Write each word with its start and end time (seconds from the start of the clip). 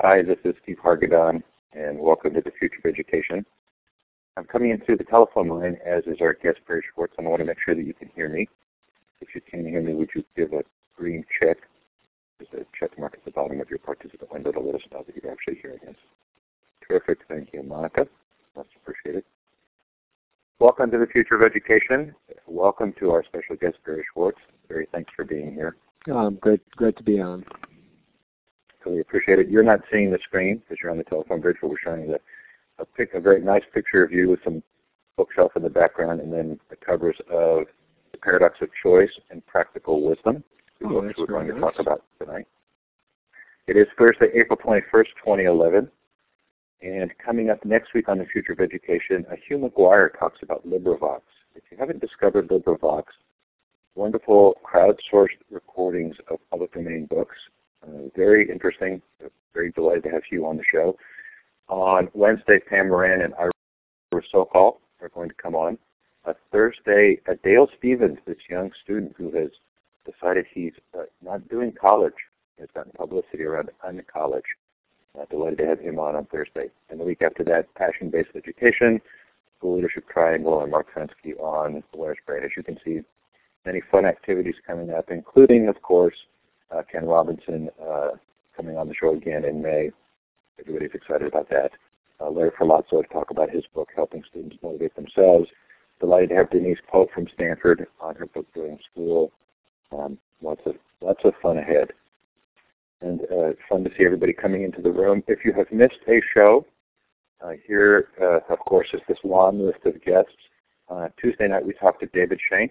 Hi, 0.00 0.22
this 0.22 0.38
is 0.44 0.54
Steve 0.62 0.76
Hargadon, 0.80 1.42
and 1.72 1.98
welcome 1.98 2.32
to 2.34 2.40
the 2.40 2.52
Future 2.56 2.78
of 2.84 2.94
Education. 2.94 3.44
I'm 4.36 4.44
coming 4.44 4.70
in 4.70 4.78
through 4.78 4.98
the 4.98 5.02
telephone 5.02 5.48
line, 5.48 5.76
as 5.84 6.04
is 6.06 6.18
our 6.20 6.34
guest, 6.34 6.58
Barry 6.68 6.84
Schwartz, 6.94 7.14
and 7.18 7.26
I 7.26 7.30
want 7.30 7.40
to 7.40 7.44
make 7.44 7.56
sure 7.64 7.74
that 7.74 7.84
you 7.84 7.94
can 7.94 8.08
hear 8.14 8.28
me. 8.28 8.48
If 9.20 9.34
you 9.34 9.40
can 9.40 9.66
hear 9.66 9.82
me, 9.82 9.94
would 9.94 10.10
you 10.14 10.22
give 10.36 10.52
a 10.52 10.62
green 10.96 11.24
check? 11.40 11.56
There's 12.38 12.62
a 12.62 12.66
check 12.78 12.96
mark 12.96 13.14
at 13.14 13.24
the 13.24 13.32
bottom 13.32 13.60
of 13.60 13.68
your 13.70 13.80
participant 13.80 14.32
window 14.32 14.52
to 14.52 14.60
let 14.60 14.76
us 14.76 14.82
know 14.92 15.02
that 15.04 15.16
you're 15.20 15.32
actually 15.32 15.58
hearing 15.60 15.80
us. 15.88 15.96
Terrific. 16.86 17.18
Thank 17.28 17.48
you, 17.52 17.64
Monica. 17.64 18.06
Much 18.54 18.68
appreciated. 18.80 19.24
Welcome 20.60 20.92
to 20.92 20.98
the 20.98 21.08
Future 21.08 21.34
of 21.34 21.42
Education. 21.42 22.14
Welcome 22.46 22.94
to 23.00 23.10
our 23.10 23.24
special 23.24 23.56
guest, 23.56 23.78
Barry 23.84 24.04
Schwartz. 24.14 24.38
Barry, 24.68 24.86
thanks 24.92 25.10
for 25.16 25.24
being 25.24 25.52
here. 25.54 25.74
Um, 26.08 26.38
great, 26.40 26.60
great 26.76 26.96
to 26.98 27.02
be 27.02 27.20
on. 27.20 27.44
Really 28.88 29.00
appreciate 29.00 29.38
it. 29.38 29.50
You're 29.50 29.62
not 29.62 29.80
seeing 29.92 30.10
the 30.10 30.18
screen 30.24 30.62
because 30.62 30.78
you're 30.82 30.90
on 30.90 30.96
the 30.96 31.04
telephone 31.04 31.42
bridge, 31.42 31.58
but 31.60 31.68
we're 31.68 31.76
showing 31.84 32.08
you 32.08 32.16
a, 32.78 32.86
pic, 32.86 33.12
a 33.12 33.20
very 33.20 33.42
nice 33.42 33.62
picture 33.74 34.02
of 34.02 34.10
you 34.10 34.30
with 34.30 34.40
some 34.42 34.62
bookshelf 35.18 35.52
in 35.56 35.62
the 35.62 35.68
background 35.68 36.20
and 36.20 36.32
then 36.32 36.58
the 36.70 36.76
covers 36.76 37.16
of 37.30 37.64
The 38.12 38.18
Paradox 38.22 38.54
of 38.62 38.70
Choice 38.82 39.10
and 39.30 39.44
Practical 39.46 40.00
Wisdom, 40.00 40.42
the 40.80 40.86
oh, 40.86 41.02
books 41.02 41.14
we're 41.18 41.26
going 41.26 41.48
nice. 41.48 41.56
to 41.56 41.60
talk 41.60 41.78
about 41.78 42.02
tonight. 42.18 42.46
It 43.66 43.76
is 43.76 43.86
Thursday, 43.98 44.28
April 44.34 44.58
21st, 44.64 45.08
2011. 45.22 45.90
And 46.80 47.12
coming 47.22 47.50
up 47.50 47.62
next 47.66 47.92
week 47.92 48.08
on 48.08 48.16
the 48.16 48.24
Future 48.24 48.52
of 48.52 48.60
Education, 48.60 49.26
Hugh 49.46 49.58
McGuire 49.58 50.18
talks 50.18 50.38
about 50.42 50.66
LibriVox. 50.66 51.20
If 51.54 51.64
you 51.70 51.76
haven't 51.76 52.00
discovered 52.00 52.48
LibriVox, 52.48 53.02
wonderful 53.96 54.56
crowdsourced 54.64 55.36
recordings 55.50 56.16
of 56.30 56.38
public 56.50 56.72
domain 56.72 57.04
books. 57.04 57.36
Uh, 57.82 58.08
very 58.16 58.50
interesting. 58.50 59.00
Very 59.54 59.70
delighted 59.72 60.04
to 60.04 60.10
have 60.10 60.22
you 60.30 60.46
on 60.46 60.56
the 60.56 60.64
show. 60.70 60.96
On 61.68 62.08
Wednesday, 62.14 62.58
Pam 62.68 62.88
Moran 62.88 63.22
and 63.22 63.34
Ira 63.34 63.52
Socol 64.32 64.78
are 65.00 65.08
going 65.10 65.28
to 65.28 65.34
come 65.34 65.54
on. 65.54 65.78
Uh, 66.24 66.32
Thursday, 66.52 67.20
uh, 67.28 67.34
Dale 67.44 67.68
Stephens, 67.78 68.18
this 68.26 68.38
young 68.50 68.70
student 68.82 69.14
who 69.16 69.30
has 69.30 69.50
decided 70.04 70.46
he's 70.52 70.72
uh, 70.98 71.04
not 71.22 71.48
doing 71.48 71.72
college, 71.72 72.14
has 72.58 72.68
gotten 72.74 72.92
publicity 72.92 73.44
around 73.44 73.70
college. 74.12 74.44
Uh, 75.18 75.24
delighted 75.30 75.58
to 75.58 75.66
have 75.66 75.80
him 75.80 75.98
on 75.98 76.14
on 76.14 76.26
Thursday. 76.26 76.70
And 76.90 77.00
the 77.00 77.04
week 77.04 77.22
after 77.22 77.42
that, 77.44 77.72
Passion-Based 77.74 78.30
Education, 78.36 79.00
School 79.56 79.76
Leadership 79.76 80.04
Triangle, 80.08 80.62
and 80.62 80.70
Mark 80.70 80.88
Prensky 80.94 81.38
on 81.40 81.82
Awareness 81.94 82.18
Brain. 82.26 82.44
As 82.44 82.50
you 82.56 82.62
can 82.62 82.78
see, 82.84 83.00
many 83.64 83.80
fun 83.90 84.04
activities 84.04 84.54
coming 84.66 84.90
up, 84.90 85.10
including, 85.10 85.68
of 85.68 85.80
course, 85.82 86.14
uh, 86.70 86.82
Ken 86.90 87.04
Robinson 87.06 87.68
uh, 87.82 88.10
coming 88.56 88.76
on 88.76 88.88
the 88.88 88.94
show 88.94 89.14
again 89.14 89.44
in 89.44 89.62
May. 89.62 89.90
Everybody's 90.60 90.94
excited 90.94 91.28
about 91.28 91.48
that. 91.50 91.70
Uh, 92.20 92.30
Larry 92.30 92.50
Ferlazzo 92.50 93.02
to 93.02 93.08
talk 93.12 93.30
about 93.30 93.50
his 93.50 93.64
book, 93.74 93.88
Helping 93.94 94.24
Students 94.28 94.56
Motivate 94.62 94.94
Themselves. 94.96 95.48
Delighted 96.00 96.30
to 96.30 96.34
have 96.36 96.50
Denise 96.50 96.78
Pope 96.90 97.10
from 97.12 97.28
Stanford 97.34 97.86
on 98.00 98.14
her 98.16 98.26
book 98.26 98.46
Doing 98.54 98.78
school. 98.90 99.32
Um, 99.92 100.18
lots 100.42 100.60
of 100.66 100.74
lots 101.00 101.20
of 101.24 101.32
fun 101.40 101.58
ahead, 101.58 101.88
and 103.00 103.22
uh, 103.22 103.52
fun 103.68 103.84
to 103.84 103.90
see 103.96 104.04
everybody 104.04 104.32
coming 104.32 104.62
into 104.62 104.82
the 104.82 104.90
room. 104.90 105.22
If 105.26 105.44
you 105.44 105.52
have 105.54 105.70
missed 105.72 106.00
a 106.08 106.20
show, 106.34 106.66
uh, 107.40 107.52
here, 107.66 108.08
uh, 108.20 108.52
of 108.52 108.58
course, 108.60 108.88
is 108.92 109.00
this 109.08 109.18
long 109.24 109.60
list 109.60 109.78
of 109.86 110.02
guests. 110.04 110.32
Uh, 110.88 111.08
Tuesday 111.20 111.48
night 111.48 111.64
we 111.64 111.72
talked 111.72 112.00
to 112.00 112.06
David 112.06 112.40
Shenk, 112.50 112.70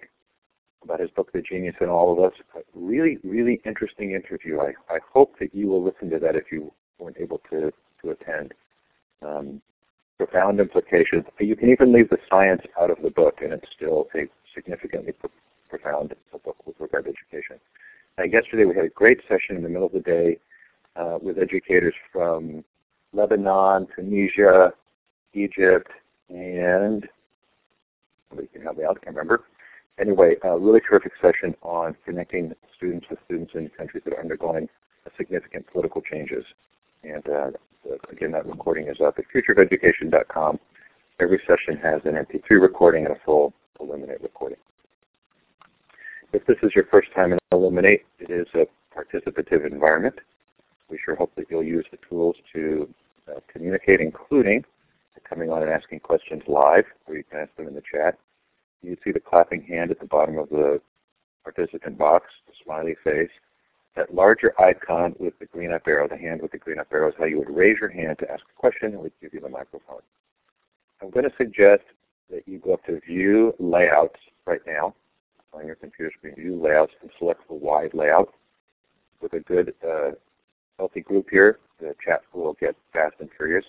about 0.82 1.00
his 1.00 1.10
book, 1.10 1.32
The 1.32 1.42
Genius 1.42 1.76
in 1.80 1.88
All 1.88 2.12
of 2.12 2.32
Us. 2.32 2.38
A 2.56 2.60
really, 2.74 3.18
really 3.24 3.60
interesting 3.64 4.12
interview. 4.12 4.60
I, 4.60 4.72
I 4.92 4.98
hope 5.12 5.38
that 5.40 5.54
you 5.54 5.66
will 5.68 5.84
listen 5.84 6.10
to 6.10 6.18
that 6.18 6.36
if 6.36 6.44
you 6.52 6.72
weren't 6.98 7.16
able 7.18 7.40
to, 7.50 7.72
to 8.02 8.10
attend. 8.10 8.54
Um, 9.22 9.60
profound 10.16 10.58
implications. 10.58 11.24
You 11.38 11.54
can 11.54 11.70
even 11.70 11.92
leave 11.92 12.10
the 12.10 12.18
science 12.28 12.62
out 12.80 12.90
of 12.90 12.98
the 13.02 13.10
book, 13.10 13.38
and 13.40 13.52
it's 13.52 13.68
still 13.74 14.08
a 14.14 14.26
significantly 14.54 15.12
pro 15.12 15.30
profound 15.68 16.14
book 16.44 16.56
with 16.66 16.74
regard 16.80 17.04
to 17.04 17.10
education. 17.10 17.60
Yesterday 18.18 18.64
we 18.64 18.74
had 18.74 18.86
a 18.86 18.88
great 18.88 19.20
session 19.28 19.56
in 19.56 19.62
the 19.62 19.68
middle 19.68 19.86
of 19.86 19.92
the 19.92 20.00
day 20.00 20.38
uh, 20.96 21.18
with 21.20 21.38
educators 21.38 21.94
from 22.12 22.64
Lebanon, 23.12 23.86
Tunisia, 23.94 24.72
Egypt, 25.34 25.90
and 26.30 27.06
somebody 28.28 28.48
can 28.48 28.62
help 28.62 28.78
me 28.78 28.84
out, 28.84 28.98
I 29.00 29.04
can't 29.04 29.16
remember 29.16 29.44
anyway, 30.00 30.34
a 30.42 30.58
really 30.58 30.80
terrific 30.80 31.12
session 31.20 31.54
on 31.62 31.96
connecting 32.04 32.52
students 32.76 33.06
with 33.10 33.18
students 33.24 33.52
in 33.54 33.68
countries 33.70 34.02
that 34.04 34.14
are 34.14 34.20
undergoing 34.20 34.68
significant 35.16 35.66
political 35.72 36.02
changes. 36.02 36.44
And 37.02 37.26
uh, 37.28 37.50
again, 38.10 38.32
that 38.32 38.46
recording 38.46 38.88
is 38.88 38.98
up 39.00 39.18
at 39.18 39.24
futureofeducation.com. 39.34 40.58
Every 41.20 41.40
session 41.46 41.80
has 41.82 42.00
an 42.04 42.12
MP3 42.12 42.60
recording 42.60 43.06
and 43.06 43.14
a 43.14 43.18
full 43.24 43.52
Elluminate 43.80 44.22
recording. 44.22 44.58
If 46.32 46.44
this 46.46 46.56
is 46.62 46.72
your 46.74 46.84
first 46.90 47.08
time 47.14 47.32
in 47.32 47.38
Elluminate, 47.52 48.04
it 48.18 48.30
is 48.30 48.46
a 48.54 48.66
participative 48.94 49.70
environment. 49.70 50.16
We 50.90 50.98
sure 51.04 51.14
hope 51.14 51.32
that 51.36 51.46
you'll 51.48 51.62
use 51.62 51.86
the 51.90 51.98
tools 52.08 52.36
to 52.54 52.88
uh, 53.28 53.40
communicate, 53.52 54.00
including 54.00 54.64
coming 55.28 55.50
on 55.50 55.62
and 55.62 55.70
asking 55.70 56.00
questions 56.00 56.42
live, 56.46 56.84
or 57.06 57.16
you 57.16 57.24
can 57.24 57.40
ask 57.40 57.54
them 57.56 57.68
in 57.68 57.74
the 57.74 57.82
chat 57.92 58.18
you 58.82 58.96
see 59.04 59.12
the 59.12 59.20
clapping 59.20 59.62
hand 59.62 59.90
at 59.90 60.00
the 60.00 60.06
bottom 60.06 60.38
of 60.38 60.48
the 60.48 60.80
participant 61.44 61.98
box, 61.98 62.26
the 62.46 62.52
smiley 62.64 62.96
face. 63.04 63.30
That 63.96 64.14
larger 64.14 64.54
icon 64.60 65.14
with 65.18 65.38
the 65.40 65.46
green 65.46 65.72
up 65.72 65.82
arrow, 65.86 66.06
the 66.08 66.16
hand 66.16 66.40
with 66.40 66.52
the 66.52 66.58
green 66.58 66.78
up 66.78 66.86
arrow, 66.92 67.08
is 67.08 67.14
how 67.18 67.24
you 67.24 67.38
would 67.38 67.50
raise 67.50 67.78
your 67.80 67.90
hand 67.90 68.18
to 68.20 68.30
ask 68.30 68.42
a 68.42 68.60
question 68.60 68.92
and 68.92 69.00
we'd 69.00 69.12
give 69.20 69.34
you 69.34 69.40
the 69.40 69.48
microphone. 69.48 70.02
I'm 71.02 71.10
going 71.10 71.28
to 71.28 71.36
suggest 71.36 71.82
that 72.30 72.46
you 72.46 72.58
go 72.58 72.74
up 72.74 72.84
to 72.86 73.00
View 73.00 73.54
Layouts 73.58 74.20
right 74.46 74.60
now 74.66 74.94
on 75.52 75.66
your 75.66 75.74
computer 75.74 76.12
screen, 76.16 76.34
View 76.36 76.60
Layouts, 76.60 76.92
and 77.02 77.10
select 77.18 77.46
the 77.48 77.54
wide 77.54 77.94
layout. 77.94 78.34
With 79.20 79.32
a 79.32 79.40
good, 79.40 79.74
uh, 79.84 80.12
healthy 80.78 81.00
group 81.00 81.28
here, 81.30 81.58
the 81.80 81.94
chat 82.04 82.22
will 82.32 82.54
get 82.60 82.76
fast 82.92 83.16
and 83.20 83.28
furious, 83.36 83.64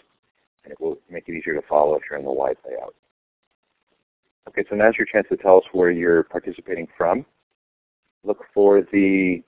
and 0.63 0.71
it 0.71 0.79
will 0.79 0.97
make 1.09 1.27
it 1.27 1.33
easier 1.33 1.55
to 1.55 1.61
follow 1.67 1.95
if 1.95 2.03
you're 2.09 2.19
in 2.19 2.25
the 2.25 2.31
wide 2.31 2.57
layout. 2.67 2.93
Okay, 4.47 4.63
so 4.69 4.75
now's 4.75 4.95
your 4.97 5.05
chance 5.05 5.27
to 5.29 5.37
tell 5.37 5.57
us 5.57 5.63
where 5.73 5.91
you're 5.91 6.23
participating 6.23 6.87
from. 6.97 7.25
Look 8.23 8.43
for 8.53 8.81
the 8.91 9.43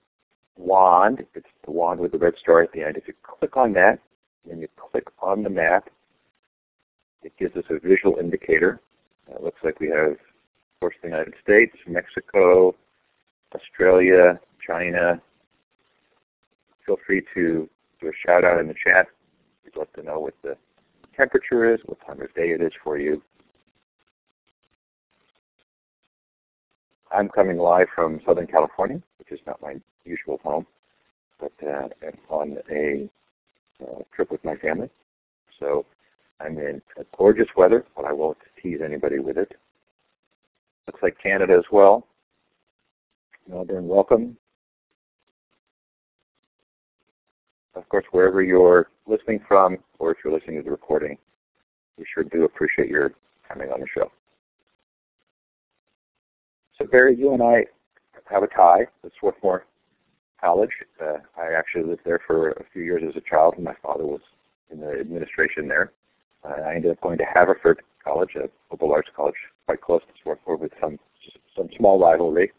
wand. 0.57 1.25
It's 1.33 1.47
the 1.65 1.71
wand 1.71 1.99
with 1.99 2.11
the 2.11 2.17
red 2.17 2.33
star 2.39 2.61
at 2.61 2.71
the 2.71 2.83
end. 2.83 2.97
If 2.97 3.07
you 3.07 3.13
click 3.23 3.57
on 3.57 3.73
that, 3.73 3.99
then 4.47 4.59
you 4.59 4.67
click 4.77 5.05
on 5.21 5.43
the 5.43 5.49
map, 5.49 5.89
it 7.23 7.33
gives 7.37 7.55
us 7.55 7.63
a 7.69 7.79
visual 7.79 8.17
indicator. 8.19 8.79
it 9.29 9.43
looks 9.43 9.59
like 9.63 9.79
we 9.79 9.89
have, 9.89 10.11
of 10.11 10.17
course, 10.79 10.95
the 11.01 11.09
United 11.09 11.33
States, 11.43 11.75
Mexico, 11.87 12.75
Australia, 13.53 14.39
China. 14.65 15.21
Feel 16.85 16.97
free 17.05 17.21
to 17.33 17.69
do 17.99 18.07
a 18.07 18.11
shout 18.25 18.43
out 18.43 18.59
in 18.59 18.67
the 18.67 18.73
chat. 18.73 19.07
We'd 19.63 19.77
love 19.77 19.91
to 19.95 20.03
know 20.03 20.19
what 20.19 20.33
the 20.41 20.57
temperature 21.15 21.71
is, 21.71 21.79
what 21.85 21.99
time 22.05 22.21
of 22.21 22.33
day 22.33 22.49
it 22.49 22.61
is 22.61 22.73
for 22.83 22.97
you. 22.97 23.21
I'm 27.13 27.29
coming 27.29 27.57
live 27.57 27.87
from 27.93 28.21
Southern 28.25 28.47
California, 28.47 29.01
which 29.19 29.31
is 29.31 29.39
not 29.45 29.61
my 29.61 29.75
usual 30.05 30.39
home, 30.43 30.65
but 31.39 31.51
uh, 31.65 31.87
I'm 32.05 32.17
on 32.29 32.57
a 32.71 33.09
uh, 33.83 33.99
trip 34.15 34.31
with 34.31 34.43
my 34.43 34.55
family. 34.55 34.89
So 35.59 35.85
I'm 36.39 36.57
in 36.57 36.81
gorgeous 37.17 37.47
weather, 37.55 37.85
but 37.95 38.05
I 38.05 38.13
won't 38.13 38.37
tease 38.61 38.79
anybody 38.83 39.19
with 39.19 39.37
it. 39.37 39.51
Looks 40.87 41.03
like 41.03 41.15
Canada 41.21 41.53
as 41.57 41.65
well. 41.71 42.07
Melbourne, 43.47 43.87
welcome. 43.87 44.37
Of 47.75 47.87
course, 47.89 48.05
wherever 48.11 48.43
you're 48.43 48.89
listening 49.05 49.39
from, 49.47 49.77
or 49.99 50.11
if 50.11 50.17
you're 50.23 50.33
listening 50.33 50.57
to 50.57 50.63
the 50.63 50.71
recording, 50.71 51.17
we 51.97 52.05
sure 52.13 52.23
do 52.23 52.45
appreciate 52.45 52.89
your 52.89 53.11
coming 53.47 53.69
on 53.69 53.79
the 53.79 53.87
show. 53.93 54.11
So 56.81 56.87
Barry, 56.87 57.15
you 57.15 57.31
and 57.33 57.43
I 57.43 57.65
have 58.25 58.41
a 58.41 58.47
tie 58.47 58.87
at 59.03 59.11
Swarthmore 59.19 59.65
College. 60.41 60.71
Uh, 60.99 61.17
I 61.37 61.53
actually 61.53 61.83
lived 61.83 62.01
there 62.05 62.19
for 62.25 62.51
a 62.51 62.63
few 62.73 62.81
years 62.81 63.03
as 63.07 63.15
a 63.15 63.29
child, 63.29 63.53
and 63.55 63.63
my 63.63 63.75
father 63.83 64.03
was 64.03 64.21
in 64.71 64.79
the 64.79 64.89
administration 64.99 65.67
there. 65.67 65.91
Uh, 66.43 66.61
I 66.65 66.73
ended 66.73 66.89
up 66.89 67.01
going 67.01 67.19
to 67.19 67.23
Haverford 67.23 67.81
College, 68.03 68.31
a 68.35 68.49
liberal 68.71 68.93
arts 68.93 69.09
college 69.15 69.35
quite 69.67 69.81
close 69.81 70.01
to 70.01 70.13
Swarthmore 70.23 70.57
with 70.57 70.71
some 70.81 70.97
some 71.55 71.69
small 71.77 71.99
rivalry. 71.99 72.51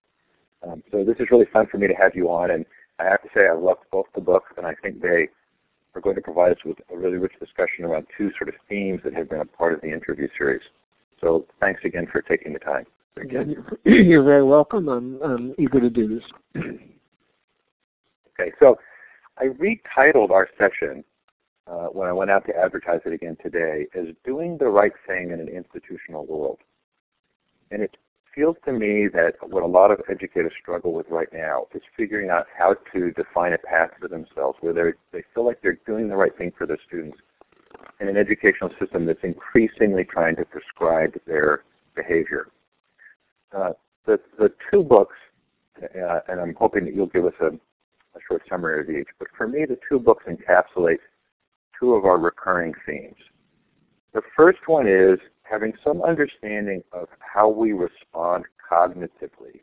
Um, 0.62 0.84
so 0.92 1.02
this 1.02 1.16
is 1.18 1.26
really 1.32 1.48
fun 1.52 1.66
for 1.68 1.78
me 1.78 1.88
to 1.88 1.94
have 1.94 2.14
you 2.14 2.30
on, 2.30 2.52
and 2.52 2.64
I 3.00 3.04
have 3.06 3.22
to 3.22 3.28
say 3.34 3.48
I 3.48 3.54
loved 3.54 3.80
both 3.90 4.06
the 4.14 4.20
books, 4.20 4.52
and 4.56 4.64
I 4.64 4.74
think 4.82 5.02
they 5.02 5.26
are 5.96 6.00
going 6.00 6.14
to 6.14 6.22
provide 6.22 6.52
us 6.52 6.64
with 6.64 6.78
a 6.92 6.96
really 6.96 7.16
rich 7.16 7.34
discussion 7.40 7.84
around 7.84 8.06
two 8.16 8.30
sort 8.38 8.48
of 8.48 8.54
themes 8.68 9.00
that 9.02 9.14
have 9.14 9.30
been 9.30 9.40
a 9.40 9.44
part 9.44 9.72
of 9.72 9.80
the 9.80 9.92
interview 9.92 10.28
series. 10.38 10.62
So 11.20 11.44
thanks 11.58 11.80
again 11.84 12.06
for 12.06 12.22
taking 12.22 12.52
the 12.52 12.60
time. 12.60 12.86
Again, 13.20 13.64
you're 13.84 14.22
very 14.22 14.44
welcome. 14.44 14.88
I'm, 14.88 15.20
I'm 15.22 15.54
eager 15.58 15.80
to 15.80 15.90
do 15.90 16.08
this. 16.08 16.24
okay, 16.56 18.52
so 18.58 18.76
I 19.38 19.46
retitled 19.46 20.30
our 20.30 20.48
session 20.58 21.04
uh, 21.66 21.86
when 21.86 22.08
I 22.08 22.12
went 22.12 22.30
out 22.30 22.46
to 22.46 22.56
advertise 22.56 23.00
it 23.04 23.12
again 23.12 23.36
today 23.42 23.86
as 23.94 24.06
doing 24.24 24.56
the 24.58 24.66
right 24.66 24.92
thing 25.06 25.30
in 25.30 25.40
an 25.40 25.48
institutional 25.48 26.26
world. 26.26 26.58
And 27.70 27.82
it 27.82 27.96
feels 28.34 28.56
to 28.64 28.72
me 28.72 29.08
that 29.12 29.34
what 29.42 29.62
a 29.62 29.66
lot 29.66 29.90
of 29.90 30.00
educators 30.10 30.52
struggle 30.60 30.92
with 30.92 31.06
right 31.10 31.28
now 31.32 31.66
is 31.74 31.82
figuring 31.96 32.30
out 32.30 32.46
how 32.56 32.74
to 32.92 33.10
define 33.12 33.52
a 33.52 33.58
path 33.58 33.90
for 34.00 34.08
themselves 34.08 34.58
where 34.60 34.72
they 34.72 34.92
they 35.12 35.24
feel 35.34 35.44
like 35.44 35.60
they're 35.62 35.78
doing 35.86 36.08
the 36.08 36.16
right 36.16 36.36
thing 36.36 36.50
for 36.56 36.66
their 36.66 36.78
students 36.86 37.18
in 38.00 38.08
an 38.08 38.16
educational 38.16 38.70
system 38.80 39.06
that's 39.06 39.22
increasingly 39.22 40.04
trying 40.04 40.36
to 40.36 40.44
prescribe 40.44 41.14
their 41.26 41.64
behavior. 41.94 42.48
Uh, 43.56 43.72
the, 44.06 44.18
the 44.38 44.52
two 44.70 44.82
books, 44.82 45.16
uh, 45.82 46.20
and 46.28 46.40
I'm 46.40 46.54
hoping 46.58 46.84
that 46.86 46.94
you'll 46.94 47.06
give 47.06 47.26
us 47.26 47.34
a, 47.40 47.46
a 47.46 48.20
short 48.26 48.42
summary 48.48 48.80
of 48.80 48.90
each, 48.90 49.08
but 49.18 49.28
for 49.36 49.46
me 49.46 49.64
the 49.66 49.78
two 49.88 49.98
books 49.98 50.24
encapsulate 50.26 50.98
two 51.78 51.94
of 51.94 52.04
our 52.04 52.18
recurring 52.18 52.74
themes. 52.86 53.16
The 54.12 54.22
first 54.36 54.60
one 54.66 54.86
is 54.86 55.18
having 55.42 55.72
some 55.84 56.02
understanding 56.02 56.82
of 56.92 57.08
how 57.18 57.48
we 57.48 57.72
respond 57.72 58.44
cognitively 58.70 59.60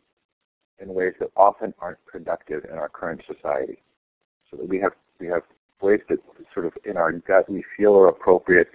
in 0.80 0.94
ways 0.94 1.13
that 1.19 1.30
often 1.35 1.74
aren't 1.80 2.03
productive 2.06 2.65
in 2.65 2.77
our 2.77 2.89
current 2.89 3.21
society. 3.27 3.81
So 4.50 4.57
that 4.57 4.68
we 4.68 4.80
have 4.80 4.94
we 5.19 5.27
have 5.27 5.44
ways 5.81 6.00
that 6.09 6.19
sort 6.53 6.65
of 6.65 6.74
in 6.85 6.97
our 6.97 7.12
gut 7.12 7.50
we 7.50 7.63
feel 7.77 7.95
are 7.95 8.07
appropriate 8.07 8.69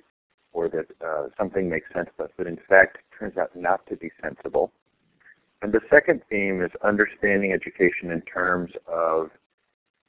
or 0.53 0.69
that 0.69 0.87
uh, 1.05 1.29
something 1.37 1.69
makes 1.69 1.93
sense 1.93 2.09
to 2.17 2.25
us, 2.25 2.31
but 2.37 2.47
in 2.47 2.59
fact 2.69 2.99
turns 3.19 3.37
out 3.37 3.51
not 3.57 3.87
to 3.89 3.97
be 3.97 4.11
sensible. 4.23 4.73
And 5.65 5.73
the 5.73 5.81
second 5.91 6.21
theme 6.29 6.63
is 6.63 6.71
understanding 6.85 7.53
education 7.53 8.13
in 8.13 8.21
terms 8.23 8.71
of 8.87 9.31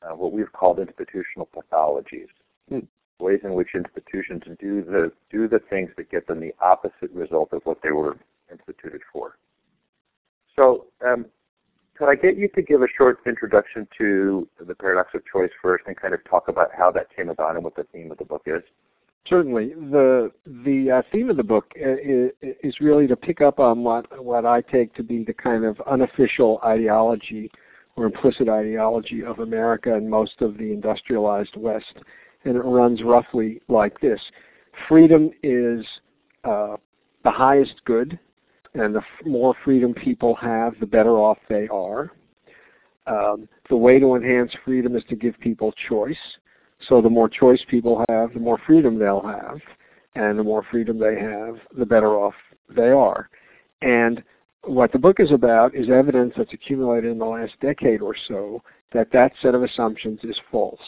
uh, 0.04 0.14
what 0.14 0.34
we've 0.34 0.52
called 0.52 0.80
institutional 0.80 1.50
pathologies. 1.56 2.28
Hmm 2.70 2.80
ways 3.20 3.40
in 3.44 3.54
which 3.54 3.70
institutions 3.76 4.44
do 4.60 4.84
the 4.84 5.12
do 5.32 5.48
the 5.48 5.60
things 5.70 5.90
that 5.98 6.10
get 6.10 6.28
them 6.28 6.40
the 6.40 6.54
opposite 6.62 7.12
result 7.14 7.50
of 7.54 7.62
what 7.64 7.78
they 7.82 7.92
were 7.92 8.18
instituted 8.52 9.02
for. 9.12 9.38
So, 10.56 10.88
um, 11.06 11.26
could 11.98 12.10
I 12.10 12.16
get 12.16 12.38
you 12.38 12.50
to 12.56 12.62
give 12.62 12.82
a 12.82 12.88
short 12.98 13.20
introduction 13.26 13.88
to 13.98 14.48
the 14.60 14.76
paradox 14.76 15.12
of 15.14 15.22
choice 15.32 15.52
first, 15.62 15.86
and 15.88 15.96
kind 15.96 16.14
of 16.14 16.24
talk 16.26 16.48
about 16.48 16.72
how 16.78 16.92
that 16.92 17.08
came 17.16 17.30
about 17.30 17.56
and 17.56 17.64
what 17.64 17.76
the 17.76 17.86
theme 17.94 18.12
of 18.12 18.18
the 18.18 18.26
book 18.26 18.44
is? 18.46 18.62
Certainly, 19.28 19.74
the 19.74 20.32
the 20.46 20.92
uh, 20.92 21.02
theme 21.12 21.30
of 21.30 21.38
the 21.38 21.44
book 21.44 21.72
is, 21.76 22.32
is 22.42 22.80
really 22.80 23.08
to 23.08 23.16
pick 23.16 23.42
up 23.42 23.60
on 23.60 23.84
what 23.84 24.24
what 24.24 24.46
I 24.46 24.62
take 24.62 24.94
to 24.96 25.04
be 25.04 25.24
the 25.24 25.34
kind 25.34 25.66
of 25.66 25.82
unofficial 25.88 26.60
ideology 26.64 27.50
or 27.96 28.06
implicit 28.06 28.50
ideology 28.50 29.24
of 29.24 29.40
America 29.40 29.96
and 29.96 30.10
most 30.10 30.42
of 30.42 30.58
the 30.58 30.72
industrialized 30.72 31.56
West 31.56 31.96
and 32.46 32.56
it 32.56 32.62
runs 32.62 33.02
roughly 33.04 33.62
like 33.68 34.00
this. 34.00 34.22
Freedom 34.88 35.32
is 35.44 35.86
uh, 36.44 36.78
the 37.24 37.32
highest 37.32 37.82
good, 37.86 38.18
and 38.76 38.96
the 38.96 39.02
more 39.26 39.56
freedom 39.64 39.94
people 39.94 40.36
have, 40.36 40.74
the 40.80 40.86
better 40.86 41.18
off 41.18 41.38
they 41.50 41.68
are. 41.70 42.12
Um, 43.08 43.48
the 43.70 43.78
way 43.78 44.00
to 44.00 44.16
enhance 44.16 44.52
freedom 44.64 44.96
is 44.96 45.04
to 45.10 45.16
give 45.16 45.40
people 45.40 45.74
choice. 45.90 46.18
So 46.88 47.02
the 47.02 47.10
more 47.10 47.30
choice 47.30 47.64
people 47.70 48.04
have, 48.10 48.34
the 48.34 48.40
more 48.40 48.60
freedom 48.66 49.00
they'll 49.00 49.26
have. 49.26 49.60
And 50.16 50.40
the 50.40 50.44
more 50.44 50.64
freedom 50.72 50.98
they 50.98 51.20
have, 51.20 51.58
the 51.78 51.86
better 51.86 52.16
off 52.16 52.36
they 52.74 52.90
are. 52.90 53.30
And 53.82 54.24
what 54.64 54.92
the 54.92 55.00
book 55.00 55.20
is 55.20 55.32
about 55.32 55.76
is 55.76 55.90
evidence 55.90 56.34
that's 56.38 56.54
accumulated 56.54 57.12
in 57.12 57.20
the 57.20 57.26
last 57.26 57.54
decade 57.62 58.02
or 58.02 58.16
so 58.28 58.62
that 58.94 59.12
that 59.12 59.34
set 59.42 59.56
of 59.56 59.64
assumptions 59.64 60.20
is 60.24 60.40
false 60.52 60.80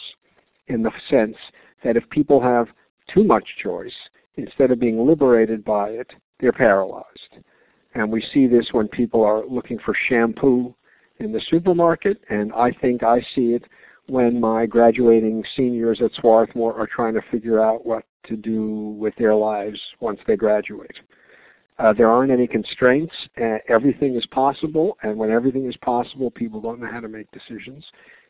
in 0.68 0.82
the 0.82 0.90
sense 1.10 1.36
that 1.84 1.96
if 1.96 2.08
people 2.10 2.40
have 2.40 2.68
too 3.12 3.24
much 3.24 3.44
choice, 3.62 3.94
instead 4.36 4.70
of 4.70 4.80
being 4.80 5.06
liberated 5.06 5.64
by 5.64 5.90
it, 5.90 6.10
they're 6.40 6.52
paralyzed. 6.52 7.38
And 7.94 8.10
we 8.10 8.24
see 8.32 8.46
this 8.46 8.68
when 8.72 8.88
people 8.88 9.24
are 9.24 9.46
looking 9.46 9.78
for 9.78 9.94
shampoo 10.08 10.74
in 11.18 11.32
the 11.32 11.40
supermarket, 11.48 12.20
and 12.30 12.52
I 12.52 12.70
think 12.70 13.02
I 13.02 13.20
see 13.34 13.54
it 13.54 13.64
when 14.08 14.40
my 14.40 14.66
graduating 14.66 15.44
seniors 15.56 16.00
at 16.02 16.12
Swarthmore 16.14 16.78
are 16.78 16.86
trying 16.86 17.14
to 17.14 17.22
figure 17.30 17.62
out 17.62 17.86
what 17.86 18.04
to 18.24 18.36
do 18.36 18.96
with 18.98 19.14
their 19.16 19.34
lives 19.34 19.80
once 20.00 20.18
they 20.26 20.36
graduate. 20.36 20.96
Uh, 21.78 21.92
there 21.92 22.10
aren't 22.10 22.32
any 22.32 22.46
constraints. 22.46 23.14
Uh, 23.40 23.58
everything 23.68 24.16
is 24.16 24.26
possible, 24.26 24.98
and 25.02 25.16
when 25.16 25.30
everything 25.30 25.68
is 25.68 25.76
possible, 25.76 26.30
people 26.30 26.60
don't 26.60 26.80
know 26.80 26.90
how 26.90 27.00
to 27.00 27.08
make 27.08 27.30
decisions, 27.30 27.84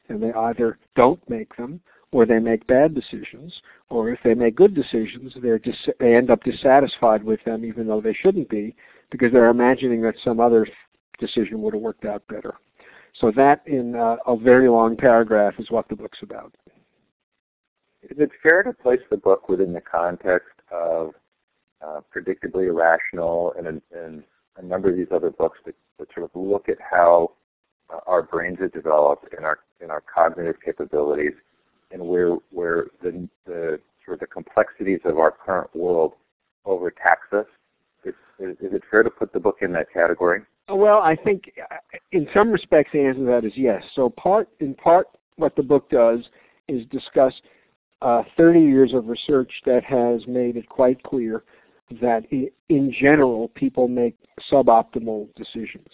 and 0.08 0.22
they 0.22 0.32
either 0.32 0.78
don't 0.96 1.20
make 1.30 1.56
them 1.56 1.80
or 2.10 2.24
they 2.24 2.38
make 2.38 2.66
bad 2.66 2.94
decisions, 2.94 3.52
or 3.90 4.10
if 4.10 4.18
they 4.24 4.34
make 4.34 4.56
good 4.56 4.74
decisions, 4.74 5.32
they're 5.42 5.58
dis- 5.58 5.88
they 6.00 6.14
end 6.14 6.30
up 6.30 6.42
dissatisfied 6.42 7.22
with 7.22 7.42
them 7.44 7.64
even 7.64 7.86
though 7.86 8.00
they 8.00 8.14
shouldn't 8.14 8.48
be, 8.48 8.74
because 9.10 9.30
they're 9.30 9.50
imagining 9.50 10.00
that 10.00 10.14
some 10.24 10.40
other 10.40 10.66
decision 11.18 11.60
would 11.60 11.74
have 11.74 11.82
worked 11.82 12.06
out 12.06 12.26
better. 12.28 12.54
So 13.20 13.32
that, 13.36 13.62
in 13.66 13.94
uh, 13.94 14.16
a 14.26 14.36
very 14.36 14.68
long 14.68 14.96
paragraph, 14.96 15.54
is 15.58 15.70
what 15.70 15.88
the 15.88 15.96
book's 15.96 16.18
about. 16.22 16.54
Is 18.02 18.18
it 18.18 18.30
fair 18.42 18.62
to 18.62 18.72
place 18.72 19.00
the 19.10 19.16
book 19.16 19.48
within 19.48 19.72
the 19.72 19.80
context 19.80 20.54
of 20.70 21.14
uh, 21.84 22.00
predictably 22.14 22.68
irrational 22.68 23.54
and, 23.56 23.80
and, 23.92 24.24
a 24.56 24.62
number 24.62 24.90
of 24.90 24.96
these 24.96 25.06
other 25.14 25.30
books 25.30 25.56
that, 25.64 25.76
that 26.00 26.08
sort 26.12 26.24
of 26.24 26.30
look 26.34 26.68
at 26.68 26.78
how 26.80 27.30
uh, 27.94 28.00
our 28.08 28.22
brains 28.22 28.58
are 28.60 28.66
developed 28.66 29.32
and 29.36 29.46
our 29.46 29.60
and 29.80 29.92
our 29.92 30.02
cognitive 30.12 30.56
capabilities 30.64 31.34
and 31.92 32.02
where 32.02 32.36
where 32.50 32.86
the, 33.00 33.28
the 33.46 33.78
sort 34.04 34.14
of 34.14 34.20
the 34.20 34.26
complexities 34.26 34.98
of 35.04 35.18
our 35.18 35.30
current 35.30 35.74
world 35.76 36.14
overtax 36.64 37.20
us. 37.32 37.46
Is, 38.04 38.14
is 38.40 38.72
it 38.72 38.82
fair 38.90 39.02
to 39.02 39.10
put 39.10 39.32
the 39.32 39.40
book 39.40 39.58
in 39.60 39.72
that 39.72 39.92
category? 39.92 40.42
Well, 40.68 40.98
I 40.98 41.16
think 41.16 41.52
uh, 41.70 41.76
in 42.12 42.28
some 42.34 42.50
respects 42.50 42.90
the 42.92 43.00
answer 43.00 43.20
to 43.20 43.26
that 43.26 43.44
is 43.44 43.52
yes. 43.56 43.82
So 43.94 44.10
part 44.10 44.48
in 44.60 44.74
part 44.74 45.08
what 45.36 45.56
the 45.56 45.62
book 45.62 45.88
does 45.90 46.20
is 46.68 46.84
discuss 46.86 47.32
uh, 48.02 48.22
30 48.36 48.60
years 48.60 48.92
of 48.92 49.08
research 49.08 49.50
that 49.64 49.82
has 49.84 50.26
made 50.26 50.56
it 50.56 50.68
quite 50.68 51.02
clear 51.02 51.44
that 52.02 52.24
in 52.30 52.92
general 53.00 53.48
people 53.48 53.88
make 53.88 54.14
suboptimal 54.52 55.34
decisions. 55.36 55.88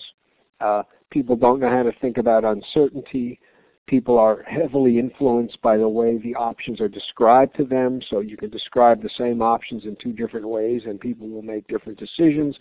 Uh, 0.60 0.82
people 1.10 1.36
don't 1.36 1.60
know 1.60 1.70
how 1.70 1.84
to 1.84 1.92
think 2.00 2.18
about 2.18 2.44
uncertainty 2.44 3.38
people 3.86 4.18
are 4.18 4.42
heavily 4.44 4.98
influenced 4.98 5.60
by 5.60 5.76
the 5.76 5.88
way 5.88 6.18
the 6.18 6.34
options 6.34 6.80
are 6.80 6.88
described 6.88 7.54
to 7.56 7.64
them. 7.64 8.00
So 8.08 8.20
you 8.20 8.36
can 8.36 8.50
describe 8.50 9.02
the 9.02 9.10
same 9.18 9.42
options 9.42 9.84
in 9.84 9.96
two 9.96 10.12
different 10.12 10.48
ways 10.48 10.82
and 10.86 11.00
people 11.00 11.28
will 11.28 11.42
make 11.42 11.66
different 11.68 11.98
decisions. 11.98 12.56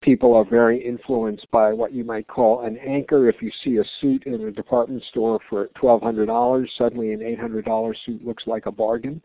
People 0.00 0.34
are 0.34 0.44
very 0.44 0.78
influenced 0.84 1.50
by 1.50 1.72
what 1.72 1.92
you 1.92 2.04
might 2.04 2.28
call 2.28 2.60
an 2.60 2.78
anchor. 2.78 3.28
If 3.28 3.42
you 3.42 3.50
see 3.64 3.78
a 3.78 3.84
suit 4.00 4.24
in 4.26 4.34
a 4.34 4.52
department 4.52 5.02
store 5.10 5.40
for 5.50 5.68
$1,200, 5.82 6.68
suddenly 6.78 7.12
an 7.12 7.20
$800 7.20 7.94
suit 8.06 8.24
looks 8.24 8.46
like 8.46 8.66
a 8.66 8.72
bargain. 8.72 9.20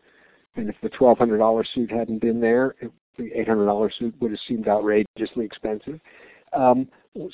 And 0.56 0.68
if 0.68 0.76
the 0.82 0.90
$1,200 0.90 1.64
suit 1.74 1.90
hadn't 1.90 2.20
been 2.20 2.40
there, 2.40 2.74
it, 2.80 2.90
the 3.16 3.30
$800 3.30 3.98
suit 3.98 4.14
would 4.20 4.32
have 4.32 4.40
seemed 4.48 4.66
outrageously 4.66 5.44
expensive. 5.44 6.00
Um, 6.52 6.88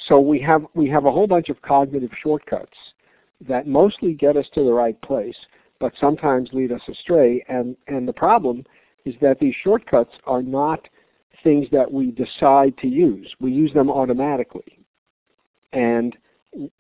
so 0.06 0.20
we 0.20 0.40
have 0.40 0.66
we 0.75 0.88
have 0.88 1.06
a 1.06 1.11
whole 1.11 1.26
bunch 1.26 1.49
of 1.49 1.61
cognitive 1.62 2.11
shortcuts 2.23 2.76
that 3.49 3.66
mostly 3.66 4.12
get 4.12 4.37
us 4.37 4.47
to 4.54 4.64
the 4.64 4.73
right 4.73 5.00
place, 5.02 5.37
but 5.78 5.92
sometimes 5.99 6.50
lead 6.52 6.73
us 6.73 6.82
astray. 6.88 7.42
And, 7.49 7.76
and 7.87 8.06
the 8.06 8.12
problem 8.12 8.64
is 9.04 9.14
that 9.23 9.38
these 9.40 9.54
shortcuts 9.62 10.12
are 10.26 10.42
not 10.42 10.87
things 11.42 11.66
that 11.72 11.90
we 11.90 12.10
decide 12.10 12.76
to 12.78 12.88
use. 12.88 13.34
We 13.40 13.52
use 13.52 13.72
them 13.72 13.90
automatically. 13.90 14.78
And 15.72 16.16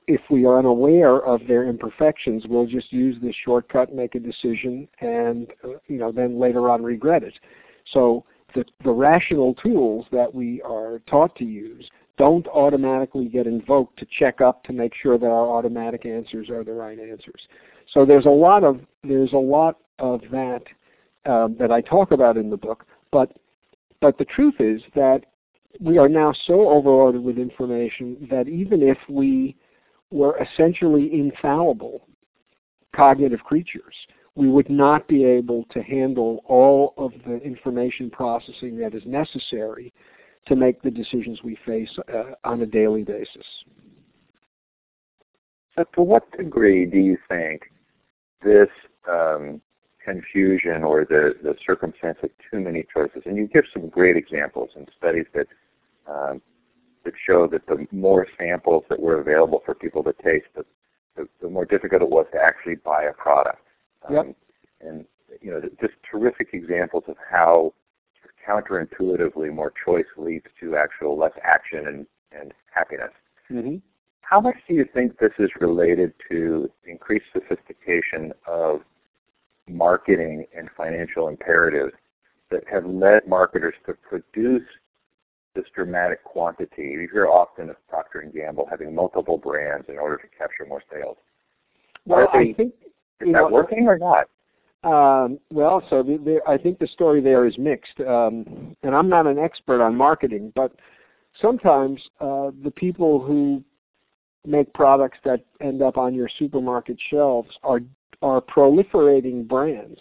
if 0.06 0.20
we 0.30 0.44
are 0.44 0.58
unaware 0.58 1.18
of 1.24 1.46
their 1.46 1.64
imperfections, 1.64 2.44
we'll 2.48 2.66
just 2.66 2.92
use 2.92 3.16
this 3.22 3.34
shortcut, 3.44 3.94
make 3.94 4.14
a 4.14 4.20
decision, 4.20 4.88
and 5.00 5.48
you 5.86 5.98
know 5.98 6.10
then 6.10 6.40
later 6.40 6.68
on 6.68 6.82
regret 6.82 7.22
it. 7.22 7.34
So 7.92 8.24
the, 8.54 8.64
the 8.82 8.90
rational 8.90 9.54
tools 9.54 10.06
that 10.10 10.34
we 10.34 10.60
are 10.62 11.00
taught 11.06 11.36
to 11.36 11.44
use 11.44 11.88
don't 12.18 12.46
automatically 12.48 13.26
get 13.26 13.46
invoked 13.46 13.98
to 13.98 14.06
check 14.18 14.40
up 14.40 14.64
to 14.64 14.72
make 14.72 14.92
sure 14.94 15.16
that 15.18 15.26
our 15.26 15.48
automatic 15.48 16.04
answers 16.04 16.50
are 16.50 16.64
the 16.64 16.72
right 16.72 16.98
answers. 16.98 17.40
So 17.92 18.04
there's 18.04 18.26
a 18.26 18.30
lot 18.30 18.64
of 18.64 18.80
there's 19.04 19.32
a 19.32 19.38
lot 19.38 19.78
of 19.98 20.20
that 20.32 20.62
um, 21.26 21.56
that 21.58 21.70
I 21.70 21.80
talk 21.80 22.10
about 22.10 22.36
in 22.36 22.50
the 22.50 22.56
book, 22.56 22.84
but 23.12 23.32
but 24.00 24.18
the 24.18 24.24
truth 24.24 24.54
is 24.58 24.82
that 24.94 25.20
we 25.78 25.98
are 25.98 26.08
now 26.08 26.32
so 26.46 26.68
overloaded 26.68 27.22
with 27.22 27.38
information 27.38 28.26
that 28.30 28.48
even 28.48 28.82
if 28.82 28.98
we 29.08 29.56
were 30.10 30.38
essentially 30.42 31.10
infallible 31.12 32.08
cognitive 32.94 33.40
creatures, 33.40 33.94
we 34.34 34.48
would 34.48 34.70
not 34.70 35.06
be 35.06 35.24
able 35.24 35.64
to 35.70 35.82
handle 35.82 36.42
all 36.46 36.94
of 36.96 37.12
the 37.26 37.36
information 37.38 38.10
processing 38.10 38.76
that 38.78 38.94
is 38.94 39.02
necessary 39.06 39.92
to 40.46 40.56
make 40.56 40.80
the 40.82 40.90
decisions 40.90 41.42
we 41.42 41.56
face 41.66 41.90
uh, 42.12 42.32
on 42.44 42.62
a 42.62 42.66
daily 42.66 43.02
basis. 43.02 43.46
So, 45.76 45.84
to 45.94 46.02
what 46.02 46.30
degree 46.36 46.86
do 46.86 46.98
you 46.98 47.16
think 47.28 47.62
this 48.42 48.68
um, 49.08 49.60
confusion 50.10 50.82
or 50.82 51.04
the, 51.04 51.34
the 51.42 51.54
circumstance 51.66 52.18
of 52.22 52.30
too 52.50 52.60
many 52.60 52.84
choices. 52.92 53.22
And 53.26 53.36
you 53.36 53.46
give 53.46 53.64
some 53.72 53.88
great 53.88 54.16
examples 54.16 54.70
and 54.76 54.88
studies 54.98 55.26
that 55.34 55.46
um, 56.08 56.42
that 57.04 57.14
show 57.26 57.46
that 57.46 57.66
the 57.66 57.86
more 57.92 58.26
samples 58.38 58.84
that 58.90 59.00
were 59.00 59.20
available 59.20 59.62
for 59.64 59.74
people 59.74 60.02
to 60.04 60.12
taste, 60.22 60.46
the, 60.54 60.64
the, 61.16 61.26
the 61.40 61.48
more 61.48 61.64
difficult 61.64 62.02
it 62.02 62.10
was 62.10 62.26
to 62.32 62.38
actually 62.38 62.74
buy 62.74 63.04
a 63.04 63.12
product. 63.12 63.62
Um, 64.06 64.14
yep. 64.14 64.36
And 64.82 65.04
you 65.40 65.50
know, 65.50 65.60
just 65.80 65.94
terrific 66.10 66.48
examples 66.52 67.04
of 67.08 67.16
how 67.30 67.72
counterintuitively 68.46 69.52
more 69.52 69.72
choice 69.84 70.06
leads 70.16 70.46
to 70.60 70.76
actual 70.76 71.18
less 71.18 71.32
action 71.42 71.86
and, 71.86 72.06
and 72.32 72.52
happiness. 72.74 73.12
Mm-hmm. 73.50 73.76
How 74.22 74.40
much 74.40 74.56
do 74.68 74.74
you 74.74 74.86
think 74.92 75.18
this 75.18 75.32
is 75.38 75.50
related 75.60 76.12
to 76.30 76.70
increased 76.84 77.26
sophistication 77.32 78.32
of 78.46 78.80
marketing 79.70 80.46
and 80.56 80.68
financial 80.76 81.28
imperatives 81.28 81.94
that 82.50 82.62
have 82.70 82.84
led 82.86 83.26
marketers 83.28 83.74
to 83.86 83.94
produce 83.94 84.66
this 85.54 85.64
dramatic 85.74 86.22
quantity? 86.24 86.82
You 86.82 87.08
hear 87.12 87.26
often 87.26 87.70
of 87.70 87.76
Procter 87.88 88.20
and 88.20 88.32
Gamble 88.32 88.66
having 88.70 88.94
multiple 88.94 89.38
brands 89.38 89.86
in 89.88 89.98
order 89.98 90.16
to 90.16 90.26
capture 90.36 90.66
more 90.68 90.82
sales. 90.92 91.16
Well, 92.06 92.28
they, 92.32 92.50
I 92.50 92.52
think 92.54 92.74
is 93.20 93.26
that 93.26 93.32
know, 93.32 93.48
working 93.48 93.86
or 93.86 93.98
not? 93.98 94.28
Um, 94.82 95.38
well, 95.50 95.82
so 95.90 96.02
the, 96.02 96.16
the, 96.16 96.40
I 96.48 96.56
think 96.56 96.78
the 96.78 96.86
story 96.86 97.20
there 97.20 97.46
is 97.46 97.58
mixed, 97.58 98.00
um, 98.00 98.74
and 98.82 98.94
I'm 98.94 99.08
not 99.08 99.26
an 99.26 99.38
expert 99.38 99.82
on 99.82 99.94
marketing, 99.94 100.52
but 100.54 100.72
sometimes 101.40 102.00
uh, 102.20 102.50
the 102.64 102.72
people 102.74 103.20
who 103.20 103.62
make 104.46 104.72
products 104.72 105.18
that 105.24 105.44
end 105.60 105.82
up 105.82 105.98
on 105.98 106.14
your 106.14 106.30
supermarket 106.38 106.96
shelves 107.10 107.50
are 107.62 107.80
are 108.22 108.40
proliferating 108.40 109.46
brands 109.46 109.98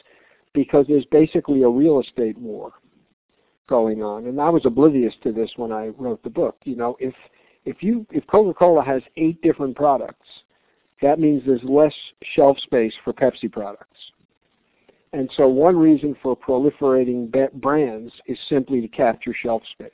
because 0.54 0.86
there's 0.88 1.06
basically 1.06 1.64
a 1.64 1.70
real 1.70 2.00
estate 2.00 2.38
war 2.38 2.74
going 3.68 4.02
on, 4.02 4.26
and 4.26 4.42
I 4.42 4.50
was 4.50 4.66
oblivious 4.66 5.14
to 5.24 5.32
this 5.32 5.52
when 5.56 5.72
I 5.72 5.88
wrote 5.90 6.24
the 6.24 6.30
book. 6.30 6.58
You 6.64 6.76
know, 6.76 6.98
if 7.00 7.14
if 7.66 7.84
you 7.84 8.06
if 8.12 8.26
Coca-Cola 8.28 8.84
has 8.84 9.02
eight 9.18 9.42
different 9.42 9.76
products, 9.76 10.28
that 11.02 11.20
means 11.20 11.44
there's 11.46 11.64
less 11.64 11.94
shelf 12.36 12.58
space 12.60 12.94
for 13.04 13.14
Pepsi 13.14 13.52
products 13.52 13.98
and 15.14 15.30
so 15.36 15.48
one 15.48 15.78
reason 15.78 16.16
for 16.22 16.38
proliferating 16.38 17.32
brands 17.54 18.14
is 18.28 18.38
simply 18.48 18.82
to 18.82 18.88
capture 18.88 19.34
shelf 19.34 19.64
space. 19.72 19.90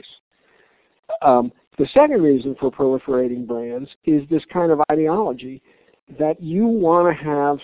Um, 1.21 1.51
the 1.77 1.87
second 1.93 2.21
reason 2.21 2.55
for 2.59 2.71
proliferating 2.71 3.47
brands 3.47 3.89
is 4.05 4.27
this 4.29 4.43
kind 4.51 4.71
of 4.71 4.81
ideology 4.91 5.61
that 6.19 6.41
you 6.41 6.65
want 6.65 7.17
to 7.17 7.23
have 7.23 7.57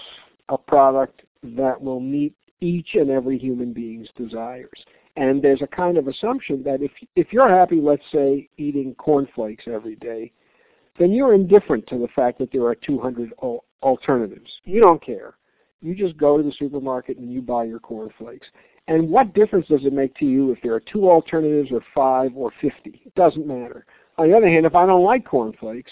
a 0.51 0.57
product 0.57 1.23
that 1.41 1.81
will 1.81 1.99
meet 1.99 2.35
each 2.59 2.89
and 2.93 3.09
every 3.09 3.39
human 3.39 3.73
being's 3.73 4.09
desires. 4.15 4.85
And 5.17 5.41
there's 5.41 5.61
a 5.61 5.67
kind 5.67 5.97
of 5.97 6.07
assumption 6.07 6.63
that 6.63 6.81
if 6.81 6.91
if 7.15 7.33
you're 7.33 7.49
happy, 7.49 7.81
let's 7.81 8.03
say, 8.13 8.47
eating 8.57 8.95
cornflakes 8.95 9.65
every 9.67 9.95
day, 9.95 10.31
then 10.99 11.11
you're 11.11 11.33
indifferent 11.33 11.87
to 11.87 11.97
the 11.97 12.07
fact 12.15 12.37
that 12.39 12.51
there 12.51 12.65
are 12.65 12.75
200 12.75 13.33
alternatives. 13.81 14.51
You 14.63 14.79
don't 14.81 15.03
care. 15.03 15.35
You 15.81 15.95
just 15.95 16.15
go 16.17 16.37
to 16.37 16.43
the 16.43 16.53
supermarket 16.59 17.17
and 17.17 17.31
you 17.31 17.41
buy 17.41 17.63
your 17.63 17.79
cornflakes. 17.79 18.47
And 18.87 19.09
what 19.09 19.33
difference 19.33 19.67
does 19.67 19.85
it 19.85 19.93
make 19.93 20.15
to 20.15 20.25
you 20.25 20.51
if 20.51 20.59
there 20.61 20.73
are 20.73 20.79
two 20.79 21.09
alternatives 21.09 21.71
or 21.71 21.81
five 21.93 22.31
or 22.35 22.51
50? 22.61 23.01
It 23.05 23.15
doesn't 23.15 23.47
matter. 23.47 23.85
On 24.17 24.29
the 24.29 24.37
other 24.37 24.47
hand, 24.47 24.65
if 24.65 24.75
I 24.75 24.85
don't 24.85 25.03
like 25.03 25.25
cornflakes, 25.25 25.91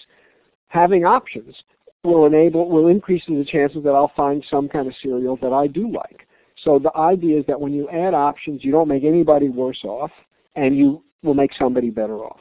having 0.68 1.06
options 1.06 1.56
will 2.04 2.26
enable 2.26 2.70
will 2.70 2.88
increase 2.88 3.24
the 3.28 3.46
chances 3.46 3.84
that 3.84 3.92
I'll 3.92 4.12
find 4.16 4.44
some 4.50 4.70
kind 4.70 4.88
of 4.88 4.94
cereal 5.02 5.38
that 5.42 5.52
I 5.52 5.68
do 5.68 5.92
like. 5.92 6.26
So 6.64 6.80
the 6.80 6.96
idea 6.98 7.40
is 7.40 7.46
that 7.48 7.60
when 7.60 7.74
you 7.74 7.90
add 7.90 8.14
options, 8.14 8.64
you 8.64 8.72
don't 8.72 8.88
make 8.88 9.04
anybody 9.04 9.50
worse 9.50 9.84
off, 9.84 10.12
and 10.56 10.78
you 10.78 11.04
will 11.24 11.34
make 11.34 11.52
somebody 11.58 11.90
better 11.90 12.20
off. 12.20 12.40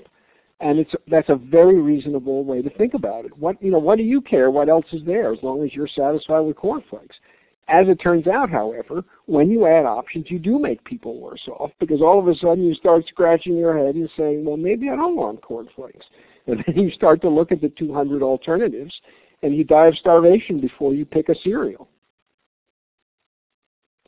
And 0.61 0.79
it's 0.79 0.93
that's 1.09 1.29
a 1.29 1.37
very 1.37 1.81
reasonable 1.81 2.45
way 2.45 2.62
to 2.62 2.71
think 2.71 2.95
about 2.95 3.25
it. 3.25 3.37
What 3.37 3.61
you 3.62 3.71
know, 3.71 3.79
what 3.79 3.99
do 3.99 4.05
you 4.05 4.21
care 4.21 4.50
what 4.50 4.69
else 4.69 4.87
is 4.93 5.05
there 5.05 5.33
as 5.33 5.38
long 5.43 5.65
as 5.65 5.75
you're 5.75 5.88
satisfied 5.88 6.41
with 6.41 6.57
cornflakes? 6.57 7.17
As 7.69 7.87
it 7.87 7.97
turns 7.97 8.27
out, 8.27 8.49
however, 8.49 9.05
when 9.27 9.50
you 9.50 9.67
add 9.67 9.85
options, 9.85 10.31
you 10.31 10.38
do 10.38 10.59
make 10.59 10.83
people 10.85 11.21
worse 11.21 11.47
off 11.49 11.71
because 11.79 12.00
all 12.00 12.19
of 12.19 12.27
a 12.27 12.35
sudden 12.37 12.65
you 12.65 12.75
start 12.75 13.07
scratching 13.09 13.59
your 13.59 13.77
head 13.77 13.95
and 13.95 14.09
saying, 14.17 14.43
well, 14.43 14.57
maybe 14.57 14.88
I 14.88 14.97
don't 14.97 15.17
want 15.17 15.43
cornflakes. 15.43 16.07
And 16.49 16.65
then 16.67 16.79
you 16.83 16.91
start 16.93 17.21
to 17.21 17.29
look 17.29 17.53
at 17.53 17.61
the 17.61 17.69
200 17.69 18.23
alternatives 18.23 18.99
and 19.42 19.54
you 19.54 19.64
die 19.64 19.87
of 19.87 19.97
starvation 19.97 20.61
before 20.61 20.95
you 20.95 21.04
pick 21.04 21.28
a 21.28 21.35
cereal. 21.42 21.88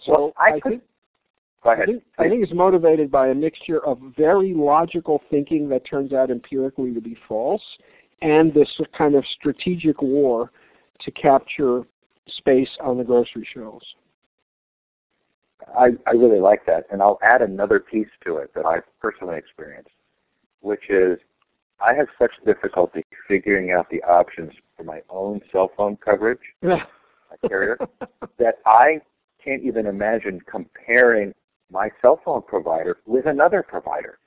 So 0.03 0.13
well, 0.13 0.33
I, 0.39 0.57
I 0.57 0.61
think 0.61 0.83
Go 1.63 1.73
ahead. 1.73 1.83
I 1.83 1.87
think, 1.87 2.03
I 2.19 2.29
think, 2.29 2.43
it's 2.43 2.55
motivated 2.55 3.11
by 3.11 3.29
a 3.29 3.35
mixture 3.35 3.85
of 3.85 3.99
very 4.17 4.55
logical 4.55 5.23
thinking 5.31 5.69
that 5.69 5.85
turns 5.85 6.13
out 6.13 6.31
empirically 6.31 6.95
to 6.95 7.01
be 7.01 7.17
false, 7.29 7.63
and 8.23 8.53
this 8.55 8.69
kind 8.97 9.15
of 9.15 9.25
strategic 9.39 10.01
war 10.01 10.51
to 11.01 11.11
capture 11.11 11.83
space 12.29 12.71
on 12.83 12.97
the 12.97 13.05
grocery 13.05 13.47
shelves. 13.53 13.85
I, 15.79 15.89
I 16.07 16.13
really 16.13 16.41
like 16.41 16.65
that, 16.67 16.87
and 16.91 17.03
I'll 17.03 17.19
add 17.23 17.43
another 17.43 17.79
piece 17.79 18.09
to 18.25 18.39
it 18.39 18.53
that 18.55 18.65
I've 18.65 18.85
personally 19.01 19.37
experienced, 19.37 19.91
which 20.61 20.89
is 20.89 21.19
I 21.85 21.95
have 21.95 22.09
such 22.19 22.33
difficulty 22.45 23.05
figuring 23.27 23.71
out 23.71 23.89
the 23.91 24.03
options 24.03 24.53
for 24.77 24.85
my 24.85 25.01
own 25.09 25.41
cell 25.51 25.71
phone 25.77 25.97
coverage, 25.97 26.41
my 26.63 26.81
carrier, 27.49 27.79
that 28.39 28.57
I 28.67 29.01
can't 29.43 29.63
even 29.63 29.87
imagine 29.87 30.41
comparing 30.51 31.35
my 31.73 31.91
cell 32.03 32.21
phone 32.25 32.43
provider 32.43 32.99
with 33.07 33.27
another 33.27 33.63
provider. 33.63 34.19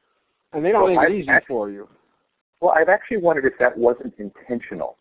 And 0.54 0.64
they 0.64 0.72
don't 0.72 0.90
so 0.90 1.02
make 1.02 1.10
it 1.10 1.16
easy 1.16 1.30
actually, 1.30 1.48
for 1.48 1.70
you. 1.70 1.88
Well, 2.62 2.74
I've 2.76 2.90
actually 2.90 3.18
wondered 3.18 3.46
if 3.46 3.54
that 3.60 3.78
wasn't 3.78 4.14
intentional. 4.18 4.98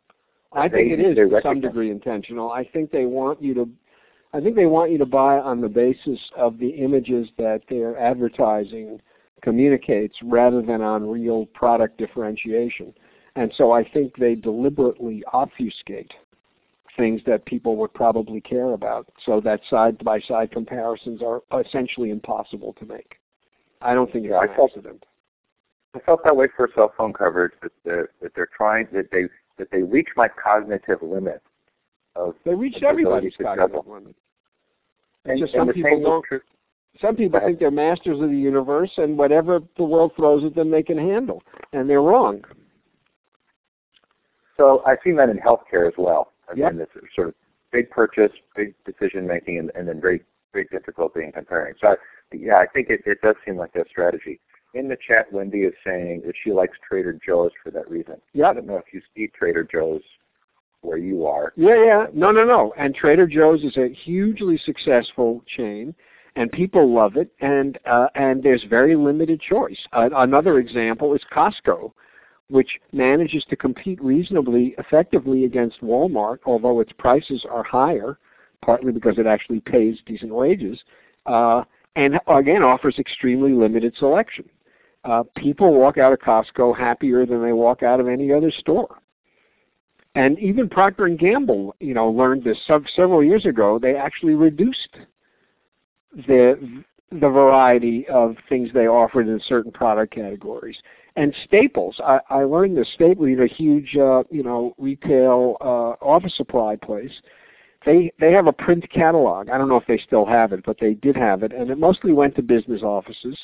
I 0.53 0.69
think 0.69 0.93
it 0.93 1.01
is 1.01 1.17
to 1.17 1.41
some 1.43 1.61
degree 1.61 1.91
intentional. 1.91 2.51
I 2.51 2.65
think 2.65 2.91
they 2.91 3.07
want 3.07 3.43
you 3.43 3.55
to 3.55 3.69
I 4.35 4.41
think 4.41 4.57
they 4.57 4.67
want 4.67 4.91
you 4.91 4.99
to 4.99 5.07
buy 5.07 5.39
on 5.39 5.61
the 5.61 5.69
basis 5.69 6.19
of 6.37 6.59
the 6.59 6.69
images 6.69 7.29
that 7.37 7.61
they're 7.69 7.99
advertising 7.99 9.01
communicates 9.43 10.17
rather 10.23 10.63
than 10.63 10.81
on 10.81 11.09
real 11.09 11.47
product 11.47 11.99
differentiation. 11.99 12.95
And 13.37 13.53
so 13.57 13.73
I 13.73 13.89
think 13.89 14.17
they 14.17 14.35
deliberately 14.35 15.23
obfuscate 15.33 16.13
things 16.97 17.23
that 17.27 17.45
people 17.47 17.77
would 17.77 17.93
probably 17.95 18.41
care 18.41 18.73
about 18.75 19.11
so 19.25 19.41
that 19.41 19.61
side 19.71 20.03
by 20.05 20.21
side 20.21 20.51
comparisons 20.53 21.23
are 21.23 21.41
essentially 21.65 22.11
impossible 22.11 22.75
to 22.79 22.85
make. 22.85 23.19
I 23.81 23.95
don't 23.95 24.13
think 24.13 24.27
it's 24.27 24.33
yeah, 24.33 24.43
an 24.43 24.55
felt, 24.55 24.71
accident. 24.77 25.05
I 25.95 26.01
felt 26.01 26.21
that 26.25 26.37
way 26.37 26.47
for 26.57 26.69
cell 26.75 26.93
phone 26.97 27.13
coverage 27.13 27.53
that 27.63 27.73
they're, 27.85 28.11
that 28.21 28.33
they're 28.35 28.51
trying 28.57 28.89
that 28.93 29.11
they 29.11 29.25
that 29.59 29.69
they 29.71 29.83
reach 29.83 30.09
my 30.17 30.29
cognitive 30.29 30.99
limit 31.03 31.43
of 32.17 32.35
they 32.45 32.55
reach 32.55 32.83
everybody's 32.83 33.35
cognitive 33.41 33.87
limit. 33.87 34.17
And, 35.25 35.39
just 35.39 35.55
and 35.55 35.69
some 35.69 35.75
people 35.75 36.01
don't. 36.01 36.43
Some 37.01 37.17
people 37.17 37.41
think 37.41 37.59
they're 37.59 37.71
masters 37.71 38.21
of 38.21 38.29
the 38.29 38.37
universe, 38.37 38.91
and 38.97 39.17
whatever 39.17 39.61
the 39.77 39.83
world 39.83 40.13
throws 40.17 40.45
at 40.45 40.55
them, 40.55 40.71
they 40.71 40.83
can 40.83 40.99
handle, 40.99 41.43
and 41.73 41.89
they're 41.89 42.03
wrong. 42.03 42.43
So 44.57 44.83
I've 44.87 44.99
seen 45.03 45.17
that 45.17 45.29
in 45.29 45.39
healthcare 45.39 45.89
as 45.89 45.95
well. 45.97 46.33
Again, 46.51 46.77
yep. 46.79 46.89
this 46.95 47.05
sort 47.15 47.29
of 47.29 47.35
big 47.73 47.91
purchase, 47.91 48.33
big 48.55 48.75
decision 48.85 49.27
making, 49.27 49.59
and, 49.59 49.73
and 49.75 49.89
then 49.89 50.01
very 50.01 50.23
very 50.53 50.67
difficulty 50.71 51.25
in 51.25 51.33
comparing. 51.33 51.75
So 51.81 51.89
I, 51.89 51.95
yeah, 52.35 52.57
I 52.57 52.67
think 52.67 52.91
it, 52.91 53.01
it 53.07 53.23
does 53.23 53.37
seem 53.47 53.57
like 53.57 53.75
a 53.75 53.89
strategy 53.89 54.39
in 54.75 54.89
the 54.89 54.97
chat, 55.07 55.33
Wendy 55.33 55.63
is 55.63 55.75
saying 55.85 56.23
that 56.27 56.35
she 56.43 56.53
likes 56.53 56.77
Trader 56.87 57.19
Joe's 57.25 57.53
for 57.63 57.71
that 57.71 57.91
reason. 57.91 58.17
Yeah. 58.33 58.49
I 58.49 58.55
don't 58.55 58.67
know 58.67 58.77
if 58.77 58.93
you 58.93 59.03
see 59.15 59.29
Trader 59.29 59.69
Joe's 59.71 60.03
where 60.81 60.99
you 60.99 61.27
are. 61.27 61.53
Yeah, 61.57 61.85
yeah. 61.85 62.07
No, 62.13 62.31
no, 62.31 62.45
no. 62.45 62.73
And 62.79 62.95
Trader 62.95 63.27
Joe's 63.27 63.63
is 63.63 63.77
a 63.77 63.93
hugely 64.05 64.59
successful 64.65 65.45
chain, 65.57 65.95
and 66.37 66.51
people 66.51 66.93
love 66.93 67.17
it. 67.17 67.31
And 67.41 67.79
uh, 67.87 68.07
and 68.15 68.43
there's 68.43 68.65
very 68.65 68.97
limited 68.97 69.41
choice. 69.41 69.79
Uh, 69.93 70.09
another 70.17 70.59
example 70.59 71.15
is 71.15 71.21
Costco, 71.33 71.93
which 72.49 72.81
manages 72.93 73.45
to 73.51 73.57
compete 73.57 74.03
reasonably 74.03 74.75
effectively 74.79 75.45
against 75.45 75.81
Walmart, 75.81 76.39
although 76.45 76.81
its 76.81 76.93
prices 76.99 77.45
are 77.51 77.63
higher, 77.63 78.19
partly 78.65 78.93
because 78.93 79.19
it 79.19 79.27
actually 79.27 79.61
pays 79.61 79.99
decent 80.07 80.33
wages. 80.33 80.81
Uh, 81.27 81.63
and 81.95 82.19
again 82.27 82.63
offers 82.63 82.99
extremely 82.99 83.53
limited 83.53 83.95
selection 83.99 84.49
uh, 85.05 85.25
people 85.37 85.75
walk 85.75 85.99
out 85.99 86.13
of 86.13 86.19
Costco 86.21 86.77
happier 86.77 87.27
than 87.27 87.43
they 87.43 87.53
walk 87.53 87.83
out 87.83 88.01
of 88.01 88.09
any 88.09 88.33
other 88.33 88.51
store. 88.51 88.99
And 90.15 90.39
even 90.39 90.69
Procter 90.69 91.07
and 91.07 91.19
Gamble, 91.19 91.75
you 91.81 91.95
know, 91.95 92.11
learned 92.11 92.45
this 92.45 92.59
several 92.67 93.25
years 93.25 93.47
ago. 93.47 93.79
They 93.79 93.97
actually 93.97 94.35
reduced 94.35 94.97
the 96.15 96.85
the 97.11 97.29
variety 97.29 98.07
of 98.09 98.37
things 98.49 98.71
they 98.73 98.87
offered 98.87 99.29
in 99.29 99.41
certain 99.47 99.71
product 99.71 100.15
categories. 100.15 100.77
And 101.15 101.35
Staples, 101.45 102.01
I, 102.03 102.21
I 102.31 102.45
learned 102.45 102.77
this. 102.77 102.89
Staples, 102.95 103.39
a 103.39 103.47
huge, 103.47 103.95
uh, 103.97 104.23
you 104.31 104.43
know, 104.43 104.75
retail 104.79 105.59
uh, 105.61 106.03
office 106.03 106.35
supply 106.37 106.77
place, 106.77 107.13
they 107.85 108.13
they 108.19 108.33
have 108.33 108.47
a 108.47 108.53
print 108.53 108.89
catalog. 108.91 109.49
I 109.49 109.59
don't 109.59 109.69
know 109.69 109.77
if 109.77 109.87
they 109.87 109.99
still 109.99 110.25
have 110.25 110.53
it, 110.53 110.65
but 110.65 110.79
they 110.81 110.95
did 110.95 111.17
have 111.17 111.43
it, 111.43 111.53
and 111.53 111.71
it 111.71 111.79
mostly 111.79 112.13
went 112.13 112.35
to 112.37 112.43
business 112.43 112.83
offices. 112.83 113.37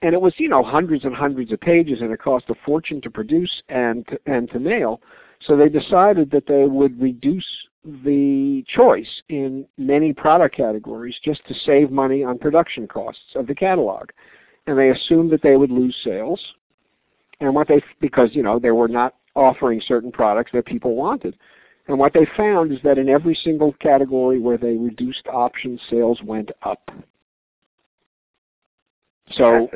And 0.00 0.14
it 0.14 0.20
was 0.20 0.34
you 0.38 0.48
know 0.48 0.62
hundreds 0.62 1.04
and 1.04 1.14
hundreds 1.14 1.52
of 1.52 1.60
pages, 1.60 2.00
and 2.00 2.10
it 2.10 2.20
cost 2.20 2.46
a 2.48 2.54
fortune 2.64 3.00
to 3.02 3.10
produce 3.10 3.62
and 3.68 4.06
to, 4.08 4.18
and 4.26 4.50
to 4.50 4.58
mail. 4.58 5.00
So 5.46 5.56
they 5.56 5.68
decided 5.68 6.30
that 6.30 6.46
they 6.46 6.64
would 6.64 7.00
reduce 7.00 7.46
the 7.84 8.64
choice 8.68 9.22
in 9.28 9.66
many 9.76 10.12
product 10.12 10.56
categories 10.56 11.16
just 11.24 11.46
to 11.48 11.54
save 11.66 11.90
money 11.90 12.22
on 12.22 12.38
production 12.38 12.86
costs 12.86 13.34
of 13.34 13.46
the 13.46 13.54
catalog. 13.54 14.10
And 14.66 14.78
they 14.78 14.90
assumed 14.90 15.30
that 15.32 15.42
they 15.42 15.56
would 15.56 15.70
lose 15.70 15.96
sales. 16.04 16.40
And 17.40 17.54
what 17.54 17.66
they 17.66 17.82
because 18.00 18.30
you 18.32 18.42
know 18.42 18.60
they 18.60 18.70
were 18.70 18.86
not 18.86 19.16
offering 19.34 19.80
certain 19.84 20.12
products 20.12 20.52
that 20.52 20.64
people 20.64 20.94
wanted. 20.94 21.36
And 21.88 21.98
what 21.98 22.12
they 22.12 22.26
found 22.36 22.72
is 22.72 22.78
that 22.84 22.98
in 22.98 23.08
every 23.08 23.34
single 23.42 23.72
category 23.80 24.38
where 24.38 24.56
they 24.56 24.76
reduced 24.76 25.26
options, 25.26 25.80
sales 25.90 26.22
went 26.22 26.52
up. 26.62 26.90
So, 29.32 29.68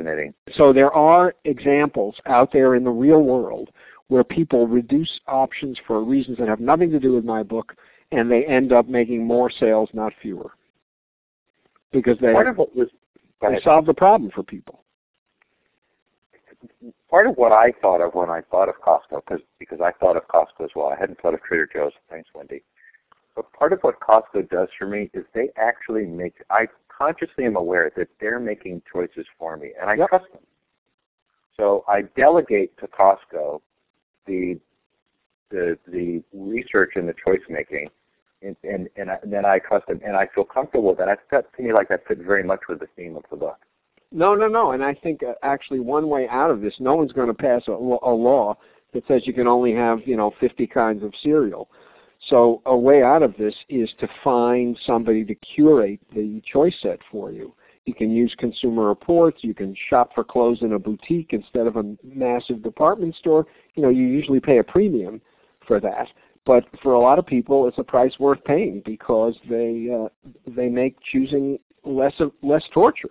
so 0.55 0.73
there 0.73 0.93
are 0.93 1.35
examples 1.45 2.15
out 2.27 2.53
there 2.53 2.75
in 2.75 2.85
the 2.85 2.91
real 2.91 3.23
world 3.23 3.71
where 4.09 4.23
people 4.23 4.67
reduce 4.67 5.21
options 5.27 5.79
for 5.87 6.05
reasons 6.05 6.39
that 6.39 6.49
have 6.49 6.61
nothing 6.61 6.91
to 6.91 7.01
do 7.01 7.13
with 7.13 7.25
my 7.25 7.43
book, 7.43 7.75
and 8.13 8.31
they 8.31 8.45
end 8.45 8.73
up 8.73 8.89
making 8.89 9.25
more 9.25 9.51
sales, 9.51 9.89
not 9.93 10.13
fewer, 10.21 10.53
because 11.93 12.17
they, 12.21 12.33
part 12.33 12.49
of 12.49 12.59
what 12.59 12.75
was, 12.75 12.89
they 13.41 13.61
solve 13.63 13.87
the 13.87 13.95
problem 13.95 14.31
for 14.35 14.43
people. 14.43 14.83
Part 17.11 17.27
of 17.27 17.37
what 17.37 17.53
I 17.53 17.73
thought 17.81 18.01
of 18.01 18.15
when 18.15 18.31
I 18.31 18.41
thought 18.51 18.69
of 18.69 18.77
Costco, 18.81 19.23
because 19.27 19.43
because 19.59 19.81
I 19.81 19.93
thought 19.93 20.17
of 20.17 20.27
Costco 20.29 20.65
as 20.65 20.71
well. 20.75 20.89
I 20.89 20.99
hadn't 20.99 21.21
thought 21.21 21.35
of 21.35 21.43
Trader 21.43 21.69
Joe's. 21.73 21.93
Thanks, 22.11 22.29
Wendy. 22.35 22.63
But 23.35 23.53
part 23.53 23.73
of 23.73 23.81
what 23.83 24.01
Costco 24.01 24.49
does 24.49 24.69
for 24.79 24.87
me 24.87 25.11
is 25.13 25.25
they 25.35 25.51
actually 25.57 26.07
make. 26.07 26.35
I 26.51 26.67
consciously 26.89 27.45
am 27.45 27.57
aware 27.57 27.93
that 27.97 28.09
they're 28.21 28.41
making 28.41 28.83
choices 28.91 29.27
for 29.39 29.57
me, 29.57 29.73
and 29.81 29.91
I 29.91 29.95
yep. 29.95 30.09
trust 30.09 30.33
them. 30.33 30.43
So 31.57 31.85
I 31.87 32.03
delegate 32.17 32.77
to 32.79 32.87
Costco 32.89 33.61
the 34.27 34.59
the 35.51 35.79
the 35.87 36.23
research 36.33 36.93
and 36.97 37.09
the 37.09 37.15
choice 37.25 37.43
making, 37.49 37.89
and 38.43 38.57
and 38.63 38.89
and, 38.97 39.11
I, 39.11 39.17
and 39.23 39.33
then 39.33 39.45
I 39.45 39.59
trust 39.59 39.87
them, 39.87 40.01
and 40.05 40.17
I 40.17 40.29
feel 40.35 40.45
comfortable 40.45 40.89
with 40.91 40.99
that. 40.99 41.19
That 41.31 41.55
to 41.57 41.63
me 41.63 41.73
like 41.73 41.89
that 41.89 42.07
fit 42.07 42.19
very 42.19 42.43
much 42.43 42.61
with 42.69 42.81
the 42.81 42.89
theme 42.97 43.17
of 43.17 43.25
the 43.31 43.37
book. 43.37 43.59
No, 44.13 44.35
no, 44.35 44.47
no. 44.47 44.73
And 44.73 44.85
I 44.85 44.95
think 44.95 45.23
uh, 45.23 45.33
actually 45.43 45.81
one 45.81 46.09
way 46.09 46.29
out 46.29 46.51
of 46.51 46.61
this, 46.61 46.75
no 46.79 46.95
one's 46.95 47.13
going 47.13 47.29
to 47.29 47.35
pass 47.35 47.63
a, 47.69 47.73
a 47.73 48.15
law 48.15 48.57
that 48.93 49.07
says 49.09 49.27
you 49.27 49.33
can 49.33 49.49
only 49.49 49.75
have 49.75 50.01
you 50.07 50.17
know 50.17 50.33
50 50.41 50.67
kinds 50.67 51.03
of 51.03 51.13
cereal. 51.23 51.69
So 52.31 52.63
a 52.67 52.77
way 52.77 53.03
out 53.03 53.23
of 53.23 53.37
this 53.37 53.55
is 53.69 53.91
to 54.01 54.09
find 54.25 54.79
somebody 54.87 55.25
to 55.25 55.35
curate 55.35 56.01
the 56.15 56.43
choice 56.51 56.75
set 56.83 56.99
for 57.11 57.31
you. 57.31 57.55
You 57.85 57.95
can 57.95 58.11
use 58.11 58.35
consumer 58.39 58.89
reports. 58.89 59.39
You 59.43 59.55
can 59.55 59.77
shop 59.89 60.11
for 60.15 60.25
clothes 60.25 60.63
in 60.63 60.73
a 60.73 60.79
boutique 60.79 61.33
instead 61.33 61.67
of 61.67 61.77
a 61.77 61.95
massive 62.03 62.63
department 62.63 63.15
store. 63.17 63.47
You 63.75 63.83
know, 63.83 63.91
you 63.91 64.03
usually 64.03 64.41
pay 64.41 64.59
a 64.59 64.65
premium 64.65 65.21
for 65.67 65.81
that, 65.81 66.09
but 66.47 66.65
for 66.83 66.95
a 66.95 67.01
lot 67.01 67.19
of 67.19 67.27
people, 67.27 67.67
it's 67.67 67.79
a 67.79 67.83
price 67.83 68.13
worth 68.19 68.43
paying 68.45 68.83
because 68.87 69.35
they 69.51 69.89
uh, 69.93 70.09
they 70.47 70.69
make 70.69 70.97
choosing 71.13 71.59
less 71.85 72.15
of, 72.21 72.33
less 72.43 72.63
torture. 72.73 73.11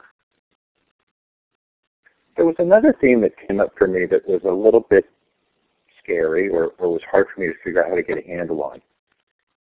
There 2.38 2.46
was 2.46 2.56
another 2.60 2.96
theme 3.00 3.22
that 3.22 3.34
came 3.48 3.60
up 3.60 3.74
for 3.78 3.88
me 3.88 4.06
that 4.10 4.28
was 4.28 4.42
a 4.46 4.52
little 4.52 4.86
bit 4.90 5.06
scary 6.02 6.50
or, 6.50 6.68
or 6.80 6.92
was 6.92 7.02
hard 7.10 7.28
for 7.34 7.42
me 7.42 7.48
to 7.48 7.54
figure 7.64 7.84
out 7.84 7.90
how 7.90 7.96
to 7.96 8.04
get 8.04 8.18
a 8.18 8.28
handle 8.28 8.64
on. 8.64 8.82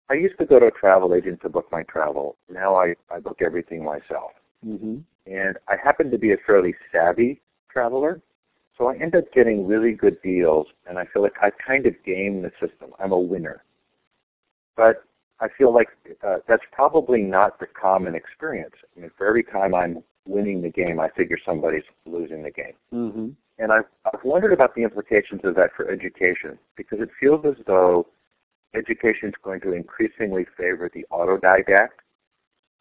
I 0.10 0.16
used 0.16 0.38
to 0.40 0.46
go 0.46 0.60
to 0.60 0.68
a 0.68 0.72
travel 0.72 1.14
agent 1.16 1.42
to 1.42 1.50
book 1.50 1.68
my 1.72 1.84
travel. 1.84 2.38
Now 2.50 2.76
I, 2.76 2.96
I 3.10 3.20
book 3.20 3.40
everything 3.44 3.84
myself. 3.84 4.32
Mm-hmm. 4.66 4.98
And 5.26 5.58
I 5.68 5.76
happen 5.84 6.12
to 6.12 6.18
be 6.18 6.34
a 6.34 6.38
fairly 6.46 6.76
savvy 6.92 7.42
traveler, 7.72 8.22
so 8.78 8.88
I 8.88 8.96
end 8.98 9.16
up 9.16 9.24
getting 9.34 9.66
really 9.66 9.94
good 9.94 10.22
deals, 10.22 10.68
and 10.88 11.00
I 11.00 11.06
feel 11.12 11.24
like 11.24 11.38
I 11.42 11.50
kind 11.66 11.86
of 11.86 11.94
game 12.06 12.42
the 12.42 12.52
system. 12.60 12.92
I'm 13.00 13.12
a 13.12 13.20
winner. 13.20 13.64
But 14.78 15.04
I 15.40 15.48
feel 15.58 15.74
like 15.74 15.88
uh, 16.26 16.38
that's 16.48 16.64
probably 16.72 17.22
not 17.22 17.60
the 17.60 17.68
common 17.68 18.16
experience. 18.16 18.76
I 18.96 19.02
mean, 19.02 19.12
for 19.18 19.28
every 19.28 19.44
time 19.44 19.74
I'm 19.76 20.04
winning 20.28 20.62
the 20.62 20.70
game, 20.70 21.00
I 21.00 21.10
figure 21.10 21.38
somebody's 21.46 21.84
losing 22.06 22.44
the 22.44 22.52
game. 22.52 22.74
Mm-hmm. 22.94 23.30
And 23.58 23.72
I've, 23.72 23.86
I've 24.06 24.24
wondered 24.24 24.54
about 24.54 24.76
the 24.76 24.84
implications 24.84 25.42
of 25.44 25.56
that 25.56 25.72
for 25.76 25.90
education, 25.90 26.58
because 26.76 27.00
it 27.00 27.10
feels 27.20 27.46
as 27.46 27.56
though 27.66 28.08
education 28.76 29.30
is 29.30 29.36
going 29.44 29.62
to 29.62 29.74
increasingly 29.74 30.46
favor 30.58 30.90
the 30.94 31.06
autodidact, 31.12 32.02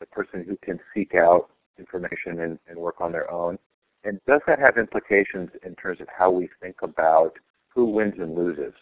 the 0.01 0.07
person 0.07 0.45
who 0.47 0.57
can 0.65 0.81
seek 0.93 1.15
out 1.15 1.51
information 1.79 2.41
and, 2.41 2.59
and 2.69 2.79
work 2.79 3.01
on 3.01 3.13
their 3.13 3.31
own? 3.31 3.59
And 4.05 4.21
does 4.27 4.41
that 4.47 4.59
have 4.59 4.77
implications 4.77 5.51
in 5.65 5.75
terms 5.77 6.01
of 6.01 6.09
how 6.17 6.31
we 6.31 6.49
think 6.61 6.77
about 6.83 7.33
who 7.69 7.87
wins 7.87 8.15
and 8.19 8.35
loses? 8.35 8.75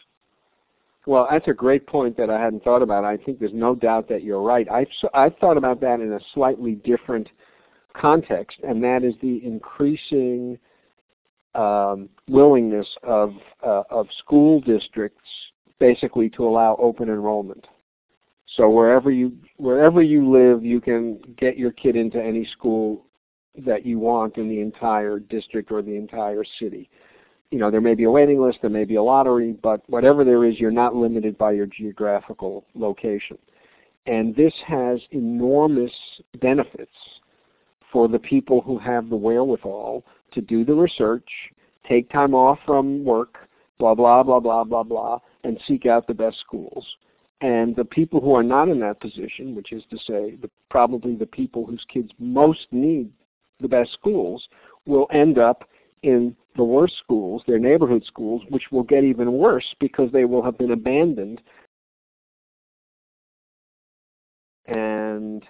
Well, 1.05 1.27
that's 1.29 1.47
a 1.47 1.53
great 1.53 1.85
point 1.85 2.15
that 2.17 2.29
I 2.29 2.39
hadn't 2.39 2.63
thought 2.63 2.81
about. 2.81 3.03
I 3.03 3.17
think 3.17 3.39
there's 3.39 3.53
no 3.53 3.75
doubt 3.75 4.07
that 4.09 4.23
you're 4.23 4.41
right. 4.41 4.69
I've, 4.71 4.87
I've 5.13 5.37
thought 5.37 5.57
about 5.57 5.81
that 5.81 5.99
in 5.99 6.13
a 6.13 6.19
slightly 6.33 6.75
different 6.75 7.27
context, 7.93 8.57
and 8.63 8.81
that 8.83 9.03
is 9.03 9.13
the 9.21 9.41
increasing 9.43 10.57
um, 11.55 12.09
willingness 12.29 12.87
of, 13.03 13.33
uh, 13.65 13.83
of 13.89 14.07
school 14.19 14.61
districts 14.61 15.27
basically 15.79 16.29
to 16.29 16.45
allow 16.45 16.77
open 16.79 17.09
enrollment. 17.09 17.67
So 18.55 18.69
wherever 18.69 19.09
you 19.09 19.33
wherever 19.57 20.01
you 20.01 20.29
live, 20.29 20.63
you 20.63 20.79
can 20.79 21.19
get 21.37 21.57
your 21.57 21.71
kid 21.71 21.95
into 21.95 22.21
any 22.21 22.45
school 22.45 23.05
that 23.57 23.85
you 23.85 23.99
want 23.99 24.37
in 24.37 24.49
the 24.49 24.59
entire 24.59 25.19
district 25.19 25.71
or 25.71 25.81
the 25.81 25.95
entire 25.95 26.43
city. 26.59 26.89
You 27.53 27.59
know, 27.59 27.69
there 27.69 27.81
may 27.81 27.93
be 27.93 28.05
a 28.05 28.09
waiting 28.09 28.41
list, 28.41 28.57
there 28.61 28.71
may 28.71 28.83
be 28.83 28.95
a 28.95 29.03
lottery, 29.03 29.51
but 29.61 29.87
whatever 29.87 30.23
there 30.23 30.43
is, 30.43 30.59
you're 30.59 30.71
not 30.71 30.95
limited 30.95 31.37
by 31.37 31.51
your 31.51 31.67
geographical 31.67 32.65
location. 32.73 33.37
And 34.07 34.35
this 34.35 34.55
has 34.65 34.99
enormous 35.11 35.91
benefits 36.41 36.89
for 37.91 38.07
the 38.07 38.17
people 38.17 38.61
who 38.61 38.79
have 38.79 39.07
the 39.07 39.15
wherewithal 39.15 40.03
to 40.31 40.41
do 40.41 40.65
the 40.65 40.73
research, 40.73 41.29
take 41.87 42.09
time 42.09 42.33
off 42.33 42.57
from 42.65 43.05
work, 43.05 43.47
blah, 43.77 43.93
blah, 43.93 44.23
blah, 44.23 44.39
blah, 44.39 44.63
blah, 44.63 44.81
blah, 44.81 45.19
and 45.43 45.59
seek 45.67 45.85
out 45.85 46.07
the 46.07 46.13
best 46.15 46.39
schools. 46.39 46.83
And 47.41 47.75
the 47.75 47.85
people 47.85 48.19
who 48.19 48.33
are 48.33 48.41
not 48.41 48.67
in 48.67 48.79
that 48.79 48.99
position, 48.99 49.53
which 49.53 49.73
is 49.73 49.83
to 49.91 49.97
say 49.97 50.37
the, 50.41 50.49
probably 50.71 51.15
the 51.15 51.27
people 51.27 51.67
whose 51.67 51.85
kids 51.87 52.09
most 52.17 52.65
need 52.71 53.11
the 53.59 53.67
best 53.67 53.93
schools, 53.93 54.47
will 54.87 55.05
end 55.13 55.37
up 55.37 55.65
in 56.03 56.35
the 56.55 56.63
worst 56.63 56.95
schools, 56.99 57.41
their 57.47 57.59
neighborhood 57.59 58.03
schools, 58.05 58.41
which 58.49 58.63
will 58.71 58.83
get 58.83 59.03
even 59.03 59.31
worse 59.33 59.65
because 59.79 60.11
they 60.11 60.25
will 60.25 60.43
have 60.43 60.57
been 60.57 60.71
abandoned. 60.71 61.41
And 64.67 65.43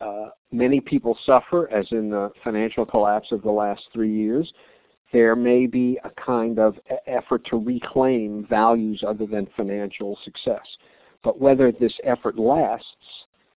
uh, 0.00 0.26
many 0.52 0.80
people 0.80 1.16
suffer, 1.24 1.70
as 1.70 1.86
in 1.92 2.10
the 2.10 2.30
financial 2.42 2.84
collapse 2.84 3.32
of 3.32 3.42
the 3.42 3.50
last 3.50 3.82
three 3.92 4.12
years. 4.14 4.52
There 5.12 5.36
may 5.36 5.66
be 5.66 5.98
a 6.04 6.10
kind 6.20 6.58
of 6.58 6.76
effort 7.06 7.46
to 7.50 7.56
reclaim 7.56 8.46
values 8.48 9.04
other 9.06 9.26
than 9.26 9.46
financial 9.56 10.18
success. 10.24 10.66
But 11.22 11.40
whether 11.40 11.72
this 11.72 11.94
effort 12.04 12.38
lasts 12.38 12.86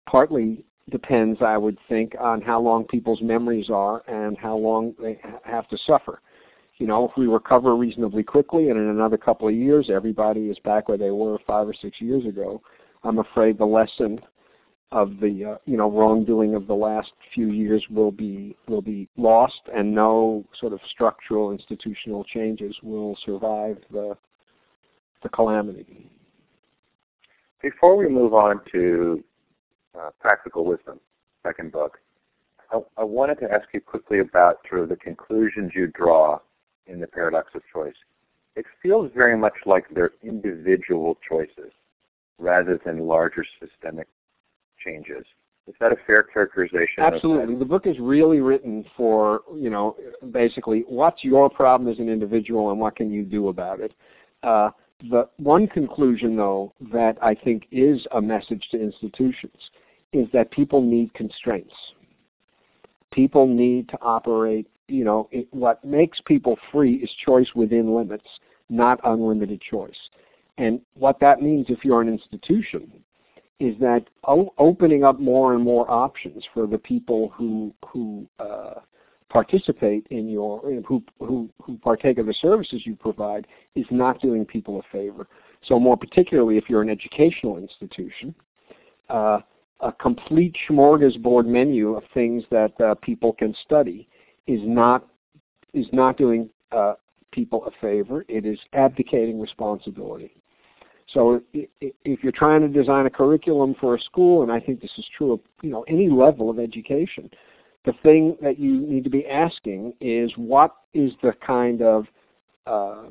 partly 0.06 0.64
depends, 0.90 1.40
I 1.42 1.56
would 1.56 1.78
think, 1.88 2.14
on 2.20 2.40
how 2.40 2.60
long 2.60 2.84
people's 2.84 3.22
memories 3.22 3.70
are 3.70 4.02
and 4.08 4.36
how 4.36 4.56
long 4.56 4.94
they 5.00 5.20
have 5.44 5.68
to 5.68 5.78
suffer. 5.86 6.20
You 6.78 6.86
know, 6.86 7.08
if 7.08 7.12
we 7.16 7.26
recover 7.26 7.76
reasonably 7.76 8.22
quickly 8.22 8.68
and 8.68 8.78
in 8.78 8.88
another 8.88 9.16
couple 9.16 9.48
of 9.48 9.54
years 9.54 9.90
everybody 9.92 10.50
is 10.50 10.58
back 10.64 10.88
where 10.88 10.98
they 10.98 11.10
were 11.10 11.38
five 11.46 11.68
or 11.68 11.74
six 11.74 12.00
years 12.00 12.26
ago, 12.26 12.60
I'm 13.04 13.18
afraid 13.18 13.58
the 13.58 13.64
lesson 13.64 14.20
of 14.92 15.18
the 15.20 15.44
uh, 15.44 15.58
you 15.66 15.76
know 15.76 15.90
wrongdoing 15.90 16.54
of 16.54 16.66
the 16.66 16.74
last 16.74 17.10
few 17.34 17.48
years 17.48 17.84
will 17.90 18.12
be 18.12 18.56
will 18.68 18.82
be 18.82 19.08
lost, 19.16 19.60
and 19.74 19.92
no 19.92 20.44
sort 20.58 20.72
of 20.72 20.80
structural 20.88 21.50
institutional 21.50 22.22
changes 22.24 22.76
will 22.82 23.16
survive 23.24 23.78
the 23.90 24.16
the 25.22 25.28
calamity. 25.30 26.08
Before 27.60 27.96
we 27.96 28.08
move 28.08 28.34
on 28.34 28.60
to 28.72 29.24
uh, 29.98 30.10
Practical 30.20 30.64
Wisdom, 30.64 31.00
second 31.42 31.72
book, 31.72 31.98
I, 32.72 32.80
I, 32.98 33.04
wanted 33.04 33.38
to 33.40 33.50
ask 33.50 33.68
you 33.72 33.80
quickly 33.80 34.20
about 34.20 34.58
sort 34.68 34.82
of 34.82 34.88
the 34.88 34.96
conclusions 34.96 35.72
you 35.74 35.88
draw 35.88 36.38
in 36.86 37.00
the 37.00 37.06
Paradox 37.06 37.48
of 37.54 37.62
Choice. 37.72 37.94
It 38.56 38.64
feels 38.82 39.10
very 39.14 39.36
much 39.36 39.54
like 39.66 39.84
they're 39.94 40.12
individual 40.22 41.18
choices 41.28 41.72
rather 42.38 42.80
than 42.84 43.00
larger 43.00 43.44
systemic 43.60 44.08
changes. 44.84 45.24
Is 45.66 45.74
that 45.80 45.92
a 45.92 45.96
fair 46.06 46.22
characterization? 46.22 47.02
Absolutely. 47.02 47.54
The 47.54 47.64
book 47.64 47.86
is 47.86 47.96
really 47.98 48.40
written 48.40 48.84
for, 48.96 49.40
you 49.56 49.70
know, 49.70 49.96
basically 50.30 50.84
what's 50.86 51.24
your 51.24 51.48
problem 51.48 51.90
as 51.90 51.98
an 51.98 52.08
individual 52.08 52.70
and 52.70 52.78
what 52.78 52.96
can 52.96 53.10
you 53.10 53.22
do 53.22 53.48
about 53.48 53.80
it. 53.80 53.92
Uh, 54.42 54.70
The 55.10 55.28
one 55.38 55.66
conclusion, 55.66 56.36
though, 56.36 56.74
that 56.92 57.16
I 57.22 57.34
think 57.34 57.66
is 57.70 58.06
a 58.12 58.20
message 58.20 58.62
to 58.72 58.80
institutions 58.80 59.70
is 60.14 60.28
that 60.32 60.50
people 60.52 60.80
need 60.80 61.12
constraints. 61.12 61.74
People 63.12 63.46
need 63.46 63.88
to 63.88 63.98
operate, 64.00 64.66
you 64.88 65.04
know, 65.04 65.28
it, 65.32 65.46
what 65.50 65.84
makes 65.84 66.20
people 66.24 66.56
free 66.72 66.94
is 66.94 67.10
choice 67.26 67.48
within 67.54 67.94
limits, 67.94 68.28
not 68.70 69.00
unlimited 69.04 69.60
choice. 69.60 69.98
And 70.56 70.80
what 70.94 71.18
that 71.20 71.42
means 71.42 71.66
if 71.68 71.84
you're 71.84 72.00
an 72.00 72.08
institution 72.08 72.92
is 73.58 73.74
that 73.80 74.04
opening 74.58 75.04
up 75.04 75.18
more 75.18 75.54
and 75.54 75.62
more 75.62 75.88
options 75.90 76.44
for 76.52 76.66
the 76.66 76.78
people 76.78 77.32
who 77.36 77.74
who 77.88 78.26
uh, 78.38 78.74
participate 79.28 80.06
in 80.10 80.28
your 80.28 80.60
who, 80.86 81.02
who 81.18 81.48
who 81.62 81.76
partake 81.78 82.18
of 82.18 82.26
the 82.26 82.34
services 82.34 82.82
you 82.84 82.94
provide 82.94 83.46
is 83.74 83.86
not 83.90 84.20
doing 84.20 84.44
people 84.44 84.78
a 84.78 84.82
favor. 84.92 85.26
So 85.64 85.80
more 85.80 85.96
particularly 85.96 86.56
if 86.56 86.64
you're 86.68 86.82
an 86.82 86.90
educational 86.90 87.56
institution, 87.58 88.34
uh, 89.08 89.38
a 89.84 89.92
complete 89.92 90.56
smorgasbord 90.68 91.46
menu 91.46 91.94
of 91.94 92.02
things 92.14 92.42
that 92.50 92.72
uh, 92.80 92.94
people 93.02 93.34
can 93.34 93.54
study 93.64 94.08
is 94.46 94.60
not 94.64 95.06
is 95.74 95.86
not 95.92 96.16
doing 96.16 96.48
uh, 96.72 96.94
people 97.32 97.64
a 97.66 97.70
favor. 97.80 98.24
It 98.28 98.46
is 98.46 98.58
abdicating 98.72 99.40
responsibility. 99.40 100.32
So 101.12 101.42
if 101.52 102.22
you're 102.22 102.32
trying 102.32 102.62
to 102.62 102.68
design 102.68 103.04
a 103.04 103.10
curriculum 103.10 103.74
for 103.78 103.94
a 103.94 104.00
school, 104.00 104.42
and 104.42 104.50
I 104.50 104.58
think 104.58 104.80
this 104.80 104.92
is 104.96 105.04
true 105.16 105.32
of 105.32 105.40
you 105.62 105.70
know 105.70 105.84
any 105.86 106.08
level 106.08 106.48
of 106.48 106.58
education, 106.58 107.30
the 107.84 107.92
thing 108.02 108.36
that 108.40 108.58
you 108.58 108.80
need 108.80 109.04
to 109.04 109.10
be 109.10 109.26
asking 109.26 109.92
is 110.00 110.32
what 110.36 110.74
is 110.94 111.12
the 111.22 111.34
kind 111.46 111.82
of 111.82 112.06
uh, 112.66 113.04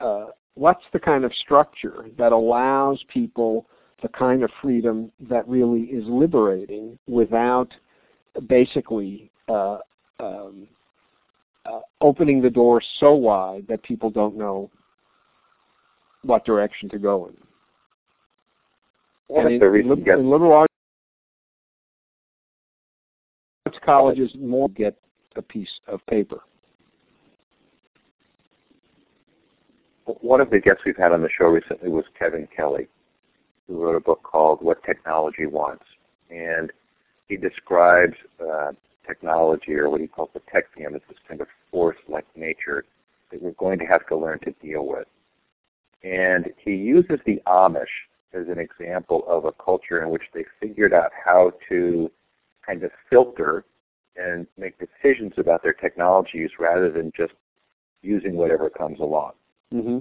uh, 0.00 0.26
what's 0.54 0.84
the 0.92 0.98
kind 0.98 1.24
of 1.24 1.32
structure 1.34 2.06
that 2.18 2.32
allows 2.32 3.00
people 3.08 3.66
the 4.02 4.08
kind 4.08 4.42
of 4.42 4.50
freedom 4.62 5.10
that 5.28 5.46
really 5.48 5.82
is 5.82 6.04
liberating 6.06 6.98
without 7.06 7.68
basically 8.46 9.30
uh, 9.48 9.78
um, 10.20 10.66
uh, 11.66 11.80
opening 12.00 12.40
the 12.40 12.50
door 12.50 12.82
so 12.98 13.14
wide 13.14 13.66
that 13.68 13.82
people 13.82 14.10
don't 14.10 14.36
know 14.36 14.70
what 16.22 16.44
direction 16.44 16.88
to 16.88 16.98
go 16.98 17.26
in. 17.26 17.36
What 19.28 19.46
and 19.46 19.62
in, 19.62 19.92
in, 19.92 20.08
in 20.08 20.30
liberal 20.30 20.52
arts 20.52 20.70
colleges 23.84 24.30
more 24.38 24.68
get 24.68 24.96
a 25.36 25.42
piece 25.42 25.80
of 25.86 26.04
paper. 26.06 26.40
One 30.04 30.40
of 30.40 30.50
the 30.50 30.58
guests 30.58 30.82
we've 30.84 30.96
had 30.96 31.12
on 31.12 31.22
the 31.22 31.28
show 31.38 31.46
recently 31.46 31.88
was 31.88 32.04
Kevin 32.18 32.48
Kelly, 32.54 32.88
who 33.70 33.82
wrote 33.82 33.96
a 33.96 34.00
book 34.00 34.22
called 34.22 34.60
What 34.60 34.82
Technology 34.82 35.46
Wants. 35.46 35.84
And 36.28 36.72
he 37.28 37.36
describes 37.36 38.14
uh, 38.40 38.72
technology, 39.06 39.74
or 39.74 39.88
what 39.88 40.00
he 40.00 40.08
calls 40.08 40.30
the 40.34 40.40
technium, 40.40 40.94
as 40.96 41.02
this 41.08 41.18
kind 41.28 41.40
of 41.40 41.46
force 41.70 41.96
like 42.08 42.26
nature 42.36 42.84
that 43.30 43.40
we're 43.40 43.52
going 43.52 43.78
to 43.78 43.84
have 43.84 44.06
to 44.08 44.16
learn 44.16 44.40
to 44.40 44.50
deal 44.62 44.86
with. 44.86 45.06
And 46.02 46.46
he 46.64 46.72
uses 46.72 47.20
the 47.24 47.40
Amish 47.46 47.84
as 48.32 48.46
an 48.48 48.58
example 48.58 49.24
of 49.28 49.44
a 49.44 49.52
culture 49.52 50.02
in 50.02 50.10
which 50.10 50.22
they 50.34 50.44
figured 50.60 50.92
out 50.92 51.10
how 51.24 51.52
to 51.68 52.10
kind 52.66 52.82
of 52.82 52.90
filter 53.08 53.64
and 54.16 54.46
make 54.58 54.74
decisions 54.78 55.32
about 55.36 55.62
their 55.62 55.72
technologies 55.72 56.50
rather 56.58 56.90
than 56.90 57.12
just 57.16 57.32
using 58.02 58.34
whatever 58.34 58.68
comes 58.70 58.98
along. 59.00 59.32
Mm-hmm. 59.72 59.98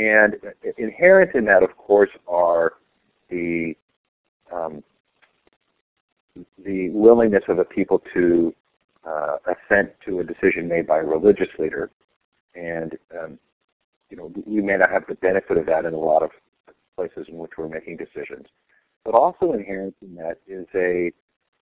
And 0.00 0.36
inherent 0.78 1.34
in 1.34 1.44
that, 1.44 1.62
of 1.62 1.76
course, 1.76 2.08
are 2.26 2.72
the 3.28 3.74
um, 4.50 4.82
the 6.64 6.88
willingness 6.88 7.42
of 7.48 7.58
a 7.58 7.64
people 7.64 8.00
to 8.14 8.54
uh, 9.06 9.36
assent 9.44 9.90
to 10.06 10.20
a 10.20 10.24
decision 10.24 10.68
made 10.68 10.86
by 10.86 11.00
a 11.00 11.04
religious 11.04 11.48
leader, 11.58 11.90
and 12.54 12.96
um, 13.20 13.38
you 14.08 14.16
know 14.16 14.32
we 14.46 14.62
may 14.62 14.78
not 14.78 14.90
have 14.90 15.02
the 15.06 15.16
benefit 15.16 15.58
of 15.58 15.66
that 15.66 15.84
in 15.84 15.92
a 15.92 15.98
lot 15.98 16.22
of 16.22 16.30
places 16.96 17.26
in 17.28 17.36
which 17.36 17.52
we're 17.58 17.68
making 17.68 17.98
decisions. 17.98 18.46
But 19.04 19.12
also 19.12 19.52
inherent 19.52 19.96
in 20.00 20.14
that 20.14 20.38
is 20.46 20.66
a 20.74 21.12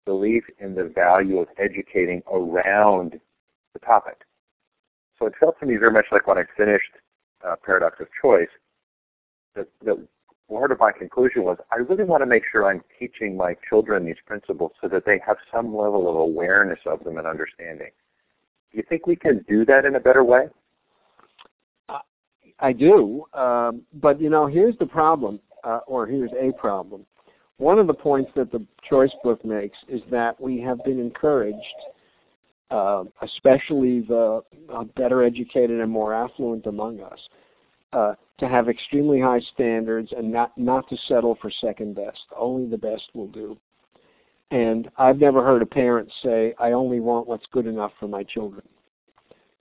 belief 0.06 0.44
in 0.60 0.76
the 0.76 0.92
value 0.94 1.40
of 1.40 1.48
educating 1.58 2.22
around 2.30 3.18
the 3.72 3.80
topic. 3.80 4.24
So 5.18 5.26
it 5.26 5.34
felt 5.40 5.58
to 5.62 5.66
me 5.66 5.78
very 5.78 5.94
much 5.94 6.08
like 6.12 6.28
when 6.28 6.38
I 6.38 6.44
finished 6.58 6.92
uh, 7.44 7.56
Paradox 7.66 8.00
of 8.00 8.08
Choice, 8.22 8.50
that, 9.56 9.68
that 9.84 9.98
part 10.50 10.72
of 10.72 10.80
my 10.80 10.92
conclusion 10.92 11.44
was 11.44 11.58
I 11.72 11.78
really 11.78 12.04
want 12.04 12.22
to 12.22 12.28
make 12.28 12.44
sure 12.52 12.70
I'm 12.70 12.82
teaching 13.00 13.36
my 13.36 13.56
children 13.68 14.06
these 14.06 14.16
principles 14.26 14.72
so 14.82 14.88
that 14.90 15.06
they 15.06 15.20
have 15.26 15.38
some 15.52 15.76
level 15.76 16.10
of 16.10 16.16
awareness 16.16 16.80
of 16.86 17.04
them 17.04 17.18
and 17.18 17.26
understanding. 17.26 17.90
Do 18.72 18.78
you 18.78 18.84
think 18.88 19.08
we 19.08 19.16
can 19.16 19.44
do 19.48 19.66
that 19.66 19.86
in 19.86 19.96
a 19.96 20.00
better 20.00 20.24
way? 20.24 20.48
I 22.60 22.72
do, 22.72 23.26
um, 23.34 23.82
but 23.96 24.22
you 24.22 24.30
know, 24.30 24.48
here's 24.48 24.78
the 24.78 24.86
problem, 24.86 25.40
uh, 25.64 25.80
or 25.88 26.08
here's 26.08 26.32
a 26.40 26.54
problem. 26.54 27.06
One 27.58 27.80
of 27.80 27.88
the 27.88 27.94
points 27.94 28.32
that 28.36 28.52
the 28.52 28.66
choice 28.90 29.12
book 29.24 29.44
makes 29.44 29.78
is 29.88 30.02
that 30.12 30.40
we 30.40 30.60
have 30.62 30.84
been 30.84 31.00
encouraged, 31.00 31.58
uh, 32.72 33.04
especially 33.22 34.02
the 34.02 34.42
uh, 34.74 34.84
better 34.96 35.24
educated 35.24 35.80
and 35.80 35.92
more 35.92 36.14
affluent 36.14 36.66
among 36.66 37.02
us, 37.02 37.20
uh, 37.94 38.14
to 38.40 38.48
have 38.48 38.68
extremely 38.68 39.20
high 39.20 39.40
standards 39.54 40.12
and 40.16 40.32
not 40.32 40.58
not 40.58 40.88
to 40.90 40.98
settle 41.08 41.38
for 41.42 41.50
second 41.62 41.96
best. 41.96 42.26
Only 42.38 42.70
the 42.70 42.78
best 42.78 43.04
will 43.14 43.28
do. 43.28 43.58
And 44.52 44.90
I've 44.98 45.20
never 45.20 45.44
heard 45.44 45.62
a 45.62 45.66
parent 45.66 46.12
say, 46.22 46.54
"I 46.60 46.74
only 46.74 47.00
want 47.00 47.28
what's 47.28 47.46
good 47.48 47.68
enough 47.68 47.94
for 48.00 48.08
my 48.08 48.24
children." 48.24 48.64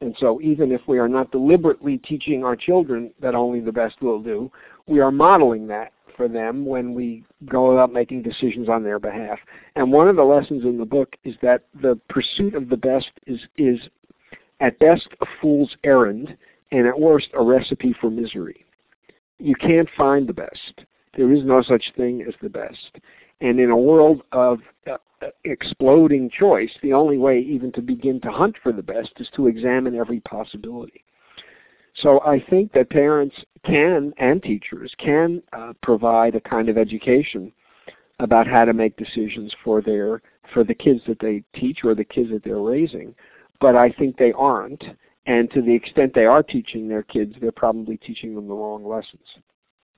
And 0.00 0.14
so 0.18 0.40
even 0.42 0.72
if 0.72 0.82
we 0.86 0.98
are 0.98 1.08
not 1.08 1.30
deliberately 1.30 1.98
teaching 1.98 2.44
our 2.44 2.56
children 2.56 3.12
that 3.20 3.34
only 3.34 3.60
the 3.60 3.72
best 3.72 4.02
will 4.02 4.20
do, 4.20 4.50
we 4.86 5.00
are 5.00 5.10
modeling 5.10 5.66
that 5.68 5.92
for 6.16 6.28
them 6.28 6.64
when 6.64 6.94
we 6.94 7.24
go 7.46 7.72
about 7.72 7.92
making 7.92 8.22
decisions 8.22 8.68
on 8.68 8.84
their 8.84 8.98
behalf. 8.98 9.38
And 9.76 9.92
one 9.92 10.08
of 10.08 10.16
the 10.16 10.22
lessons 10.22 10.64
in 10.64 10.78
the 10.78 10.84
book 10.84 11.16
is 11.24 11.34
that 11.42 11.64
the 11.80 11.98
pursuit 12.08 12.54
of 12.54 12.68
the 12.68 12.76
best 12.76 13.10
is, 13.26 13.40
is 13.56 13.80
at 14.60 14.78
best 14.78 15.08
a 15.20 15.26
fool's 15.40 15.76
errand 15.84 16.36
and 16.70 16.86
at 16.86 16.98
worst 16.98 17.28
a 17.34 17.42
recipe 17.42 17.94
for 18.00 18.10
misery. 18.10 18.64
You 19.38 19.54
can't 19.54 19.88
find 19.96 20.28
the 20.28 20.32
best. 20.32 20.86
There 21.16 21.32
is 21.32 21.44
no 21.44 21.62
such 21.62 21.92
thing 21.96 22.24
as 22.26 22.34
the 22.40 22.48
best. 22.48 22.98
And 23.40 23.58
in 23.58 23.70
a 23.70 23.76
world 23.76 24.22
of 24.32 24.60
uh, 24.90 24.96
exploding 25.44 26.30
choice, 26.30 26.70
the 26.82 26.92
only 26.92 27.18
way 27.18 27.40
even 27.40 27.72
to 27.72 27.82
begin 27.82 28.20
to 28.20 28.30
hunt 28.30 28.56
for 28.62 28.72
the 28.72 28.82
best 28.82 29.12
is 29.18 29.28
to 29.34 29.48
examine 29.48 29.96
every 29.96 30.20
possibility. 30.20 31.04
So 31.96 32.20
I 32.22 32.44
think 32.50 32.72
that 32.72 32.90
parents 32.90 33.36
can 33.64 34.12
and 34.18 34.42
teachers 34.42 34.92
can 34.98 35.42
uh, 35.52 35.72
provide 35.82 36.34
a 36.34 36.40
kind 36.40 36.68
of 36.68 36.76
education 36.76 37.52
about 38.18 38.46
how 38.46 38.64
to 38.64 38.72
make 38.72 38.96
decisions 38.96 39.54
for 39.64 39.80
their 39.80 40.22
for 40.52 40.64
the 40.64 40.74
kids 40.74 41.00
that 41.06 41.18
they 41.20 41.42
teach 41.54 41.84
or 41.84 41.94
the 41.94 42.04
kids 42.04 42.30
that 42.30 42.44
they're 42.44 42.58
raising. 42.58 43.14
But 43.60 43.76
I 43.76 43.90
think 43.90 44.16
they 44.16 44.32
aren't, 44.32 44.82
and 45.26 45.50
to 45.52 45.62
the 45.62 45.74
extent 45.74 46.12
they 46.14 46.26
are 46.26 46.42
teaching 46.42 46.88
their 46.88 47.02
kids, 47.02 47.34
they're 47.40 47.52
probably 47.52 47.96
teaching 47.96 48.34
them 48.34 48.48
the 48.48 48.54
wrong 48.54 48.84
lessons 48.86 49.26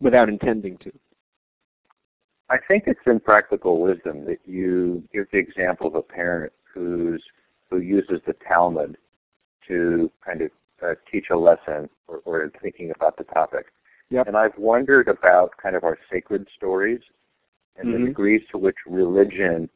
without 0.01 0.29
intending 0.29 0.79
to. 0.79 0.93
I 2.49 2.57
think 2.69 2.85
it's 2.87 3.01
in 3.07 3.19
practical 3.19 3.81
wisdom 3.81 4.25
that 4.27 4.39
you 4.45 5.03
give 5.13 5.27
the 5.33 5.39
example 5.39 5.89
of 5.89 5.95
a 5.97 6.03
parent 6.03 6.53
who's 6.73 7.23
who 7.71 7.79
uses 7.79 8.21
the 8.27 8.37
Talmud 8.47 8.97
to 9.67 10.11
kind 10.25 10.43
of 10.43 10.51
uh, 10.83 10.95
teach 11.11 11.27
a 11.31 11.37
lesson 11.37 11.89
or, 12.09 12.21
or 12.25 12.51
thinking 12.63 12.93
about 12.95 13.17
the 13.17 13.25
topic. 13.25 13.67
Yep. 14.11 14.29
And 14.29 14.37
I've 14.37 14.57
wondered 14.57 15.09
about 15.09 15.51
kind 15.61 15.75
of 15.75 15.85
our 15.85 15.99
sacred 16.11 16.47
stories 16.57 17.01
and 17.77 17.89
mm-hmm. 17.89 18.03
the 18.03 18.09
degrees 18.09 18.43
to 18.53 18.59
which 18.59 18.77
religion, 18.87 19.69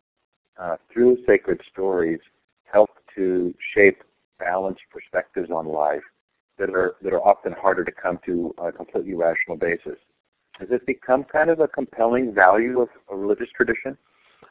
uh, 0.58 0.76
through 0.92 1.18
sacred 1.26 1.60
stories, 1.70 2.20
help 2.64 2.90
to 3.16 3.52
shape 3.74 4.02
balanced 4.38 4.82
perspectives 4.90 5.50
on 5.50 5.66
life 5.66 6.02
that 6.58 6.70
are 6.70 6.94
that 7.02 7.12
are 7.12 7.20
often 7.26 7.52
harder 7.52 7.84
to 7.84 7.92
come 7.92 8.18
to 8.26 8.54
on 8.58 8.68
a 8.68 8.72
completely 8.72 9.14
rational 9.14 9.56
basis. 9.56 9.98
Has 10.58 10.68
it 10.70 10.84
become 10.86 11.24
kind 11.24 11.50
of 11.50 11.60
a 11.60 11.68
compelling 11.68 12.34
value 12.34 12.80
of 12.80 12.88
a 13.10 13.16
religious 13.16 13.48
tradition? 13.56 13.96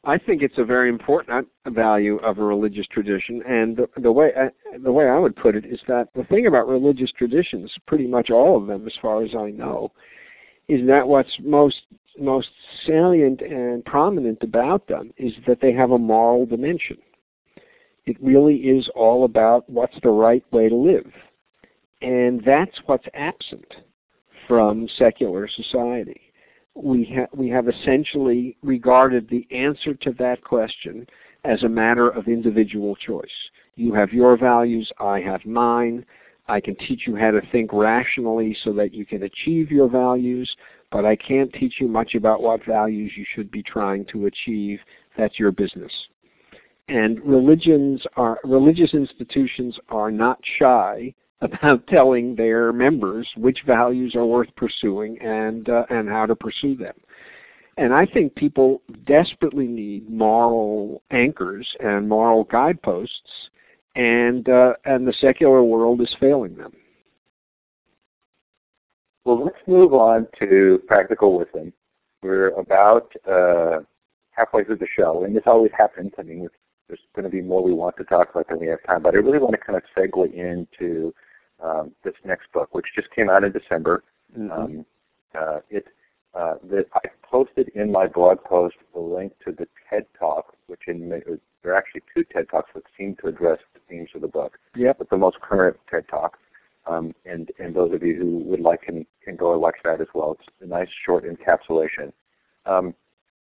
I 0.04 0.18
think 0.18 0.42
it's 0.42 0.58
a 0.58 0.64
very 0.64 0.90
important 0.90 1.48
value 1.68 2.18
of 2.18 2.38
a 2.38 2.44
religious 2.44 2.88
tradition, 2.88 3.42
and 3.48 3.78
the, 3.78 3.90
the 4.02 4.12
way 4.12 4.32
I, 4.36 4.78
the 4.78 4.92
way 4.92 5.08
I 5.10 5.20
would 5.20 5.36
put 5.36 5.56
it 5.56 5.66
is 5.66 5.80
that 5.88 6.08
the 6.16 6.24
thing 6.26 6.48
about 6.48 6.68
religious 6.70 7.12
traditions, 7.12 7.72
pretty 7.86 8.08
much 8.08 8.30
all 8.30 8.58
of 8.58 8.68
them, 8.68 8.88
as 8.88 8.94
far 9.02 9.24
as 9.24 9.36
I 9.36 9.50
know, 9.50 9.92
is 10.70 10.88
that 10.88 11.08
what's 11.08 11.36
most 11.42 11.82
most 12.18 12.50
salient 12.86 13.42
and 13.42 13.84
prominent 13.86 14.44
about 14.44 14.88
them 14.88 15.12
is 15.18 15.34
that 15.48 15.60
they 15.62 15.74
have 15.74 15.92
a 15.92 15.98
moral 15.98 16.46
dimension. 16.46 16.98
It 18.06 18.18
really 18.22 18.56
is 18.56 18.90
all 18.96 19.24
about 19.24 19.70
what's 19.70 19.98
the 20.02 20.10
right 20.10 20.44
way 20.52 20.70
to 20.70 20.76
live. 20.76 21.12
And 22.02 22.42
that's 22.46 22.78
what's 22.86 23.06
absent 23.14 23.74
from 24.48 24.88
secular 24.98 25.48
society. 25.48 26.29
We, 26.82 27.14
ha- 27.16 27.28
we 27.34 27.50
have 27.50 27.68
essentially 27.68 28.58
regarded 28.64 29.30
the 29.30 29.48
answer 29.52 29.94
to 29.96 30.12
that 30.14 30.44
question 30.44 31.08
as 31.44 31.64
a 31.64 31.70
matter 31.70 32.10
of 32.10 32.28
individual 32.28 32.96
choice. 32.96 33.28
You 33.76 33.94
have 33.94 34.12
your 34.12 34.38
values, 34.38 34.92
I 35.00 35.20
have 35.22 35.46
mine. 35.46 36.06
I 36.48 36.60
can 36.60 36.76
teach 36.76 37.06
you 37.06 37.16
how 37.16 37.32
to 37.32 37.42
think 37.52 37.72
rationally 37.72 38.58
so 38.64 38.74
that 38.74 38.94
you 38.94 39.06
can 39.06 39.24
achieve 39.24 39.72
your 39.72 39.88
values, 39.88 40.54
but 40.92 41.06
I 41.06 41.16
can't 41.16 41.54
teach 41.54 41.76
you 41.80 41.88
much 41.88 42.16
about 42.16 42.42
what 42.42 42.66
values 42.66 43.12
you 43.16 43.26
should 43.36 43.52
be 43.52 43.62
trying 43.62 44.06
to 44.06 44.26
achieve. 44.26 44.80
That's 45.18 45.38
your 45.38 45.52
business. 45.52 45.92
And 46.88 47.20
religions 47.22 48.02
are 48.18 48.40
religious 48.44 48.96
institutions 48.96 49.78
are 49.90 50.10
not 50.10 50.40
shy 50.58 51.14
about 51.42 51.86
telling 51.88 52.36
their 52.36 52.74
members 52.74 53.28
which 53.38 53.60
values 53.66 54.16
are 54.16 54.26
worth 54.26 54.54
pursuing 54.56 55.20
and 55.22 55.70
uh, 55.70 55.86
and 55.90 56.10
how 56.10 56.26
to 56.26 56.36
pursue 56.36 56.76
them. 56.76 56.96
And 57.78 57.94
I 57.94 58.06
think 58.06 58.36
people 58.36 58.82
desperately 59.06 59.68
need 59.68 60.10
moral 60.10 61.02
anchors 61.12 61.66
and 61.80 62.10
moral 62.10 62.44
guideposts, 62.44 63.50
and 63.96 64.48
uh, 64.50 64.74
and 64.84 65.08
the 65.08 65.14
secular 65.22 65.64
world 65.64 66.02
is 66.02 66.14
failing 66.20 66.56
them. 66.56 66.74
Well, 69.24 69.46
let's 69.46 69.68
move 69.68 69.94
on 69.94 70.28
to 70.40 70.82
practical 70.88 71.38
wisdom. 71.38 71.72
We're 72.22 72.50
about 72.50 73.14
uh, 73.32 73.80
halfway 74.32 74.66
through 74.66 74.78
the 74.78 74.88
show, 74.98 75.24
and 75.24 75.34
this 75.34 75.44
always 75.46 75.72
happens. 75.78 76.12
I 76.18 76.24
mean, 76.24 76.50
there's 76.90 77.00
going 77.16 77.24
to 77.24 77.30
be 77.30 77.42
more 77.42 77.64
we 77.64 77.72
want 77.72 77.96
to 77.98 78.04
talk 78.04 78.32
about 78.32 78.50
than 78.50 78.60
we 78.60 78.68
have 78.68 78.84
time, 78.84 79.04
but 79.04 79.14
I 79.14 79.20
really 79.20 79.40
want 79.40 79.54
to 79.54 79.58
kind 79.58 79.78
of 79.78 79.84
segue 79.96 80.34
into 80.34 81.14
um, 81.64 81.92
this 82.04 82.14
next 82.26 82.52
book, 82.54 82.74
which 82.74 82.88
just 82.96 83.10
came 83.12 83.30
out 83.30 83.44
in 83.44 83.52
December. 83.52 84.04
Mm-hmm. 84.38 84.52
Um, 84.52 84.86
uh, 85.38 85.60
it 85.70 85.86
uh, 86.34 86.56
that 86.70 86.86
I 86.94 87.00
posted 87.24 87.70
in 87.70 87.92
my 87.92 88.08
blog 88.08 88.44
post 88.44 88.76
the 88.94 89.00
link 89.00 89.34
to 89.46 89.52
the 89.52 89.68
TED 89.90 90.06
Talk, 90.18 90.54
which 90.68 90.82
in 90.88 91.10
there 91.10 91.74
are 91.74 91.76
actually 91.76 92.02
two 92.16 92.24
TED 92.32 92.48
Talks 92.50 92.70
that 92.76 92.84
seem 92.98 93.16
to 93.22 93.28
address 93.28 93.60
the 93.74 93.80
themes 93.90 94.10
of 94.16 94.22
the 94.22 94.28
book. 94.28 94.58
Yeah. 94.76 94.94
But 94.98 95.10
the 95.10 95.18
most 95.18 95.42
current 95.42 95.78
TED 95.90 96.08
Talk, 96.08 96.38
um, 96.88 97.14
and 97.26 97.50
and 97.60 97.76
those 97.76 97.94
of 97.94 98.04
you 98.04 98.16
who 98.16 98.38
would 98.50 98.62
like 98.62 98.84
can 98.84 99.06
can 99.24 99.36
go 99.36 99.54
and 99.54 99.62
watch 99.62 99.78
that 99.84 100.02
as 100.02 100.08
well. 100.14 100.38
It's 100.40 100.50
a 100.62 100.68
nice 100.68 100.88
short 101.06 101.26
encapsulation. 101.26 102.12
Um, 102.66 102.94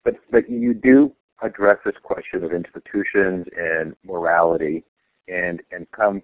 but 0.04 0.16
but 0.30 0.48
you 0.50 0.74
do 0.74 1.12
address 1.42 1.78
this 1.84 1.94
question 2.02 2.44
of 2.44 2.52
institutions 2.52 3.46
and 3.56 3.96
morality, 4.04 4.84
and 5.28 5.62
and 5.72 5.90
come 5.92 6.22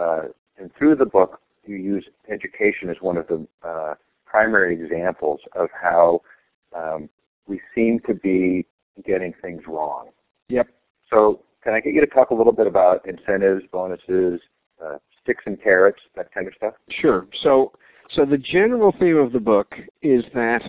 uh, 0.00 0.22
and 0.58 0.70
through 0.76 0.96
the 0.96 1.06
book 1.06 1.40
you 1.64 1.76
use 1.76 2.04
education 2.30 2.88
as 2.88 2.96
one 3.00 3.16
of 3.16 3.26
the 3.26 3.46
uh, 3.66 3.94
primary 4.24 4.74
examples 4.74 5.40
of 5.54 5.68
how 5.80 6.20
um, 6.76 7.08
we 7.46 7.60
seem 7.74 8.00
to 8.06 8.14
be 8.14 8.66
getting 9.04 9.32
things 9.42 9.62
wrong. 9.66 10.08
Yep. 10.48 10.68
So 11.10 11.40
can 11.62 11.74
I 11.74 11.80
get 11.80 11.94
you 11.94 12.00
to 12.00 12.06
talk 12.06 12.30
a 12.30 12.34
little 12.34 12.52
bit 12.52 12.66
about 12.66 13.06
incentives, 13.06 13.64
bonuses, 13.72 14.40
uh, 14.84 14.98
sticks 15.22 15.42
and 15.46 15.60
carrots, 15.60 16.00
that 16.14 16.32
kind 16.32 16.46
of 16.46 16.54
stuff? 16.56 16.74
Sure. 16.88 17.26
So 17.42 17.72
so 18.14 18.24
the 18.24 18.38
general 18.38 18.94
theme 18.98 19.16
of 19.16 19.32
the 19.32 19.40
book 19.40 19.74
is 20.02 20.24
that 20.34 20.62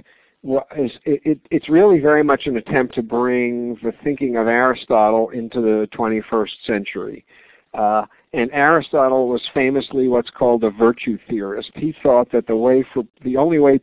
it's 0.44 1.70
really 1.70 2.00
very 2.00 2.24
much 2.24 2.48
an 2.48 2.58
attempt 2.58 2.96
to 2.96 3.04
bring 3.04 3.76
the 3.84 3.92
thinking 4.04 4.38
of 4.38 4.48
Aristotle 4.48 5.30
into 5.30 5.62
the 5.62 5.88
21st 5.94 6.50
century. 6.66 7.26
Uh, 7.74 8.04
and 8.34 8.50
Aristotle 8.52 9.30
was 9.30 9.42
famously 9.54 10.08
what's 10.08 10.30
called 10.30 10.64
a 10.64 10.70
virtue 10.70 11.18
theorist. 11.30 11.72
He 11.76 11.96
thought 12.04 12.32
that 12.32 12.48
the 12.48 12.58
way 12.58 12.86
for 12.94 13.04
the 13.24 13.38
only 13.38 13.60
way 13.60 13.80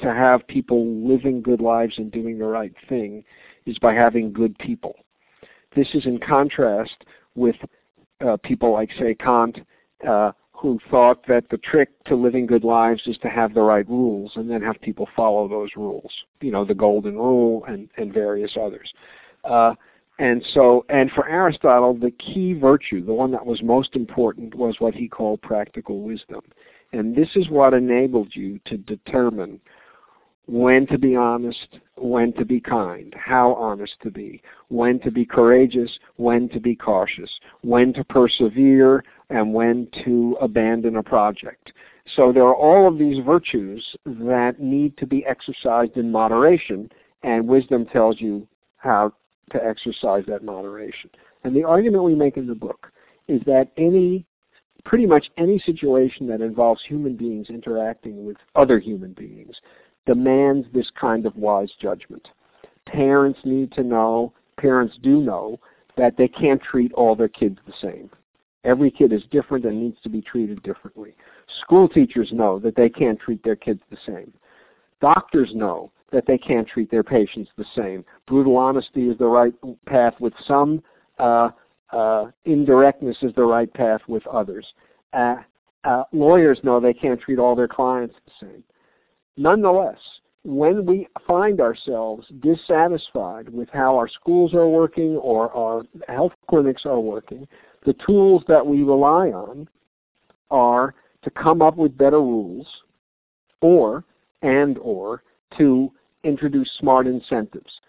to 0.00 0.14
have 0.14 0.46
people 0.46 0.86
living 0.86 1.42
good 1.42 1.60
lives 1.60 1.94
and 1.98 2.12
doing 2.12 2.38
the 2.38 2.46
right 2.46 2.72
thing 2.88 3.24
is 3.66 3.78
by 3.78 3.94
having 3.94 4.32
good 4.32 4.56
people. 4.58 4.94
This 5.74 5.88
is 5.94 6.06
in 6.06 6.18
contrast 6.18 7.04
with 7.34 7.56
uh, 8.26 8.36
people 8.42 8.72
like, 8.72 8.90
say, 8.98 9.14
Kant, 9.14 9.60
uh, 10.06 10.32
who 10.52 10.78
thought 10.90 11.26
that 11.26 11.48
the 11.50 11.58
trick 11.58 11.88
to 12.04 12.16
living 12.16 12.46
good 12.46 12.64
lives 12.64 13.02
is 13.06 13.16
to 13.18 13.28
have 13.28 13.54
the 13.54 13.60
right 13.60 13.88
rules 13.88 14.32
and 14.34 14.50
then 14.50 14.60
have 14.60 14.80
people 14.80 15.08
follow 15.14 15.48
those 15.48 15.70
rules. 15.76 16.12
You 16.40 16.50
know, 16.50 16.64
the 16.64 16.74
golden 16.74 17.16
rule 17.16 17.64
and, 17.66 17.88
and 17.96 18.12
various 18.12 18.56
others. 18.60 18.92
Uh, 19.44 19.74
and 20.18 20.44
so, 20.52 20.84
and 20.88 21.10
for 21.12 21.28
Aristotle, 21.28 21.94
the 21.94 22.10
key 22.10 22.52
virtue, 22.52 23.04
the 23.04 23.12
one 23.12 23.30
that 23.32 23.46
was 23.46 23.62
most 23.62 23.94
important, 23.94 24.54
was 24.54 24.76
what 24.80 24.94
he 24.94 25.08
called 25.08 25.40
practical 25.42 26.00
wisdom. 26.00 26.40
And 26.92 27.14
this 27.14 27.28
is 27.36 27.48
what 27.50 27.74
enabled 27.74 28.34
you 28.34 28.58
to 28.66 28.76
determine 28.78 29.60
when 30.48 30.86
to 30.86 30.98
be 30.98 31.14
honest, 31.14 31.78
when 31.96 32.32
to 32.32 32.44
be 32.44 32.58
kind, 32.58 33.14
how 33.18 33.52
honest 33.54 33.92
to 34.02 34.10
be, 34.10 34.40
when 34.68 34.98
to 35.00 35.10
be 35.10 35.26
courageous, 35.26 35.90
when 36.16 36.48
to 36.48 36.58
be 36.58 36.74
cautious, 36.74 37.30
when 37.60 37.92
to 37.92 38.02
persevere, 38.04 39.04
and 39.28 39.52
when 39.52 39.86
to 40.04 40.38
abandon 40.40 40.96
a 40.96 41.02
project. 41.02 41.72
So 42.16 42.32
there 42.32 42.44
are 42.44 42.56
all 42.56 42.88
of 42.88 42.98
these 42.98 43.22
virtues 43.24 43.84
that 44.06 44.58
need 44.58 44.96
to 44.96 45.06
be 45.06 45.24
exercised 45.26 45.98
in 45.98 46.10
moderation, 46.10 46.90
and 47.22 47.46
wisdom 47.46 47.84
tells 47.84 48.18
you 48.18 48.48
how 48.78 49.12
to 49.50 49.64
exercise 49.64 50.24
that 50.26 50.44
moderation. 50.44 51.10
And 51.44 51.54
the 51.54 51.64
argument 51.64 52.04
we 52.04 52.14
make 52.14 52.36
in 52.36 52.46
the 52.46 52.54
book 52.54 52.90
is 53.28 53.40
that 53.46 53.70
any, 53.76 54.24
pretty 54.84 55.06
much 55.06 55.30
any 55.36 55.58
situation 55.60 56.26
that 56.28 56.40
involves 56.40 56.82
human 56.82 57.16
beings 57.16 57.48
interacting 57.50 58.24
with 58.24 58.36
other 58.54 58.78
human 58.78 59.12
beings 59.12 59.56
demands 60.06 60.66
this 60.72 60.90
kind 60.98 61.26
of 61.26 61.36
wise 61.36 61.70
judgment. 61.80 62.28
Parents 62.86 63.38
need 63.44 63.70
to 63.72 63.82
know, 63.82 64.32
parents 64.58 64.96
do 65.02 65.20
know, 65.20 65.60
that 65.96 66.16
they 66.16 66.28
can't 66.28 66.62
treat 66.62 66.92
all 66.94 67.14
their 67.14 67.28
kids 67.28 67.58
the 67.66 67.74
same. 67.82 68.08
Every 68.64 68.90
kid 68.90 69.12
is 69.12 69.22
different 69.30 69.64
and 69.64 69.80
needs 69.80 70.00
to 70.02 70.08
be 70.08 70.22
treated 70.22 70.62
differently. 70.62 71.14
School 71.60 71.88
teachers 71.88 72.30
know 72.32 72.58
that 72.60 72.76
they 72.76 72.88
can't 72.88 73.20
treat 73.20 73.42
their 73.42 73.56
kids 73.56 73.82
the 73.90 73.98
same. 74.06 74.32
Doctors 75.00 75.50
know 75.54 75.92
that 76.12 76.24
they 76.26 76.38
can't 76.38 76.66
treat 76.66 76.90
their 76.90 77.02
patients 77.04 77.50
the 77.56 77.64
same. 77.76 78.04
Brutal 78.26 78.56
honesty 78.56 79.08
is 79.08 79.18
the 79.18 79.26
right 79.26 79.54
path 79.86 80.14
with 80.20 80.32
some. 80.46 80.82
Uh, 81.18 81.50
uh, 81.92 82.26
indirectness 82.44 83.16
is 83.22 83.34
the 83.34 83.42
right 83.42 83.72
path 83.74 84.00
with 84.08 84.26
others. 84.26 84.66
Uh, 85.12 85.36
uh, 85.84 86.04
lawyers 86.12 86.58
know 86.62 86.80
they 86.80 86.92
can't 86.92 87.20
treat 87.20 87.38
all 87.38 87.54
their 87.54 87.68
clients 87.68 88.14
the 88.26 88.46
same. 88.46 88.64
Nonetheless, 89.36 89.98
when 90.44 90.86
we 90.86 91.06
find 91.26 91.60
ourselves 91.60 92.26
dissatisfied 92.40 93.48
with 93.48 93.68
how 93.72 93.96
our 93.96 94.08
schools 94.08 94.54
are 94.54 94.68
working 94.68 95.16
or 95.16 95.54
our 95.54 95.84
health 96.08 96.32
clinics 96.48 96.82
are 96.84 97.00
working, 97.00 97.46
the 97.86 97.94
tools 98.06 98.42
that 98.48 98.66
we 98.66 98.82
rely 98.82 99.28
on 99.28 99.68
are 100.50 100.94
to 101.22 101.30
come 101.30 101.62
up 101.62 101.76
with 101.76 101.96
better 101.96 102.20
rules 102.20 102.66
or 103.60 104.04
and 104.42 104.78
or 104.78 105.22
to 105.56 105.92
introduce 106.24 106.70
smart 106.78 107.06
incentives. 107.06 107.80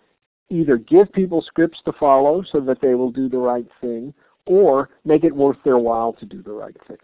Either 0.49 0.77
give 0.77 1.11
people 1.13 1.41
scripts 1.41 1.79
to 1.85 1.91
follow 1.93 2.43
so 2.51 2.59
that 2.59 2.81
they 2.81 2.95
will 2.95 3.11
do 3.11 3.29
the 3.29 3.37
right 3.37 3.67
thing, 3.81 4.13
or 4.45 4.89
make 5.05 5.23
it 5.23 5.35
worth 5.35 5.57
their 5.63 5.77
while 5.77 6.13
to 6.13 6.25
do 6.25 6.41
the 6.41 6.51
right 6.51 6.75
thing. 6.87 6.97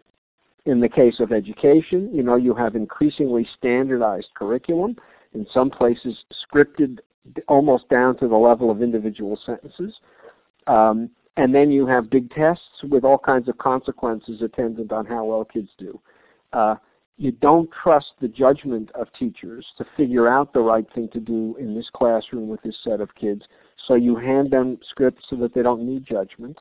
In 0.65 0.79
the 0.79 0.89
case 0.89 1.19
of 1.19 1.31
education, 1.31 2.09
you 2.11 2.23
know, 2.23 2.35
you 2.35 2.55
have 2.55 2.75
increasingly 2.75 3.47
standardized 3.57 4.29
curriculum, 4.35 4.95
in 5.33 5.45
some 5.53 5.69
places 5.69 6.17
scripted 6.43 6.99
almost 7.47 7.87
down 7.89 8.17
to 8.17 8.27
the 8.27 8.35
level 8.35 8.71
of 8.71 8.81
individual 8.81 9.39
sentences. 9.45 9.93
Um, 10.67 11.09
and 11.37 11.53
then 11.53 11.69
you 11.71 11.85
have 11.85 12.09
big 12.09 12.31
tests 12.31 12.83
with 12.89 13.03
all 13.03 13.17
kinds 13.17 13.49
of 13.49 13.57
consequences 13.57 14.41
attendant 14.41 14.91
on 14.91 15.05
how 15.05 15.25
well 15.25 15.43
kids 15.45 15.69
do. 15.77 15.99
Uh, 16.53 16.75
you 17.17 17.31
don't 17.31 17.69
trust 17.71 18.11
the 18.19 18.27
judgment 18.27 18.91
of 18.93 19.07
teachers 19.17 19.65
to 19.77 19.85
figure 19.95 20.27
out 20.27 20.51
the 20.53 20.59
right 20.59 20.85
thing 20.93 21.09
to 21.13 21.19
do 21.19 21.55
in 21.57 21.73
this 21.73 21.89
classroom 21.93 22.49
with 22.49 22.61
this 22.61 22.77
set 22.83 22.99
of 22.99 23.13
kids, 23.15 23.43
so 23.87 23.95
you 23.95 24.15
hand 24.15 24.51
them 24.51 24.77
scripts 24.89 25.25
so 25.29 25.35
that 25.37 25.53
they 25.53 25.61
don't 25.61 25.85
need 25.85 26.05
judgment. 26.05 26.57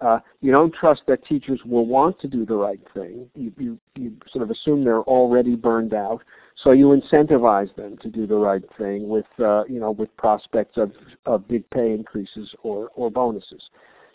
Uh, 0.00 0.20
you 0.40 0.52
don't 0.52 0.72
trust 0.72 1.02
that 1.08 1.24
teachers 1.26 1.60
will 1.64 1.86
want 1.86 2.20
to 2.20 2.28
do 2.28 2.46
the 2.46 2.54
right 2.54 2.80
thing. 2.94 3.28
You, 3.34 3.52
you, 3.58 3.78
you 3.96 4.12
sort 4.30 4.44
of 4.44 4.50
assume 4.50 4.84
they're 4.84 5.00
already 5.02 5.56
burned 5.56 5.92
out, 5.92 6.22
so 6.62 6.70
you 6.70 6.86
incentivize 6.88 7.74
them 7.74 7.96
to 8.02 8.08
do 8.08 8.26
the 8.26 8.36
right 8.36 8.62
thing 8.78 9.08
with, 9.08 9.26
uh, 9.40 9.64
you 9.64 9.80
know, 9.80 9.90
with 9.90 10.16
prospects 10.16 10.76
of, 10.76 10.92
of 11.26 11.48
big 11.48 11.68
pay 11.70 11.92
increases 11.92 12.54
or, 12.62 12.90
or 12.94 13.10
bonuses. 13.10 13.62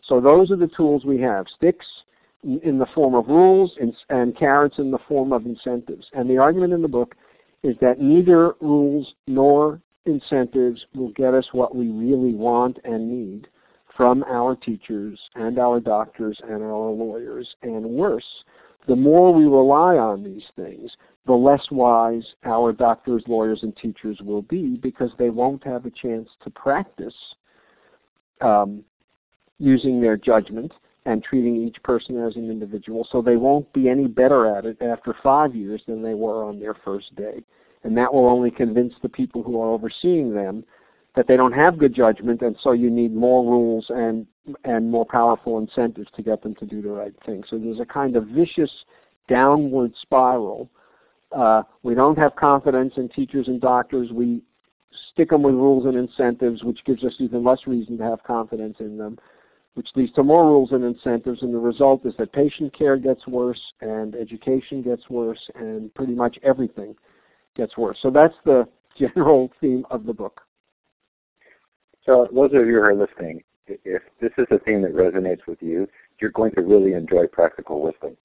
So 0.08 0.22
those 0.22 0.52
are 0.52 0.56
the 0.56 0.68
tools 0.68 1.04
we 1.04 1.20
have: 1.20 1.48
sticks, 1.54 1.86
in 2.44 2.78
the 2.78 2.88
form 2.94 3.16
of 3.16 3.28
rules 3.28 3.74
and, 3.80 3.96
and 4.10 4.38
carrots 4.38 4.78
in 4.78 4.92
the 4.92 5.00
form 5.08 5.32
of 5.32 5.46
incentives. 5.46 6.08
And 6.14 6.30
the 6.30 6.38
argument 6.38 6.74
in 6.74 6.82
the 6.82 6.88
book 6.88 7.16
is 7.64 7.76
that 7.82 8.00
neither 8.00 8.56
rules 8.60 9.14
nor 9.28 9.82
incentives 10.06 10.86
will 10.94 11.12
get 11.12 11.34
us 11.34 11.46
what 11.54 11.76
we 11.76 11.88
really 11.88 12.34
want 12.34 12.78
and 12.84 13.10
need 13.10 13.48
from 13.96 14.24
our 14.24 14.56
teachers 14.56 15.20
and 15.36 15.58
our 15.60 15.80
doctors 15.80 16.40
and 16.44 16.62
our 16.62 16.90
lawyers. 16.90 17.56
And 17.62 17.86
worse, 17.86 18.44
the 18.88 18.96
more 18.96 19.34
we 19.34 19.46
rely 19.46 19.96
on 19.98 20.24
these 20.24 20.44
things, 20.56 20.92
the 21.26 21.34
less 21.34 21.66
wise 21.72 22.26
our 22.44 22.74
doctors, 22.74 23.24
lawyers, 23.28 23.60
and 23.64 23.76
teachers 23.78 24.20
will 24.22 24.42
be 24.42 24.78
because 24.82 25.12
they 25.18 25.30
won't 25.30 25.64
have 25.64 25.86
a 25.86 25.92
chance 25.92 26.28
to 26.44 26.50
practice 26.50 27.16
um, 28.42 28.84
using 29.58 30.02
their 30.02 30.18
judgment 30.18 30.74
and 31.06 31.24
treating 31.24 31.56
each 31.56 31.82
person 31.84 32.22
as 32.24 32.36
an 32.36 32.50
individual. 32.50 33.08
So 33.12 33.22
they 33.22 33.36
won't 33.36 33.72
be 33.74 33.90
any 33.90 34.08
better 34.08 34.46
at 34.56 34.66
it 34.66 34.82
after 34.82 35.16
five 35.22 35.56
years 35.56 35.82
than 35.88 36.02
they 36.02 36.14
were 36.14 36.44
on 36.44 36.60
their 36.60 36.74
first 36.74 37.16
day. 37.16 37.44
And 37.84 37.98
that 37.98 38.14
will 38.14 38.28
only 38.28 38.52
convince 38.52 38.94
the 39.02 39.10
people 39.10 39.44
who 39.44 39.62
are 39.62 39.72
overseeing 39.72 40.34
them 40.34 40.64
that 41.16 41.28
they 41.28 41.38
don't 41.38 41.52
have 41.52 41.78
good 41.78 41.94
judgment, 41.94 42.42
and 42.42 42.56
so 42.62 42.72
you 42.72 42.90
need 42.90 43.14
more 43.14 43.44
rules 43.46 43.86
and 43.90 44.26
and 44.66 44.92
more 44.92 45.06
powerful 45.06 45.58
incentives 45.58 46.10
to 46.16 46.22
get 46.22 46.42
them 46.42 46.54
to 46.56 46.66
do 46.66 46.82
the 46.82 46.90
right 46.90 47.14
thing. 47.26 47.44
So 47.50 47.58
there's 47.58 47.80
a 47.80 47.86
kind 47.86 48.18
of 48.18 48.26
vicious 48.28 48.72
downward 49.30 49.94
spiral. 50.02 50.70
Uh, 51.32 51.64
we 51.84 51.96
don't 51.96 52.18
have 52.18 52.36
confidence 52.36 52.94
in 52.98 53.08
teachers 53.08 53.48
and 53.48 53.62
doctors. 53.62 54.12
We 54.12 54.42
stick 55.12 55.30
them 55.30 55.44
with 55.44 55.56
rules 55.56 55.86
and 55.86 55.96
incentives, 55.96 56.64
which 56.64 56.84
gives 56.84 57.06
us 57.06 57.14
even 57.20 57.44
less 57.44 57.60
reason 57.68 57.98
to 58.00 58.04
have 58.04 58.24
confidence 58.24 58.78
in 58.80 58.98
them, 58.98 59.18
which 59.76 59.88
leads 59.96 60.12
to 60.14 60.24
more 60.24 60.46
rules 60.46 60.72
and 60.72 60.84
incentives. 60.84 61.42
And 61.42 61.54
the 61.54 61.60
result 61.60 62.06
is 62.06 62.14
that 62.18 62.32
patient 62.32 62.78
care 62.78 62.98
gets 62.98 63.26
worse, 63.28 63.62
and 63.82 64.16
education 64.16 64.82
gets 64.82 65.10
worse, 65.10 65.50
and 65.56 65.94
pretty 65.94 66.14
much 66.14 66.38
everything 66.44 66.96
gets 67.56 67.78
worse. 67.78 67.98
So 68.02 68.10
that's 68.10 68.36
the 68.46 68.68
general 68.98 69.52
theme 69.60 69.86
of 69.90 70.06
the 70.06 70.14
book. 70.14 70.42
So 72.06 72.28
those 72.34 72.52
of 72.54 72.68
you 72.68 72.74
who 72.74 72.82
are 72.82 72.96
listening, 72.96 73.44
if 73.68 74.02
this 74.22 74.32
is 74.38 74.46
a 74.52 74.60
theme 74.60 74.82
that 74.82 74.94
resonates 74.94 75.48
with 75.48 75.62
you, 75.62 75.88
you're 76.20 76.32
going 76.32 76.52
to 76.52 76.62
really 76.62 76.94
enjoy 76.94 77.28
practical 77.28 77.82
wisdom. 77.82 78.18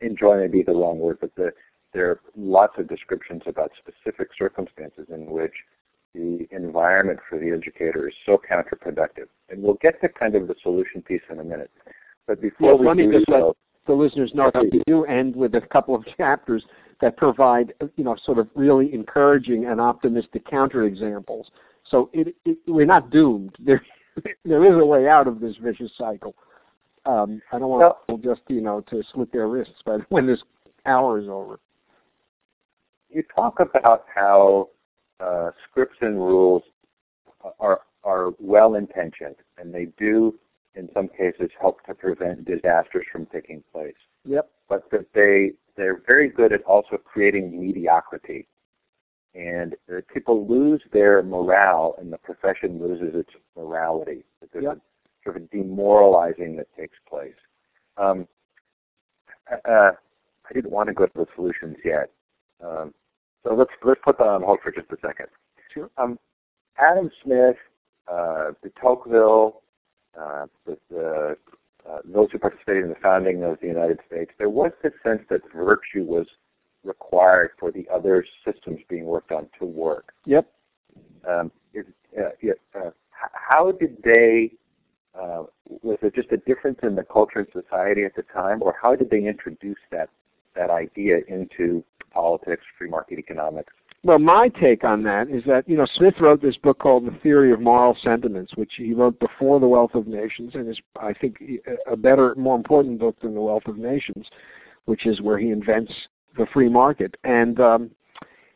Enjoy 0.00 0.38
may 0.38 0.48
be 0.48 0.62
the 0.62 0.72
wrong 0.72 0.98
word, 0.98 1.18
but 1.20 1.34
the, 1.36 1.52
there 1.92 2.10
are 2.10 2.20
lots 2.36 2.74
of 2.78 2.88
descriptions 2.88 3.42
about 3.46 3.72
specific 3.78 4.28
circumstances 4.38 5.06
in 5.12 5.26
which 5.26 5.52
the 6.14 6.48
environment 6.50 7.20
for 7.28 7.38
the 7.38 7.50
educator 7.50 8.08
is 8.08 8.14
so 8.26 8.40
counterproductive. 8.50 9.28
And 9.48 9.62
we'll 9.62 9.78
get 9.80 10.00
to 10.00 10.08
kind 10.08 10.34
of 10.34 10.48
the 10.48 10.54
solution 10.62 11.02
piece 11.02 11.22
in 11.30 11.40
a 11.40 11.44
minute. 11.44 11.70
But 12.26 12.40
before 12.40 12.76
well, 12.76 12.94
we 12.94 13.02
do 13.02 13.24
so, 13.28 13.56
the 13.86 13.92
listeners 13.92 14.32
know 14.34 14.50
that 14.54 14.62
we 14.72 14.82
do 14.86 15.04
end 15.04 15.34
with 15.34 15.54
a 15.54 15.60
couple 15.60 15.94
of 15.94 16.04
chapters 16.16 16.64
that 17.00 17.16
provide, 17.16 17.72
you 17.96 18.04
know, 18.04 18.16
sort 18.24 18.38
of 18.38 18.48
really 18.54 18.92
encouraging 18.92 19.66
and 19.66 19.80
optimistic 19.80 20.46
counterexamples. 20.46 21.44
So 21.90 22.10
it, 22.12 22.34
it, 22.44 22.58
we're 22.66 22.86
not 22.86 23.10
doomed. 23.10 23.56
There, 24.16 24.34
there 24.44 24.64
is 24.64 24.82
a 24.82 24.84
way 24.84 25.06
out 25.06 25.28
of 25.28 25.38
this 25.38 25.54
vicious 25.62 25.92
cycle. 25.96 26.34
Um, 27.06 27.40
I 27.52 27.60
don't 27.60 27.68
want 27.68 27.80
well, 27.80 27.98
people 28.08 28.34
just, 28.34 28.42
you 28.48 28.60
know, 28.60 28.80
to 28.90 29.04
slit 29.14 29.32
their 29.32 29.46
wrists 29.46 29.80
by 29.86 29.98
when 30.08 30.26
this 30.26 30.42
hour 30.84 31.20
is 31.20 31.28
over. 31.28 31.60
You 33.08 33.22
talk 33.34 33.60
about 33.60 34.04
how 34.12 34.68
uh, 35.22 35.50
scripts 35.68 35.96
and 36.00 36.16
rules 36.16 36.62
are 37.58 37.80
are 38.02 38.30
well 38.38 38.74
intentioned, 38.74 39.36
and 39.58 39.74
they 39.74 39.86
do, 39.98 40.38
in 40.74 40.88
some 40.94 41.08
cases, 41.08 41.50
help 41.60 41.84
to 41.84 41.94
prevent 41.94 42.44
disasters 42.44 43.06
from 43.12 43.26
taking 43.26 43.62
place. 43.72 43.94
Yep. 44.26 44.50
But 44.68 44.90
that 44.90 45.06
they 45.14 45.52
they're 45.76 46.02
very 46.06 46.28
good 46.28 46.52
at 46.52 46.62
also 46.64 46.96
creating 46.96 47.60
mediocrity, 47.60 48.46
and 49.34 49.74
uh, 49.90 50.00
people 50.12 50.46
lose 50.46 50.82
their 50.92 51.22
morale, 51.22 51.94
and 51.98 52.12
the 52.12 52.18
profession 52.18 52.80
loses 52.80 53.14
its 53.14 53.30
morality. 53.56 54.24
There's 54.52 54.64
yep. 54.64 54.76
a 54.76 54.80
sort 55.24 55.36
of 55.36 55.50
demoralizing 55.50 56.56
that 56.56 56.66
takes 56.76 56.96
place. 57.08 57.34
Um, 57.96 58.26
uh, 59.50 59.92
I 60.48 60.52
didn't 60.54 60.70
want 60.70 60.88
to 60.88 60.94
go 60.94 61.06
to 61.06 61.12
the 61.14 61.26
solutions 61.34 61.76
yet. 61.84 62.10
Um, 62.64 62.94
so 63.44 63.54
let's 63.54 63.70
let's 63.84 64.00
put 64.04 64.18
that 64.18 64.26
on 64.26 64.42
hold 64.42 64.58
for 64.62 64.70
just 64.70 64.90
a 64.90 64.96
second. 65.00 65.26
Sure. 65.72 65.90
Um, 65.98 66.18
Adam 66.78 67.10
Smith, 67.22 67.56
uh, 68.10 68.52
de 68.62 68.70
Tocqueville, 68.80 69.62
uh, 70.18 70.46
the, 70.66 70.76
the 70.90 71.36
uh, 71.88 71.98
those 72.04 72.28
who 72.32 72.38
participated 72.38 72.84
in 72.84 72.90
the 72.90 72.96
founding 73.02 73.42
of 73.42 73.58
the 73.60 73.66
United 73.66 73.98
States, 74.06 74.30
there 74.38 74.50
was 74.50 74.70
this 74.82 74.92
sense 75.02 75.20
that 75.30 75.40
virtue 75.54 76.04
was 76.04 76.26
required 76.84 77.50
for 77.58 77.70
the 77.70 77.86
other 77.92 78.24
systems 78.44 78.80
being 78.88 79.04
worked 79.04 79.32
on 79.32 79.48
to 79.58 79.64
work. 79.64 80.12
Yep. 80.26 80.46
Um, 81.28 81.50
it, 81.72 81.86
uh, 82.18 82.78
uh, 82.78 82.90
how 83.32 83.72
did 83.72 83.96
they? 84.04 84.52
Uh, 85.14 85.44
was 85.82 85.98
it 86.02 86.14
just 86.14 86.30
a 86.32 86.36
difference 86.38 86.78
in 86.82 86.94
the 86.94 87.02
culture 87.02 87.40
and 87.40 87.48
society 87.52 88.04
at 88.04 88.14
the 88.14 88.22
time, 88.32 88.62
or 88.62 88.74
how 88.80 88.94
did 88.94 89.10
they 89.10 89.26
introduce 89.26 89.78
that 89.90 90.08
that 90.54 90.70
idea 90.70 91.18
into 91.28 91.84
politics, 92.10 92.62
free 92.78 92.88
market 92.88 93.18
economics? 93.18 93.72
Well, 94.02 94.18
my 94.18 94.48
take 94.48 94.82
on 94.82 95.02
that 95.02 95.28
is 95.28 95.42
that 95.46 95.68
you 95.68 95.76
know 95.76 95.86
Smith 95.94 96.14
wrote 96.20 96.40
this 96.40 96.56
book 96.56 96.78
called 96.78 97.06
The 97.06 97.18
Theory 97.22 97.52
of 97.52 97.60
Moral 97.60 97.96
Sentiments, 98.02 98.52
which 98.54 98.72
he 98.76 98.94
wrote 98.94 99.18
before 99.20 99.60
The 99.60 99.68
Wealth 99.68 99.94
of 99.94 100.06
Nations, 100.06 100.52
and 100.54 100.68
is 100.68 100.78
I 100.98 101.12
think 101.12 101.42
a 101.90 101.96
better, 101.96 102.34
more 102.36 102.56
important 102.56 102.98
book 102.98 103.20
than 103.20 103.34
The 103.34 103.42
Wealth 103.42 103.66
of 103.66 103.76
Nations, 103.76 104.26
which 104.86 105.06
is 105.06 105.20
where 105.20 105.38
he 105.38 105.50
invents 105.50 105.92
the 106.38 106.46
free 106.46 106.70
market. 106.70 107.14
And 107.24 107.60
um, 107.60 107.90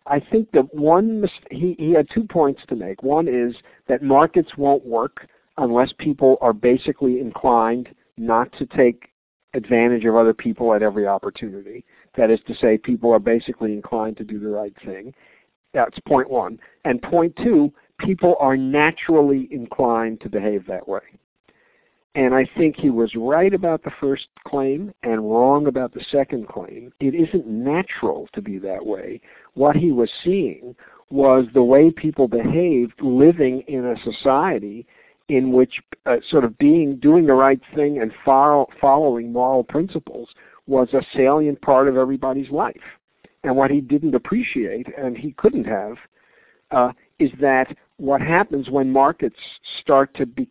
I 0.07 0.19
think 0.19 0.51
that 0.53 0.75
one 0.75 1.29
he 1.51 1.77
he 1.79 1.93
had 1.93 2.09
two 2.09 2.25
points 2.25 2.63
to 2.69 2.77
make. 2.77 3.03
One 3.03 3.29
is 3.29 3.55
that 3.87 4.03
markets 4.03 4.57
won't 4.57 4.85
work 4.87 5.29
unless 5.59 5.93
people 5.99 6.39
are 6.41 6.55
basically 6.55 7.21
inclined 7.21 7.89
not 8.17 8.51
to 8.59 8.67
take 8.67 9.11
advantage 9.55 10.05
of 10.05 10.17
other 10.17 10.35
people 10.35 10.75
at 10.75 10.83
every 10.83 11.07
opportunity. 11.07 11.85
That 12.17 12.31
is 12.31 12.41
to 12.47 12.55
say, 12.55 12.79
people 12.79 13.13
are 13.13 13.19
basically 13.19 13.73
inclined 13.73 14.17
to 14.19 14.25
do 14.25 14.39
the 14.39 14.49
right 14.49 14.75
thing. 14.85 15.15
That's 15.73 15.99
point 16.01 16.31
one. 16.31 16.59
And 16.85 17.03
point 17.03 17.35
two, 17.37 17.73
people 17.99 18.37
are 18.41 18.57
naturally 18.57 19.49
inclined 19.51 20.21
to 20.21 20.29
behave 20.29 20.67
that 20.67 20.87
way. 20.87 21.03
And 22.17 22.33
I 22.33 22.49
think 22.57 22.77
he 22.77 22.91
was 22.91 23.13
right 23.17 23.53
about 23.53 23.83
the 23.83 23.91
first 24.01 24.29
claim 24.47 24.95
and 25.03 25.29
wrong 25.29 25.67
about 25.67 25.93
the 25.93 26.05
second 26.13 26.47
claim. 26.47 26.93
It 27.01 27.15
isn't 27.15 27.47
natural 27.47 28.29
to 28.35 28.41
be 28.41 28.59
that 28.59 28.87
way. 28.87 29.21
What 29.55 29.75
he 29.75 29.91
was 29.91 30.11
seeing 30.23 30.77
was 31.11 31.47
the 31.53 31.63
way 31.65 31.91
people 31.91 32.29
behaved 32.29 33.01
living 33.01 33.65
in 33.67 33.85
a 33.85 34.13
society 34.13 34.87
in 35.29 35.53
which 35.53 35.81
uh, 36.07 36.17
sort 36.29 36.45
of 36.45 36.57
being 36.59 36.97
doing 36.97 37.27
the 37.27 37.33
right 37.33 37.61
thing 37.75 38.01
and 38.01 38.13
follow, 38.25 38.69
following 38.81 39.33
moral 39.33 39.65
principles 39.65 40.29
was 40.67 40.89
a 40.93 41.03
salient 41.15 41.61
part 41.63 41.89
of 41.89 41.97
everybody's 41.97 42.51
life. 42.51 42.77
And 43.43 43.57
what 43.57 43.71
he 43.71 43.81
didn't 43.81 44.15
appreciate, 44.15 44.87
and 44.97 45.17
he 45.17 45.33
couldn't 45.33 45.67
have, 45.67 45.97
uh, 46.71 46.93
is 47.19 47.31
that 47.41 47.77
what 47.99 48.21
happens 48.21 48.71
when 48.71 48.91
markets 48.91 49.37
start 49.81 50.15
to 50.17 50.27
be, 50.27 50.49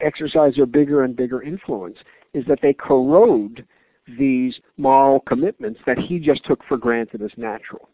exercise 0.00 0.54
a 0.62 0.66
bigger 0.66 1.02
and 1.02 1.16
bigger 1.16 1.42
influence 1.42 1.98
is 2.32 2.44
that 2.46 2.60
they 2.62 2.72
corrode 2.72 3.66
these 4.18 4.58
moral 4.76 5.20
commitments 5.20 5.80
that 5.86 5.98
he 5.98 6.18
just 6.18 6.44
took 6.44 6.62
for 6.64 6.76
granted 6.76 7.22
as 7.22 7.30
natural. 7.36 7.88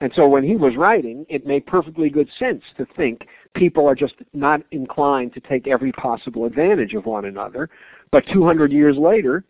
And 0.00 0.12
so 0.14 0.28
when 0.28 0.44
he 0.44 0.54
was 0.54 0.76
writing, 0.76 1.26
it 1.28 1.44
made 1.44 1.66
perfectly 1.66 2.08
good 2.08 2.28
sense 2.38 2.62
to 2.76 2.86
think 2.96 3.26
people 3.54 3.86
are 3.86 3.96
just 3.96 4.14
not 4.32 4.60
inclined 4.70 5.34
to 5.34 5.40
take 5.40 5.66
every 5.66 5.90
possible 5.92 6.44
advantage 6.44 6.94
of 6.94 7.06
one 7.06 7.24
another. 7.24 7.68
But 8.12 8.24
200 8.32 8.70
years 8.70 8.96
later, 8.96 9.44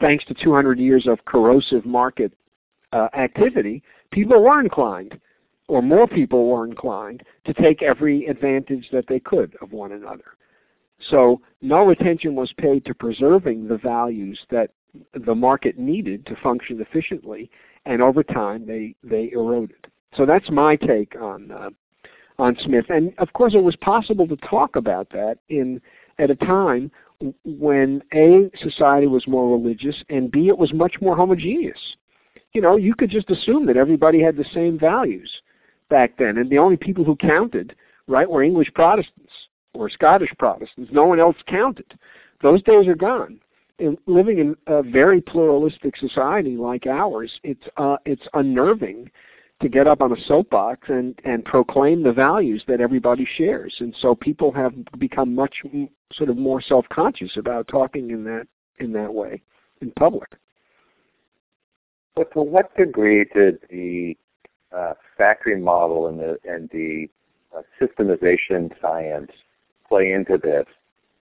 thanks 0.00 0.24
to 0.26 0.34
200 0.34 0.78
years 0.78 1.06
of 1.06 1.24
corrosive 1.24 1.84
market 1.84 2.32
uh, 2.92 3.08
activity, 3.16 3.82
people 4.10 4.42
were 4.42 4.60
inclined, 4.60 5.20
or 5.68 5.82
more 5.82 6.06
people 6.06 6.46
were 6.46 6.64
inclined, 6.64 7.22
to 7.44 7.52
take 7.54 7.82
every 7.82 8.26
advantage 8.26 8.88
that 8.92 9.06
they 9.08 9.20
could 9.20 9.56
of 9.60 9.72
one 9.72 9.92
another. 9.92 10.36
So 11.10 11.40
no 11.62 11.90
attention 11.90 12.34
was 12.34 12.52
paid 12.56 12.84
to 12.86 12.94
preserving 12.94 13.68
the 13.68 13.78
values 13.78 14.38
that 14.50 14.70
the 15.14 15.34
market 15.34 15.78
needed 15.78 16.26
to 16.26 16.36
function 16.36 16.80
efficiently, 16.80 17.50
and 17.84 18.02
over 18.02 18.22
time 18.22 18.66
they 18.66 18.94
they 19.04 19.30
eroded. 19.32 19.86
So 20.16 20.26
that's 20.26 20.50
my 20.50 20.76
take 20.76 21.14
on 21.20 21.50
uh, 21.50 21.70
on 22.38 22.56
Smith. 22.64 22.86
And 22.88 23.12
of 23.18 23.32
course, 23.32 23.54
it 23.54 23.62
was 23.62 23.76
possible 23.76 24.26
to 24.28 24.36
talk 24.36 24.76
about 24.76 25.10
that 25.10 25.38
in 25.48 25.80
at 26.18 26.30
a 26.30 26.36
time 26.36 26.90
when 27.44 28.02
a 28.14 28.50
society 28.62 29.06
was 29.06 29.26
more 29.26 29.56
religious, 29.56 29.96
and 30.08 30.30
b 30.30 30.48
it 30.48 30.56
was 30.56 30.72
much 30.72 30.96
more 31.00 31.16
homogeneous. 31.16 31.96
You 32.52 32.60
know, 32.60 32.76
you 32.76 32.94
could 32.94 33.10
just 33.10 33.30
assume 33.30 33.66
that 33.66 33.76
everybody 33.76 34.20
had 34.22 34.36
the 34.36 34.44
same 34.54 34.78
values 34.78 35.30
back 35.88 36.16
then, 36.16 36.38
and 36.38 36.50
the 36.50 36.58
only 36.58 36.76
people 36.76 37.04
who 37.04 37.16
counted, 37.16 37.74
right, 38.06 38.28
were 38.28 38.42
English 38.42 38.72
Protestants 38.74 39.32
or 39.74 39.90
Scottish 39.90 40.32
Protestants. 40.38 40.90
No 40.92 41.04
one 41.04 41.20
else 41.20 41.36
counted. 41.46 41.98
Those 42.42 42.62
days 42.62 42.86
are 42.86 42.94
gone. 42.94 43.40
In 43.78 43.96
living 44.06 44.38
in 44.38 44.56
a 44.66 44.82
very 44.82 45.20
pluralistic 45.20 45.96
society 45.96 46.56
like 46.56 46.86
ours, 46.86 47.30
it's 47.44 47.62
uh, 47.76 47.96
it's 48.04 48.26
unnerving 48.34 49.10
to 49.60 49.68
get 49.68 49.86
up 49.88 50.00
on 50.00 50.12
a 50.12 50.24
soapbox 50.26 50.88
and 50.88 51.18
and 51.24 51.44
proclaim 51.44 52.02
the 52.02 52.12
values 52.12 52.62
that 52.68 52.80
everybody 52.80 53.26
shares. 53.36 53.74
And 53.80 53.94
so 54.00 54.14
people 54.14 54.52
have 54.52 54.72
become 54.98 55.34
much 55.34 55.62
sort 56.12 56.30
of 56.30 56.36
more 56.36 56.60
self-conscious 56.60 57.36
about 57.36 57.68
talking 57.68 58.10
in 58.10 58.24
that 58.24 58.46
in 58.78 58.92
that 58.92 59.12
way. 59.12 59.42
in 59.80 59.90
public. 59.92 60.28
But 62.14 62.32
to 62.32 62.42
what 62.42 62.76
degree 62.76 63.24
did 63.34 63.58
the 63.70 64.16
uh, 64.76 64.94
factory 65.16 65.60
model 65.60 66.08
and 66.08 66.18
the 66.18 66.38
and 66.44 66.68
the 66.70 67.08
uh, 67.56 67.62
systemization 67.80 68.70
science 68.80 69.30
play 69.88 70.12
into 70.12 70.38
this? 70.38 70.66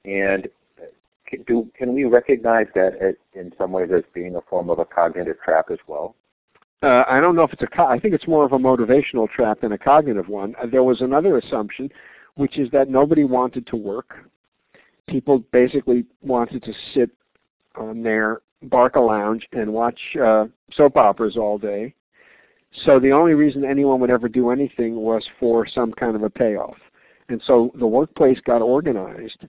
And 0.05 0.49
can, 1.27 1.43
do, 1.45 1.71
can 1.77 1.95
we 1.95 2.05
recognize 2.05 2.67
that 2.75 2.97
as, 3.01 3.15
in 3.35 3.53
some 3.57 3.73
ways 3.73 3.89
as 3.95 4.05
being 4.13 4.37
a 4.37 4.41
form 4.43 4.71
of 4.71 4.79
a 4.79 4.85
cognitive 4.85 5.37
trap 5.43 5.67
as 5.71 5.79
well? 5.87 6.15
Uh, 6.83 7.05
I 7.09 7.21
don't 7.21 7.35
know 7.35 7.45
if 7.45 7.53
it's 7.53 7.63
a. 7.63 7.83
I 7.83 7.99
think 7.99 8.15
it's 8.15 8.29
more 8.29 8.45
of 8.45 8.53
a 8.53 8.59
motivational 8.59 9.29
trap 9.31 9.61
than 9.61 9.73
a 9.73 9.79
cognitive 9.79 10.29
one. 10.29 10.55
Uh, 10.63 10.67
there 10.67 10.83
was 10.83 11.01
another 11.01 11.39
assumption, 11.39 11.91
which 12.35 12.59
is 12.59 12.71
that 12.73 12.91
nobody 12.91 13.25
wanted 13.25 13.67
to 13.69 13.77
work. 13.77 14.29
People 15.09 15.39
basically 15.53 16.05
wanted 16.23 16.63
to 16.65 16.73
sit 16.95 17.11
on 17.77 18.03
their 18.03 18.43
Barca 18.63 19.01
lounge 19.01 19.47
and 19.53 19.73
watch 19.73 19.99
uh, 20.23 20.47
soap 20.73 20.97
operas 20.97 21.37
all 21.37 21.59
day. 21.59 21.95
So 22.85 22.99
the 22.99 23.13
only 23.13 23.35
reason 23.35 23.65
anyone 23.65 24.01
would 24.01 24.11
ever 24.11 24.29
do 24.29 24.51
anything 24.51 24.97
was 24.97 25.25
for 25.39 25.67
some 25.67 25.93
kind 25.93 26.17
of 26.17 26.23
a 26.23 26.31
payoff. 26.31 26.77
And 27.29 27.41
so 27.47 27.71
the 27.79 27.87
workplace 27.87 28.39
got 28.45 28.63
organized 28.63 29.47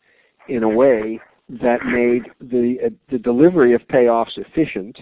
in 0.47 0.63
a 0.63 0.69
way 0.69 1.19
that 1.49 1.85
made 1.85 2.23
the 2.39 2.77
uh, 2.85 2.89
the 3.09 3.17
delivery 3.19 3.73
of 3.73 3.81
payoffs 3.87 4.37
efficient 4.37 4.97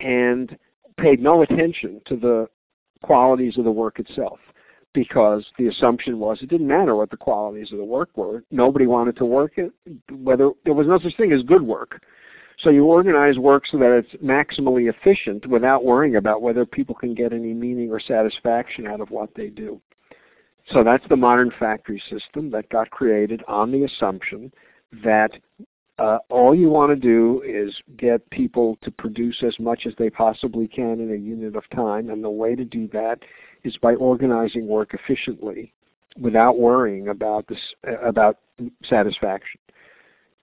and 0.00 0.56
paid 0.96 1.20
no 1.20 1.42
attention 1.42 2.00
to 2.06 2.16
the 2.16 2.48
qualities 3.02 3.58
of 3.58 3.64
the 3.64 3.70
work 3.70 3.98
itself 3.98 4.38
because 4.94 5.44
the 5.58 5.68
assumption 5.68 6.18
was 6.18 6.38
it 6.42 6.50
didn't 6.50 6.68
matter 6.68 6.94
what 6.94 7.10
the 7.10 7.16
qualities 7.16 7.72
of 7.72 7.78
the 7.78 7.84
work 7.84 8.10
were. 8.16 8.44
Nobody 8.50 8.86
wanted 8.86 9.16
to 9.16 9.24
work 9.24 9.52
it, 9.56 9.72
whether 10.10 10.50
there 10.64 10.74
was 10.74 10.86
no 10.86 10.98
such 10.98 11.16
thing 11.16 11.32
as 11.32 11.42
good 11.42 11.62
work. 11.62 12.02
So 12.58 12.70
you 12.70 12.84
organize 12.84 13.38
work 13.38 13.64
so 13.66 13.78
that 13.78 13.90
it's 13.92 14.22
maximally 14.22 14.92
efficient 14.92 15.46
without 15.46 15.84
worrying 15.84 16.16
about 16.16 16.42
whether 16.42 16.66
people 16.66 16.94
can 16.94 17.14
get 17.14 17.32
any 17.32 17.54
meaning 17.54 17.90
or 17.90 17.98
satisfaction 17.98 18.86
out 18.86 19.00
of 19.00 19.10
what 19.10 19.30
they 19.34 19.48
do. 19.48 19.80
So 20.70 20.84
that's 20.84 21.04
the 21.08 21.16
modern 21.16 21.50
factory 21.58 22.00
system 22.10 22.50
that 22.50 22.68
got 22.68 22.90
created 22.90 23.42
on 23.48 23.72
the 23.72 23.84
assumption 23.84 24.52
that 25.04 25.30
uh, 26.02 26.18
all 26.30 26.52
you 26.52 26.68
want 26.68 26.90
to 26.90 26.96
do 26.96 27.42
is 27.46 27.72
get 27.96 28.28
people 28.30 28.76
to 28.82 28.90
produce 28.90 29.40
as 29.46 29.54
much 29.60 29.86
as 29.86 29.92
they 29.98 30.10
possibly 30.10 30.66
can 30.66 30.98
in 30.98 31.12
a 31.12 31.16
unit 31.16 31.54
of 31.54 31.62
time, 31.70 32.10
and 32.10 32.24
the 32.24 32.30
way 32.30 32.56
to 32.56 32.64
do 32.64 32.88
that 32.88 33.20
is 33.62 33.76
by 33.76 33.94
organizing 33.94 34.66
work 34.66 34.94
efficiently 34.94 35.72
without 36.18 36.58
worrying 36.58 37.08
about 37.08 37.46
this 37.46 37.60
about 38.04 38.38
satisfaction. 38.84 39.60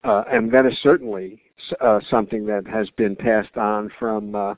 Uh, 0.03 0.23
and 0.31 0.51
that 0.51 0.65
is 0.65 0.73
certainly 0.81 1.39
uh, 1.81 1.99
something 2.09 2.47
that 2.47 2.65
has 2.67 2.89
been 2.97 3.15
passed 3.15 3.55
on 3.55 3.91
from 3.99 4.33
uh, 4.33 4.55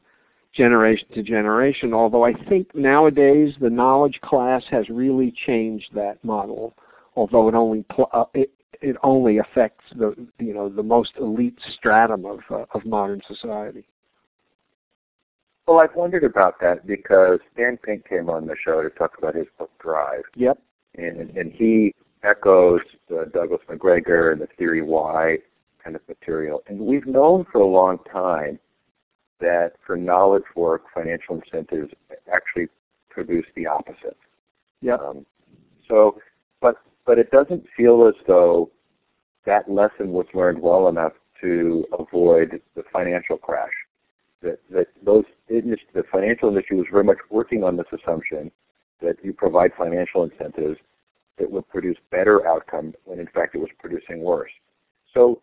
generation 0.53 1.07
to 1.13 1.21
generation. 1.21 1.93
Although 1.93 2.23
I 2.23 2.33
think 2.47 2.73
nowadays 2.73 3.53
the 3.59 3.69
knowledge 3.69 4.21
class 4.23 4.63
has 4.71 4.87
really 4.87 5.33
changed 5.45 5.89
that 5.93 6.23
model. 6.23 6.73
Although 7.17 7.49
it 7.49 7.53
only 7.53 7.83
pl- 7.93 8.09
uh, 8.13 8.25
it, 8.33 8.49
it 8.81 8.95
only 9.03 9.37
affects 9.37 9.83
the 9.95 10.15
you 10.39 10.53
know 10.53 10.69
the 10.69 10.83
most 10.83 11.11
elite 11.19 11.57
stratum 11.77 12.25
of 12.25 12.39
uh, 12.49 12.65
of 12.73 12.85
modern 12.85 13.21
society. 13.27 13.85
Well, 15.67 15.79
I've 15.79 15.95
wondered 15.95 16.23
about 16.23 16.59
that 16.61 16.85
because 16.85 17.39
Dan 17.57 17.77
Pink 17.77 18.07
came 18.07 18.29
on 18.29 18.45
the 18.45 18.55
show 18.63 18.83
to 18.83 18.89
talk 18.89 19.17
about 19.17 19.35
his 19.35 19.47
book 19.57 19.71
Drive. 19.79 20.23
Yep. 20.35 20.59
And 20.95 21.35
and 21.35 21.51
he 21.51 21.93
echoes 22.23 22.81
the 23.09 23.29
Douglas 23.33 23.61
McGregor 23.69 24.31
and 24.31 24.41
the 24.41 24.47
Theory 24.57 24.81
Y 24.81 25.37
kind 25.83 25.95
of 25.95 26.01
material. 26.07 26.63
And 26.67 26.79
we've 26.79 27.05
known 27.05 27.45
for 27.51 27.61
a 27.61 27.67
long 27.67 27.99
time 28.11 28.59
that 29.39 29.73
for 29.85 29.95
knowledge 29.95 30.43
work, 30.55 30.83
financial 30.93 31.41
incentives 31.41 31.93
actually 32.33 32.67
produce 33.09 33.45
the 33.55 33.67
opposite. 33.67 34.17
Yeah. 34.81 34.95
Um, 34.95 35.25
so, 35.87 36.19
but 36.61 36.75
but 37.05 37.19
it 37.19 37.31
doesn't 37.31 37.65
feel 37.75 38.07
as 38.07 38.15
though 38.27 38.71
that 39.45 39.69
lesson 39.69 40.11
was 40.11 40.25
learned 40.33 40.61
well 40.61 40.87
enough 40.87 41.13
to 41.41 41.85
avoid 41.97 42.61
the 42.75 42.83
financial 42.91 43.37
crash. 43.37 43.71
That 44.41 44.59
that 44.71 44.87
those 45.03 45.25
industry, 45.49 45.87
the 45.93 46.03
financial 46.11 46.49
industry 46.49 46.77
was 46.77 46.87
very 46.91 47.03
much 47.03 47.17
working 47.29 47.63
on 47.63 47.77
this 47.77 47.87
assumption 47.91 48.51
that 49.01 49.17
you 49.23 49.33
provide 49.33 49.71
financial 49.77 50.23
incentives 50.23 50.79
that 51.37 51.51
would 51.51 51.67
produce 51.69 51.97
better 52.11 52.47
outcomes 52.47 52.95
when 53.05 53.19
in 53.19 53.27
fact 53.27 53.55
it 53.55 53.59
was 53.59 53.69
producing 53.79 54.21
worse. 54.21 54.51
So 55.13 55.41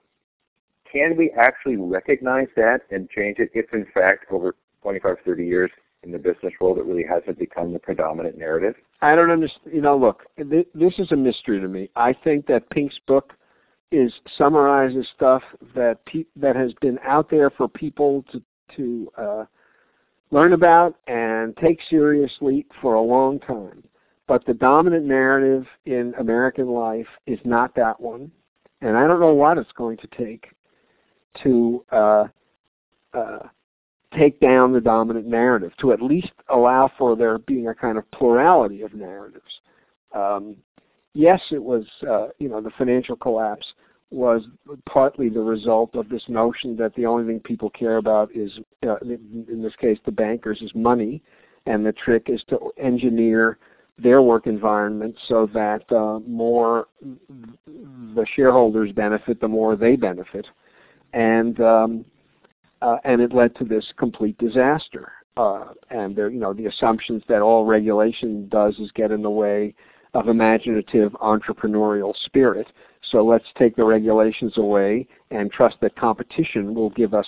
can 0.91 1.17
we 1.17 1.31
actually 1.39 1.77
recognize 1.77 2.49
that 2.57 2.81
and 2.91 3.09
change 3.11 3.39
it 3.39 3.51
if 3.55 3.73
in 3.73 3.87
fact 3.95 4.27
over 4.31 4.55
25, 4.83 5.17
30 5.25 5.47
years 5.47 5.71
in 6.03 6.13
the 6.13 6.19
business 6.19 6.53
world 6.61 6.79
it 6.79 6.85
really 6.85 7.05
hasn't 7.09 7.39
become 7.39 7.73
the 7.73 7.79
predominant 7.79 8.37
narrative? 8.39 8.75
I 9.01 9.15
don't 9.15 9.31
understand. 9.31 9.75
You 9.75 9.83
know, 9.83 9.97
look, 9.97 10.25
th- 10.37 10.69
this 10.75 10.95
is 10.99 11.13
a 11.13 11.17
mystery 11.17 11.61
to 11.61 11.69
me. 11.69 11.91
I 11.97 12.13
think 12.13 12.47
that 12.47 12.69
Pink's 12.71 12.99
book 13.07 13.33
is 13.91 14.13
summarizes 14.39 15.07
stuff 15.15 15.43
that 15.75 16.05
pe- 16.07 16.25
that 16.37 16.57
has 16.57 16.73
been 16.81 16.99
out 17.05 17.31
there 17.31 17.51
for 17.51 17.69
people 17.69 18.25
to 18.33 18.43
to 18.77 19.13
uh, 19.19 19.45
learn 20.31 20.55
about 20.55 20.97
and 21.07 21.57
take 21.59 21.79
seriously 21.91 22.67
for 22.81 22.95
a 22.95 23.01
long 23.01 23.39
time. 23.41 23.85
But 24.27 24.47
the 24.47 24.55
dominant 24.55 25.05
narrative 25.05 25.67
in 25.85 26.15
American 26.19 26.69
life 26.69 27.09
is 27.27 27.39
not 27.45 27.75
that 27.75 28.01
one, 28.01 28.31
and 28.81 28.97
I 28.97 29.07
don't 29.07 29.21
know 29.21 29.35
what 29.35 29.59
it's 29.59 29.73
going 29.73 29.99
to 29.99 30.07
take 30.17 30.47
to 31.43 31.85
uh, 31.93 32.25
uh, 33.13 33.39
take 34.19 34.41
down 34.41 34.73
the 34.73 34.81
dominant 34.81 35.27
narrative, 35.27 35.73
to 35.81 35.93
at 35.93 36.03
least 36.03 36.33
allow 36.49 36.91
for 36.99 37.17
there 37.17 37.39
being 37.39 37.69
a 37.69 37.75
kind 37.75 37.99
of 37.99 38.11
plurality 38.11 38.83
of 38.83 38.95
narratives. 38.95 39.61
Um, 40.15 40.57
yes, 41.15 41.41
it 41.51 41.63
was, 41.63 41.85
uh, 42.09 42.29
you 42.39 42.49
know, 42.49 42.61
the 42.61 42.73
financial 42.79 43.17
collapse 43.17 43.67
was 44.11 44.43
partly 44.87 45.29
the 45.29 45.41
result 45.41 45.95
of 45.95 46.09
this 46.09 46.23
notion 46.29 46.77
that 46.77 46.95
the 46.95 47.07
only 47.07 47.27
thing 47.27 47.41
people 47.41 47.71
care 47.71 47.97
about 47.97 48.31
is, 48.35 48.53
uh, 48.87 48.97
in 49.01 49.63
this 49.63 49.75
case, 49.77 49.99
the 50.05 50.13
bankers, 50.13 50.61
is 50.61 50.71
money, 50.75 51.23
and 51.65 51.85
the 51.87 51.93
trick 51.93 52.27
is 52.29 52.43
to 52.49 52.59
engineer 52.77 53.59
their 53.99 54.21
work 54.21 54.47
environment 54.47 55.17
so 55.29 55.49
that 55.55 55.91
uh, 55.93 56.19
more 56.27 56.89
the 58.15 58.27
shareholders 58.35 58.93
benefit, 58.93 59.41
the 59.41 59.49
more 59.49 59.77
they 59.77 59.97
benefit 59.97 60.47
and 61.13 61.61
um, 61.61 62.05
uh, 62.83 62.97
and 63.05 63.21
it 63.21 63.33
led 63.33 63.55
to 63.57 63.65
this 63.65 63.87
complete 63.97 64.37
disaster. 64.39 65.13
Uh, 65.37 65.69
and 65.91 66.15
there, 66.15 66.29
you 66.29 66.41
know, 66.41 66.53
the 66.53 66.67
assumptions 66.67 67.23
that 67.29 67.41
all 67.41 67.65
regulation 67.65 68.49
does 68.49 68.79
is 68.79 68.91
get 68.93 69.11
in 69.11 69.23
the 69.23 69.31
way 69.31 69.75
of 70.15 70.29
imaginative 70.29 71.13
entrepreneurial 71.13 72.15
spirit. 72.25 72.67
So 73.11 73.25
let's 73.25 73.47
take 73.57 73.77
the 73.77 73.85
regulations 73.85 74.59
away 74.59 75.07
and 75.31 75.51
trust 75.51 75.77
that 75.81 75.97
competition 75.97 76.75
will 76.75 76.91
give 76.91 77.15
us 77.15 77.27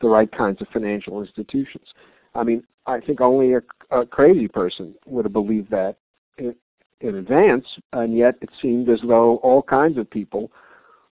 the 0.00 0.08
right 0.08 0.30
kinds 0.30 0.60
of 0.60 0.68
financial 0.68 1.20
institutions. 1.20 1.86
I 2.34 2.44
mean, 2.44 2.62
I 2.86 3.00
think 3.00 3.20
only 3.20 3.54
a, 3.54 3.62
a 3.90 4.06
crazy 4.06 4.46
person 4.46 4.94
would 5.06 5.24
have 5.24 5.32
believed 5.32 5.70
that 5.70 5.96
in, 6.38 6.54
in 7.00 7.16
advance, 7.16 7.66
and 7.92 8.16
yet 8.16 8.36
it 8.40 8.50
seemed 8.60 8.88
as 8.88 9.00
though 9.06 9.36
all 9.38 9.62
kinds 9.62 9.98
of 9.98 10.08
people 10.10 10.52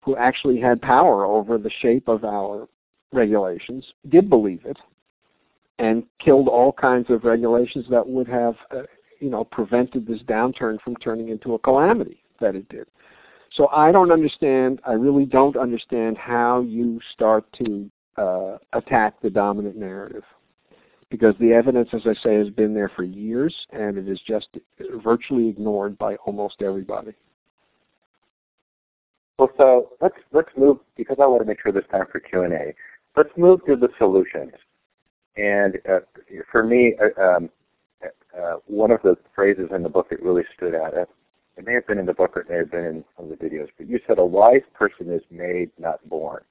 who 0.03 0.17
actually 0.17 0.61
had 0.61 0.81
power 0.81 1.25
over 1.25 1.59
the 1.59 1.71
shape 1.81 2.09
of 2.09 2.25
our 2.25 2.69
regulations 3.13 3.85
did 4.09 4.31
believe 4.31 4.65
it 4.65 4.79
and 5.79 6.05
killed 6.23 6.47
all 6.47 6.73
kinds 6.73 7.09
of 7.11 7.25
regulations 7.25 7.87
that 7.91 8.07
would 8.07 8.29
have 8.29 8.55
uh, 8.71 8.83
you 9.19 9.31
know 9.31 9.45
prevented 9.45 10.07
this 10.07 10.21
downturn 10.23 10.81
from 10.81 10.95
turning 10.97 11.29
into 11.29 11.55
a 11.55 11.59
calamity 11.59 12.23
that 12.41 12.55
it 12.55 12.69
did. 12.69 12.87
So 13.53 13.69
i 13.69 13.91
don't 13.91 14.13
understand 14.13 14.81
i 14.87 14.93
really 14.93 15.25
don't 15.25 15.57
understand 15.57 16.17
how 16.19 16.61
you 16.61 17.01
start 17.13 17.45
to 17.65 17.91
uh, 18.17 18.59
attack 18.75 19.21
the 19.23 19.31
dominant 19.31 19.77
narrative. 19.77 20.25
Because 21.11 21.35
the 21.41 21.53
evidence 21.53 21.89
as 21.93 22.03
i 22.07 22.15
say 22.23 22.35
has 22.35 22.51
been 22.51 22.75
there 22.75 22.93
for 22.95 23.03
years 23.03 23.55
and 23.73 23.99
it 23.99 24.09
is 24.09 24.21
just 24.27 24.49
virtually 25.03 25.49
ignored 25.49 25.99
by 25.99 26.15
almost 26.27 26.63
everybody. 26.63 27.13
Well, 29.41 29.51
so 29.57 29.89
let's 30.03 30.17
let's 30.33 30.51
move 30.55 30.81
because 30.99 31.17
I 31.19 31.25
want 31.25 31.41
to 31.41 31.47
make 31.47 31.63
sure 31.63 31.73
there's 31.73 31.87
time 31.91 32.05
for 32.13 32.21
Q 32.21 32.43
and 32.43 32.53
A. 32.53 32.75
Let's 33.17 33.31
move 33.37 33.65
to 33.67 33.77
the 33.77 33.89
solutions. 33.99 34.53
And 35.37 35.79
uh, 35.89 36.01
for 36.51 36.63
me, 36.63 36.95
uh, 37.01 37.21
um, 37.23 37.51
uh, 38.39 38.57
one 38.67 38.91
of 38.91 39.03
the 39.03 39.17
phrases 39.35 39.69
in 39.75 39.83
the 39.83 39.89
book 39.89 40.09
that 40.11 40.23
really 40.23 40.45
stood 40.57 40.75
out. 40.75 40.97
Uh, 40.97 41.07
it 41.57 41.67
may 41.67 41.75
have 41.75 41.87
been 41.87 41.99
in 41.99 42.07
the 42.07 42.15
book 42.15 42.37
or 42.37 42.43
it 42.43 42.49
may 42.49 42.57
have 42.57 42.71
been 42.71 42.85
in 42.85 43.05
one 43.17 43.31
of 43.31 43.39
the 43.39 43.45
videos, 43.45 43.69
but 43.77 43.89
you 43.89 43.99
said 44.07 44.19
a 44.19 44.25
wise 44.25 44.63
person 44.73 45.13
is 45.13 45.23
made, 45.31 45.71
not 45.79 46.07
born. 46.09 46.43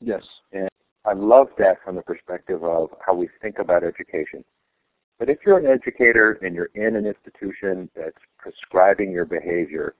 Yes. 0.00 0.22
And 0.52 0.68
I 1.04 1.14
love 1.14 1.48
that 1.58 1.82
from 1.84 1.96
the 1.96 2.02
perspective 2.02 2.62
of 2.62 2.90
how 3.04 3.14
we 3.14 3.28
think 3.40 3.58
about 3.58 3.82
education. 3.82 4.44
But 5.18 5.30
if 5.30 5.38
you're 5.46 5.58
an 5.58 5.66
educator 5.66 6.38
and 6.42 6.54
you're 6.54 6.70
in 6.74 6.96
an 6.96 7.06
institution 7.06 7.88
that's 7.96 8.18
prescribing 8.38 9.10
your 9.10 9.24
behavior, 9.24 9.94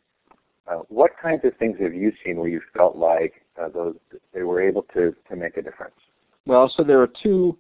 uh, 0.69 0.79
what 0.89 1.13
kinds 1.21 1.45
of 1.45 1.57
things 1.57 1.77
have 1.81 1.95
you 1.95 2.13
seen 2.25 2.37
where 2.39 2.49
you 2.49 2.61
felt 2.77 2.97
like 2.97 3.45
uh, 3.61 3.69
those 3.69 3.95
they 4.35 4.43
were 4.43 4.61
able 4.61 4.83
to 4.95 5.15
to 5.29 5.37
make 5.37 5.57
a 5.57 5.63
difference? 5.63 5.95
Well, 6.47 6.73
so 6.77 6.83
there 6.83 7.01
are 7.01 7.09
two 7.23 7.59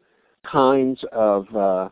kinds 0.50 1.04
of 1.12 1.46
uh, 1.54 1.88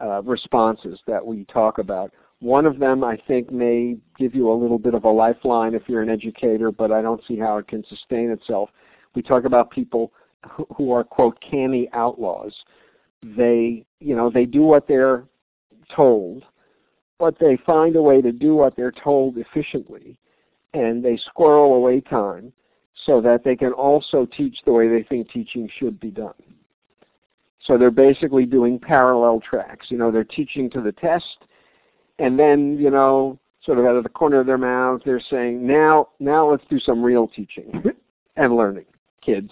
uh, 0.00 0.22
responses 0.22 1.00
that 1.06 1.24
we 1.24 1.44
talk 1.46 1.78
about. 1.78 2.12
One 2.40 2.66
of 2.66 2.78
them, 2.78 3.02
I 3.02 3.16
think, 3.26 3.50
may 3.50 3.96
give 4.16 4.34
you 4.34 4.50
a 4.50 4.54
little 4.54 4.78
bit 4.78 4.94
of 4.94 5.04
a 5.04 5.10
lifeline 5.10 5.74
if 5.74 5.82
you're 5.88 6.02
an 6.02 6.10
educator, 6.10 6.70
but 6.70 6.92
I 6.92 7.02
don't 7.02 7.20
see 7.26 7.36
how 7.36 7.58
it 7.58 7.66
can 7.66 7.84
sustain 7.88 8.30
itself. 8.30 8.70
We 9.14 9.22
talk 9.22 9.44
about 9.44 9.70
people 9.70 10.12
who 10.76 10.92
are 10.92 11.02
quote 11.02 11.38
canny 11.40 11.88
outlaws. 11.92 12.54
They, 13.22 13.84
you 13.98 14.14
know, 14.14 14.30
they 14.30 14.44
do 14.44 14.62
what 14.62 14.86
they're 14.86 15.24
told, 15.94 16.44
but 17.18 17.36
they 17.40 17.58
find 17.66 17.96
a 17.96 18.02
way 18.02 18.22
to 18.22 18.30
do 18.30 18.54
what 18.54 18.76
they're 18.76 18.92
told 18.92 19.36
efficiently, 19.38 20.18
and 20.74 21.04
they 21.04 21.16
squirrel 21.16 21.74
away 21.74 22.00
time 22.00 22.52
so 23.06 23.20
that 23.20 23.44
they 23.44 23.56
can 23.56 23.72
also 23.72 24.26
teach 24.26 24.58
the 24.64 24.72
way 24.72 24.88
they 24.88 25.02
think 25.02 25.30
teaching 25.30 25.68
should 25.78 25.98
be 26.00 26.10
done. 26.10 26.34
So 27.64 27.76
they're 27.76 27.90
basically 27.90 28.46
doing 28.46 28.78
parallel 28.78 29.40
tracks. 29.40 29.86
You 29.90 29.98
know, 29.98 30.10
they're 30.10 30.24
teaching 30.24 30.70
to 30.70 30.80
the 30.80 30.92
test, 30.92 31.44
and 32.18 32.38
then, 32.38 32.78
you 32.78 32.90
know, 32.90 33.38
sort 33.64 33.78
of 33.78 33.84
out 33.84 33.96
of 33.96 34.02
the 34.02 34.08
corner 34.08 34.40
of 34.40 34.46
their 34.46 34.58
mouths, 34.58 35.02
they're 35.04 35.22
saying, 35.30 35.66
now, 35.66 36.08
now 36.20 36.50
let's 36.50 36.64
do 36.70 36.78
some 36.78 37.02
real 37.02 37.28
teaching 37.28 37.82
and 38.36 38.56
learning, 38.56 38.86
kids. 39.24 39.50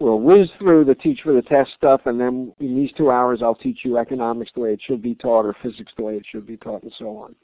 We'll 0.00 0.20
whiz 0.20 0.50
through 0.58 0.84
the 0.84 0.94
teach 0.94 1.20
for 1.22 1.32
the 1.32 1.42
test 1.42 1.70
stuff, 1.76 2.02
and 2.06 2.20
then 2.20 2.52
in 2.58 2.74
these 2.76 2.92
two 2.96 3.10
hours, 3.10 3.42
I'll 3.42 3.54
teach 3.54 3.80
you 3.84 3.96
economics 3.96 4.50
the 4.54 4.60
way 4.60 4.72
it 4.72 4.80
should 4.84 5.00
be 5.00 5.14
taught, 5.14 5.46
or 5.46 5.54
physics 5.62 5.92
the 5.96 6.02
way 6.02 6.16
it 6.16 6.24
should 6.28 6.46
be 6.46 6.56
taught, 6.56 6.82
and 6.82 6.92
so 6.98 7.16
on. 7.16 7.34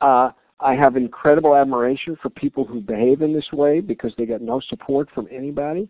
Uh, 0.00 0.32
I 0.60 0.74
have 0.74 0.96
incredible 0.96 1.54
admiration 1.54 2.16
for 2.20 2.30
people 2.30 2.64
who 2.64 2.80
behave 2.80 3.22
in 3.22 3.32
this 3.32 3.52
way 3.52 3.80
because 3.80 4.12
they 4.18 4.26
get 4.26 4.42
no 4.42 4.60
support 4.68 5.08
from 5.14 5.28
anybody, 5.30 5.88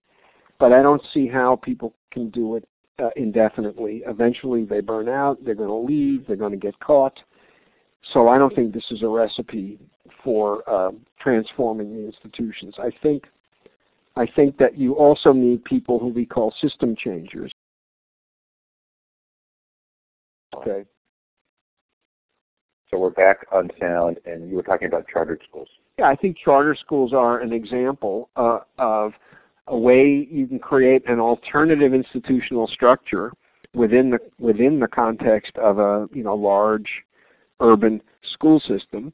but 0.59 0.73
I 0.73 0.83
don't 0.83 1.03
see 1.15 1.27
how 1.27 1.57
people 1.57 1.95
can 2.11 2.29
do 2.31 2.57
it 2.57 2.69
uh, 2.99 3.09
indefinitely. 3.17 4.03
Eventually, 4.07 4.65
they 4.65 4.81
burn 4.81 5.09
out. 5.09 5.43
They're 5.43 5.55
going 5.55 5.69
to 5.69 5.93
leave. 5.93 6.27
They're 6.27 6.37
going 6.37 6.53
to 6.53 6.59
get 6.59 6.79
caught. 6.81 7.19
So 8.13 8.29
I 8.29 8.39
don't 8.39 8.55
think 8.55 8.75
this 8.75 8.85
is 8.91 9.03
a 9.03 9.09
recipe 9.09 9.79
for 10.23 10.69
uh, 10.69 10.91
transforming 11.21 11.95
the 11.95 12.07
institutions. 12.07 12.75
I 12.79 12.91
think 13.03 13.25
I 14.17 14.27
think 14.27 14.59
that 14.59 14.77
you 14.77 14.95
also 14.95 15.33
need 15.33 15.65
people 15.65 15.99
who 15.99 16.09
we 16.09 16.27
call 16.27 16.53
system 16.61 16.97
changers. 16.97 17.53
Okay. 20.57 20.85
So 22.91 22.99
we're 22.99 23.11
back 23.11 23.47
on 23.53 23.71
sound, 23.79 24.19
and 24.25 24.49
you 24.49 24.57
were 24.57 24.63
talking 24.63 24.89
about 24.89 25.07
chartered 25.09 25.43
schools. 25.49 25.69
Yeah, 25.99 26.09
I 26.09 26.17
think 26.17 26.39
charter 26.43 26.75
schools 26.75 27.13
are 27.13 27.41
an 27.41 27.53
example 27.53 28.31
uh, 28.37 28.61
of 28.79 29.13
a 29.67 29.77
way 29.77 30.27
you 30.31 30.47
can 30.47 30.59
create 30.59 31.07
an 31.09 31.21
alternative 31.21 31.93
institutional 31.93 32.67
structure 32.67 33.33
within 33.75 34.11
the 34.11 34.19
within 34.39 34.81
the 34.81 34.89
context 34.89 35.57
of 35.59 35.79
a 35.79 36.09
you 36.13 36.23
know 36.23 36.35
large 36.35 37.03
urban 37.61 38.01
school 38.33 38.61
system 38.61 39.13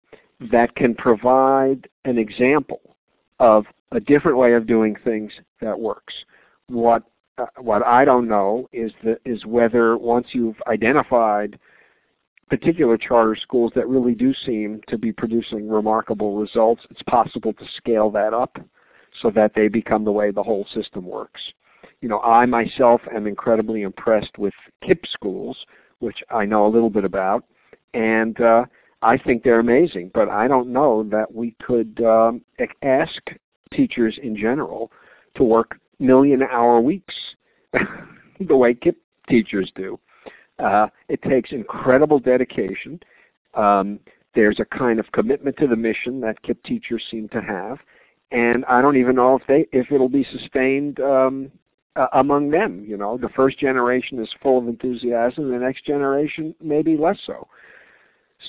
that 0.53 0.75
can 0.77 0.95
provide 0.95 1.89
an 2.05 2.19
example 2.19 2.81
of 3.41 3.65
a 3.93 4.01
different 4.01 4.37
way 4.37 4.53
of 4.53 4.67
doing 4.67 4.97
things 5.03 5.33
that 5.61 5.79
works. 5.79 6.15
What 6.69 7.03
uh, 7.39 7.47
what 7.59 7.85
I 7.85 8.05
don't 8.05 8.29
know 8.29 8.69
is 8.73 8.93
that 9.03 9.19
is 9.25 9.45
whether 9.45 9.97
once 9.97 10.29
you've 10.33 10.61
identified 10.69 11.59
particular 12.49 12.97
charter 12.97 13.37
schools 13.37 13.73
that 13.75 13.89
really 13.89 14.15
do 14.15 14.35
seem 14.47 14.81
to 14.89 14.99
be 14.99 15.13
producing 15.13 15.69
remarkable 15.69 16.37
results, 16.37 16.83
it's 16.91 17.03
possible 17.03 17.53
to 17.55 17.65
scale 17.77 18.11
that 18.11 18.35
up 18.35 18.59
so 19.23 19.31
that 19.31 19.53
they 19.55 19.69
become 19.69 20.05
the 20.05 20.13
way 20.13 20.31
the 20.31 20.43
whole 20.43 20.67
system 20.75 21.05
works. 21.05 21.41
You 22.01 22.09
know, 22.09 22.21
I 22.21 22.47
myself 22.47 23.01
am 23.15 23.27
incredibly 23.27 23.83
impressed 23.83 24.37
with 24.39 24.55
KIPP 24.83 25.07
schools, 25.11 25.57
which 26.01 26.23
I 26.31 26.45
know 26.45 26.67
a 26.67 26.69
little 26.69 26.91
bit 26.91 27.05
about, 27.05 27.45
and 27.95 28.39
uh, 28.41 28.65
I 29.03 29.17
think 29.19 29.43
they're 29.43 29.61
amazing. 29.61 30.11
But 30.13 30.29
I 30.29 30.49
don't 30.49 30.73
know 30.73 31.05
that 31.05 31.33
we 31.33 31.55
could 31.65 32.01
um, 32.05 32.43
ask 32.83 33.21
teachers 33.73 34.19
in 34.23 34.37
general 34.37 34.91
to 35.37 35.45
work 35.45 35.79
million-hour 35.99 36.81
weeks 36.81 37.15
the 38.41 38.57
way 38.57 38.75
KIPP 38.75 38.97
teachers 39.29 39.73
do. 39.75 39.99
Uh, 40.59 40.87
it 41.09 41.21
takes 41.23 41.53
incredible 41.53 42.19
dedication. 42.19 43.01
Um, 43.55 44.01
there's 44.35 44.61
a 44.61 44.65
kind 44.65 44.99
of 44.99 45.11
commitment 45.13 45.57
to 45.59 45.67
the 45.67 45.77
mission 45.77 46.21
that 46.21 46.43
KIPP 46.43 46.63
teachers 46.65 47.03
seem 47.11 47.29
to 47.31 47.41
have, 47.41 47.79
and 48.31 48.65
I 48.67 48.83
don't 48.83 48.97
even 48.97 49.17
know 49.17 49.37
if 49.37 49.43
they 49.47 49.67
if 49.77 49.93
it'll 49.93 50.09
be 50.09 50.27
sustained 50.31 51.01
um, 51.01 51.51
uh, 51.97 52.07
among 52.13 52.51
them. 52.51 52.85
You 52.87 52.97
know, 52.97 53.17
the 53.17 53.29
first 53.31 53.59
generation 53.59 54.21
is 54.21 54.29
full 54.43 54.59
of 54.59 54.69
enthusiasm, 54.69 55.51
the 55.51 55.59
next 55.59 55.85
generation 55.85 56.55
maybe 56.61 56.97
less 56.97 57.19
so. 57.27 57.47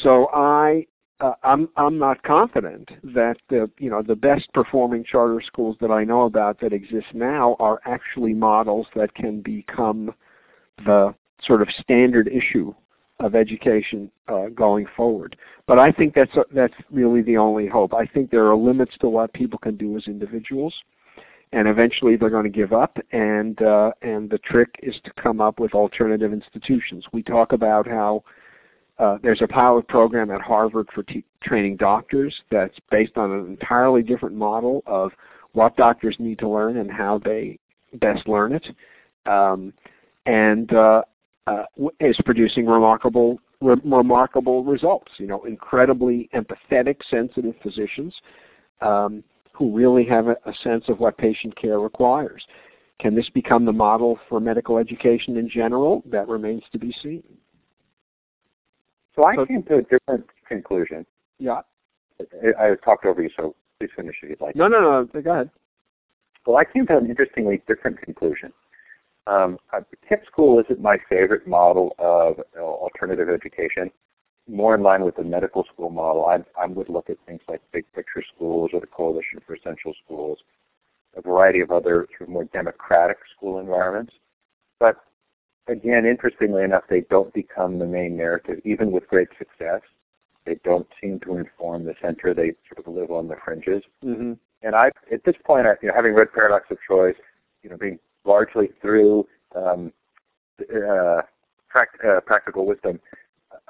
So 0.04 0.28
I 0.34 0.86
uh, 1.22 1.34
I'm 1.44 1.70
I'm 1.78 1.98
not 1.98 2.22
confident 2.24 2.90
that 3.04 3.36
the 3.50 3.70
you 3.78 3.90
know 3.90 4.02
the 4.02 4.16
best 4.16 4.52
performing 4.54 5.04
charter 5.04 5.42
schools 5.46 5.78
that 5.82 5.92
I 5.92 6.04
know 6.04 6.24
about 6.24 6.60
that 6.62 6.74
exist 6.74 7.08
now 7.14 7.56
are 7.60 7.80
actually 7.86 8.34
models 8.34 8.88
that 8.96 9.14
can 9.16 9.42
become 9.42 10.14
the 10.86 11.14
sort 11.44 11.62
of 11.62 11.68
standard 11.82 12.28
issue 12.28 12.74
of 13.20 13.36
education 13.36 14.12
uh, 14.28 14.48
going 14.54 14.86
forward. 14.96 15.38
But 15.68 15.80
I 15.80 15.92
think 15.92 16.14
that's 16.14 16.36
that's 16.54 16.74
really 16.92 17.22
the 17.22 17.38
only 17.38 17.68
hope. 17.68 17.94
I 17.94 18.06
think 18.06 18.30
there 18.30 18.48
are 18.48 18.56
limits 18.56 18.94
to 19.02 19.10
what 19.10 19.34
people 19.34 19.58
can 19.60 19.78
do 19.78 19.96
as 19.96 20.08
individuals, 20.08 20.74
and 21.54 21.68
eventually 21.68 22.18
they're 22.18 22.30
going 22.30 22.44
to 22.44 22.50
give 22.50 22.74
up. 22.74 22.98
And 23.12 23.62
uh, 23.62 23.92
and 24.02 24.30
the 24.30 24.40
trick 24.40 24.70
is 24.84 24.96
to 25.06 25.12
come 25.22 25.40
up 25.40 25.60
with 25.60 25.74
alternative 25.74 26.34
institutions. 26.34 27.06
We 27.14 27.24
talk 27.24 27.54
about 27.54 27.88
how 27.88 28.24
uh, 29.00 29.18
there's 29.22 29.42
a 29.42 29.48
pilot 29.48 29.88
program 29.88 30.32
at 30.32 30.42
Harvard 30.42 30.88
for 30.94 31.04
training 31.44 31.78
doctors 31.78 32.34
that's 32.52 32.78
based 32.92 33.18
on 33.18 33.32
an 33.32 33.46
entirely 33.46 34.02
different 34.02 34.36
model 34.36 34.84
of 34.86 35.12
what 35.54 35.76
doctors 35.78 36.16
need 36.20 36.40
to 36.40 36.50
learn 36.50 36.78
and 36.78 36.92
how 36.92 37.20
they 37.24 37.58
best 37.94 38.28
learn 38.28 38.54
it. 38.54 38.68
Um, 39.26 39.74
and 40.26 40.74
uh, 40.74 41.04
uh, 41.48 41.64
is 42.00 42.18
producing 42.26 42.66
remarkable 42.66 43.40
re 43.62 43.76
remarkable 43.84 44.64
results. 44.64 45.12
You 45.18 45.28
know, 45.28 45.44
incredibly 45.44 46.30
empathetic, 46.34 46.98
sensitive 47.10 47.56
physicians 47.62 48.14
um, 48.82 49.24
who 49.54 49.76
really 49.76 50.06
have 50.06 50.28
a, 50.28 50.38
a, 50.46 50.54
sense 50.64 50.86
of 50.90 51.00
what 51.00 51.18
patient 51.18 51.56
care 51.60 51.80
requires. 51.80 52.46
Can 53.00 53.16
this 53.16 53.30
become 53.30 53.66
the 53.66 53.74
model 53.74 54.20
for 54.30 54.40
medical 54.40 54.78
education 54.78 55.38
in 55.38 55.50
general? 55.50 56.04
That 56.06 56.28
remains 56.28 56.64
to 56.72 56.80
be 56.80 56.96
seen. 57.02 57.24
So 59.16 59.26
I 59.26 59.36
came 59.46 59.64
to 59.64 59.76
a 59.78 59.82
different 59.82 60.26
conclusion. 60.48 61.06
Yeah. 61.40 61.62
I, 62.20 62.72
I 62.72 62.76
talked 62.84 63.06
over 63.06 63.22
you, 63.22 63.30
so 63.36 63.56
please 63.80 63.90
finish 63.96 64.16
if 64.24 64.30
you'd 64.30 64.42
like. 64.42 64.56
No, 64.56 64.68
no, 64.68 64.80
no. 64.80 65.22
Go 65.22 65.32
ahead. 65.32 65.50
Well, 66.46 66.58
I 66.58 66.64
came 66.66 66.86
to 66.88 66.98
an 66.98 67.10
interestingly 67.10 67.62
different 67.68 68.02
conclusion. 68.02 68.54
Um, 69.28 69.58
KIPP 69.74 70.26
school 70.28 70.60
isn't 70.60 70.82
my 70.82 70.98
favorite 71.10 71.48
model 71.48 71.96
of 71.98 72.40
uh, 72.58 72.62
alternative 72.62 73.30
education. 73.30 73.92
More 74.48 74.76
in 74.76 74.84
line 74.84 75.04
with 75.04 75.16
the 75.16 75.24
medical 75.24 75.64
school 75.74 75.90
model, 75.90 76.26
I, 76.26 76.38
I 76.62 76.68
would 76.68 76.90
look 76.90 77.10
at 77.10 77.18
things 77.26 77.42
like 77.48 77.62
big 77.72 77.86
picture 77.94 78.24
schools 78.36 78.70
or 78.74 78.80
the 78.80 78.88
Coalition 78.88 79.40
for 79.46 79.56
Essential 79.56 79.94
Schools, 80.06 80.38
a 81.18 81.22
variety 81.22 81.62
of 81.62 81.72
other 81.72 82.08
sort 82.18 82.30
of 82.30 82.30
more 82.30 82.44
democratic 82.46 83.18
school 83.36 83.60
environments. 83.60 84.14
But 84.80 84.98
again, 85.68 86.06
interestingly 86.06 86.64
enough, 86.64 86.84
they 86.88 87.02
don't 87.10 87.34
become 87.34 87.80
the 87.80 87.88
main 87.88 88.16
narrative, 88.16 88.60
even 88.64 88.92
with 88.92 89.08
great 89.08 89.30
success. 89.40 89.82
They 90.46 90.60
don't 90.64 90.88
seem 91.02 91.20
to 91.22 91.38
inform 91.38 91.86
the 91.86 91.96
center. 92.00 92.36
They 92.36 92.54
sort 92.72 92.86
of 92.86 92.94
live 92.94 93.10
on 93.10 93.28
the 93.28 93.36
fringes. 93.44 93.82
Mm-hmm. 94.04 94.34
And 94.62 94.76
I, 94.76 94.92
at 95.12 95.24
this 95.26 95.36
point, 95.44 95.66
I, 95.66 95.74
you 95.82 95.88
know, 95.88 95.96
having 95.96 96.14
read 96.14 96.32
Paradox 96.34 96.66
of 96.70 96.78
Choice, 96.88 97.16
you 97.64 97.72
know, 97.72 97.78
being 97.78 97.98
largely 98.26 98.70
through 98.82 99.28
um, 99.56 99.92
uh, 100.62 101.22
uh, 101.76 102.20
practical 102.26 102.66
wisdom, 102.66 103.00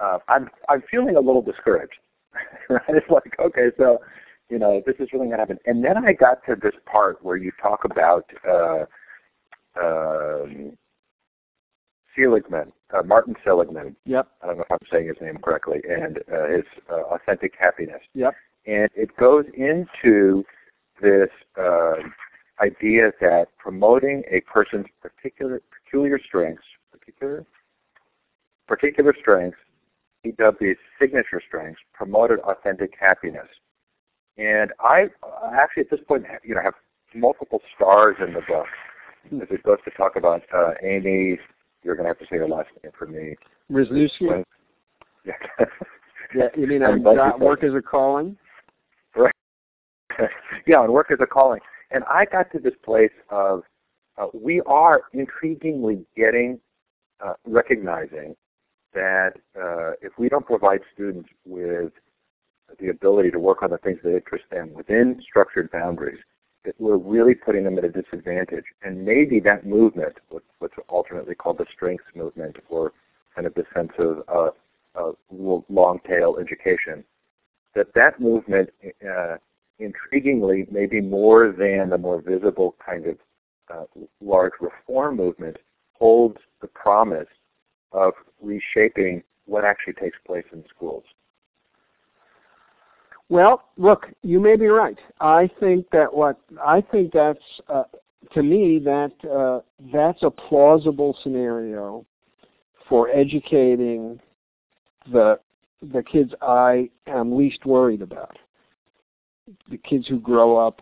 uh, 0.01 0.20
I'm 0.28 0.49
I'm 0.70 0.84
feeling 0.89 1.16
a 1.16 1.22
little 1.22 1.41
discouraged. 1.41 1.99
right? 2.70 2.82
It's 2.89 3.10
like, 3.10 3.34
okay, 3.39 3.70
so 3.78 3.99
you 4.49 4.60
know, 4.60 4.82
this 4.86 4.95
is 4.99 5.10
really 5.12 5.28
going 5.28 5.32
to 5.32 5.38
happen. 5.38 5.58
And 5.66 5.84
then 5.84 5.97
I 5.97 6.14
got 6.14 6.45
to 6.45 6.56
this 6.56 6.76
part 6.86 7.24
where 7.24 7.38
you 7.38 7.51
talk 7.62 7.84
about 7.84 8.26
uh, 8.47 8.86
um, 9.82 10.78
Seligman, 12.16 12.72
uh, 12.93 13.01
Martin 13.03 13.36
Seligman. 13.43 13.95
Yep. 14.06 14.28
I 14.43 14.47
don't 14.47 14.58
know 14.58 14.64
if 14.64 14.72
I'm 14.72 14.88
saying 14.91 15.08
his 15.08 15.18
name 15.22 15.38
correctly, 15.38 15.82
and 15.89 16.20
uh, 16.32 16.47
his 16.47 16.64
uh, 16.91 17.16
authentic 17.16 17.53
happiness. 17.60 18.01
Yep. 18.14 18.36
And 18.68 18.89
it 18.95 19.16
goes 19.18 19.45
into 19.56 20.43
this 21.01 21.30
uh, 21.60 21.95
idea 22.62 23.12
that 23.22 23.47
promoting 23.58 24.24
a 24.30 24.41
person's 24.41 24.86
particular 25.01 25.62
peculiar 25.84 26.20
strengths, 26.26 26.64
particular 26.91 27.45
particular 28.68 29.14
strengths, 29.20 29.58
EW's 30.26 30.78
signature 30.99 31.41
strengths, 31.45 31.80
promoted 31.93 32.39
authentic 32.39 32.93
happiness. 32.99 33.47
And 34.38 34.72
I 34.80 35.08
actually 35.53 35.84
at 35.84 35.89
this 35.91 35.99
point, 36.08 36.26
you 36.43 36.56
know, 36.56 36.62
have 36.62 36.74
multiple 37.14 37.62
stars 37.76 38.18
in 38.26 38.34
the 38.34 38.41
book 38.41 38.66
As 39.26 39.47
we're 39.49 39.58
supposed 39.58 39.84
to 39.86 39.91
talk 39.91 40.16
about 40.16 40.41
uh, 40.53 40.72
Amy, 40.84 41.38
you're 41.84 41.95
going 41.95 42.06
to 42.06 42.10
have 42.10 42.20
to 42.20 42.26
say 42.26 42.38
her 42.38 42.47
last 42.47 42.70
name 42.84 42.91
for 42.97 43.06
me. 43.06 43.36
Wrzesniewski? 43.72 44.43
Yeah. 45.26 45.34
yeah, 46.36 46.47
you 46.58 46.68
mean 46.68 46.84
on 46.84 47.03
work 47.39 47.64
as 47.64 47.74
a 47.74 47.82
calling? 47.82 48.38
Right. 49.18 50.30
yeah, 50.66 50.82
and 50.82 50.93
work 50.93 51.08
as 51.12 51.18
a 51.22 51.26
calling. 51.26 51.60
And 51.91 52.03
I 52.05 52.25
got 52.25 52.51
to 52.51 52.59
this 52.59 52.73
place 52.83 53.11
of 53.29 53.63
uh, 54.17 54.27
we 54.33 54.61
are 54.61 55.01
intriguingly 55.13 56.05
getting, 56.15 56.59
uh, 57.25 57.33
recognizing 57.45 58.36
that 58.93 59.33
uh, 59.59 59.91
if 60.01 60.13
we 60.17 60.29
don't 60.29 60.45
provide 60.45 60.79
students 60.93 61.29
with 61.45 61.91
the 62.79 62.89
ability 62.89 63.29
to 63.31 63.39
work 63.39 63.61
on 63.61 63.69
the 63.69 63.77
things 63.79 63.99
that 64.03 64.15
interest 64.15 64.45
them 64.51 64.73
within 64.73 65.21
structured 65.27 65.69
boundaries, 65.71 66.19
that 66.63 66.73
we're 66.79 66.97
really 66.97 67.36
putting 67.36 67.63
them 67.63 67.77
at 67.77 67.83
a 67.83 67.89
disadvantage. 67.89 68.65
And 68.81 69.05
maybe 69.05 69.39
that 69.41 69.65
movement, 69.65 70.15
what's 70.29 70.73
alternately 70.88 71.36
called 71.36 71.57
the 71.59 71.65
strengths 71.73 72.05
movement, 72.15 72.57
or 72.69 72.93
kind 73.36 73.45
of 73.45 73.53
the 73.53 73.63
sense 73.73 73.91
of 73.99 74.23
uh, 74.97 75.11
long 75.69 75.99
tail 76.07 76.38
education, 76.39 77.03
that 77.75 77.93
that 77.93 78.19
movement, 78.19 78.69
uh, 79.07 79.36
intriguingly, 79.80 80.71
maybe 80.71 81.01
more 81.01 81.53
than 81.57 81.89
the 81.89 81.97
more 81.97 82.21
visible 82.21 82.76
kind 82.86 83.05
of 83.07 83.17
uh, 83.73 83.84
large 84.21 84.53
reform 84.61 85.17
movement, 85.17 85.57
holds 85.93 86.38
the 86.61 86.67
promise 86.67 87.28
of 87.91 88.13
reshaping 88.41 89.23
what 89.45 89.63
actually 89.63 89.93
takes 89.93 90.17
place 90.26 90.45
in 90.53 90.63
schools. 90.76 91.03
Well, 93.30 93.63
look, 93.78 94.07
you 94.21 94.39
may 94.39 94.55
be 94.55 94.67
right. 94.67 94.97
I 95.19 95.49
think 95.59 95.89
that 95.91 96.13
what 96.13 96.39
I 96.63 96.82
think 96.82 97.11
that's 97.11 97.39
uh, 97.67 97.84
to 98.34 98.43
me 98.43 98.80
that 98.80 99.11
uh, 99.28 99.61
that's 99.91 100.21
a 100.21 100.30
plausible 100.30 101.17
scenario 101.23 102.05
for 102.88 103.09
educating 103.09 104.19
the 105.11 105.39
the 105.82 106.03
kids 106.03 106.34
I 106.41 106.89
am 107.07 107.36
least 107.36 107.65
worried 107.65 108.01
about. 108.01 108.38
The 109.70 109.78
kids 109.78 110.08
who 110.08 110.20
grow 110.20 110.58
up, 110.58 110.82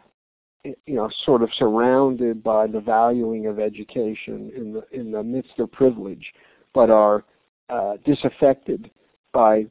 you 0.63 0.75
know, 0.95 1.09
sort 1.25 1.43
of 1.43 1.49
surrounded 1.57 2.43
by 2.43 2.67
the 2.67 2.79
valuing 2.79 3.47
of 3.47 3.59
education 3.59 4.51
in 4.55 4.73
the 4.73 4.83
in 4.91 5.11
the 5.11 5.23
midst 5.23 5.59
of 5.59 5.71
privilege, 5.71 6.33
but 6.73 6.89
are 6.89 7.25
uh, 7.69 7.97
disaffected 8.05 8.89
by 9.33 9.65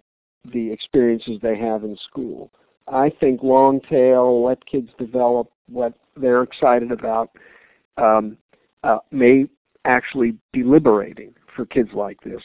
the 0.53 0.71
experiences 0.71 1.39
they 1.41 1.57
have 1.57 1.85
in 1.85 1.97
school. 1.97 2.51
I 2.89 3.11
think 3.21 3.43
long 3.43 3.81
tail, 3.81 4.45
let 4.45 4.65
kids 4.67 4.91
develop 4.99 5.51
what 5.69 5.95
they're 6.17 6.43
excited 6.43 6.91
about, 6.91 7.31
um, 7.97 8.37
uh, 8.83 8.99
may 9.11 9.47
actually 9.85 10.37
be 10.53 10.63
liberating 10.63 11.35
for 11.55 11.65
kids 11.65 11.91
like 11.95 12.21
this. 12.23 12.43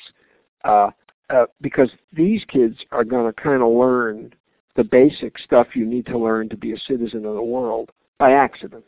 Uh, 0.63 0.91
uh, 1.29 1.45
because 1.61 1.89
these 2.13 2.43
kids 2.47 2.77
are 2.91 3.03
going 3.03 3.31
to 3.31 3.41
kind 3.41 3.61
of 3.61 3.69
learn 3.69 4.33
the 4.77 4.83
basic 4.83 5.37
stuff 5.39 5.75
you 5.75 5.85
need 5.85 6.05
to 6.05 6.17
learn 6.17 6.47
to 6.49 6.55
be 6.55 6.71
a 6.71 6.79
citizen 6.87 7.25
of 7.25 7.33
the 7.35 7.41
world 7.41 7.89
by 8.19 8.31
accident. 8.31 8.85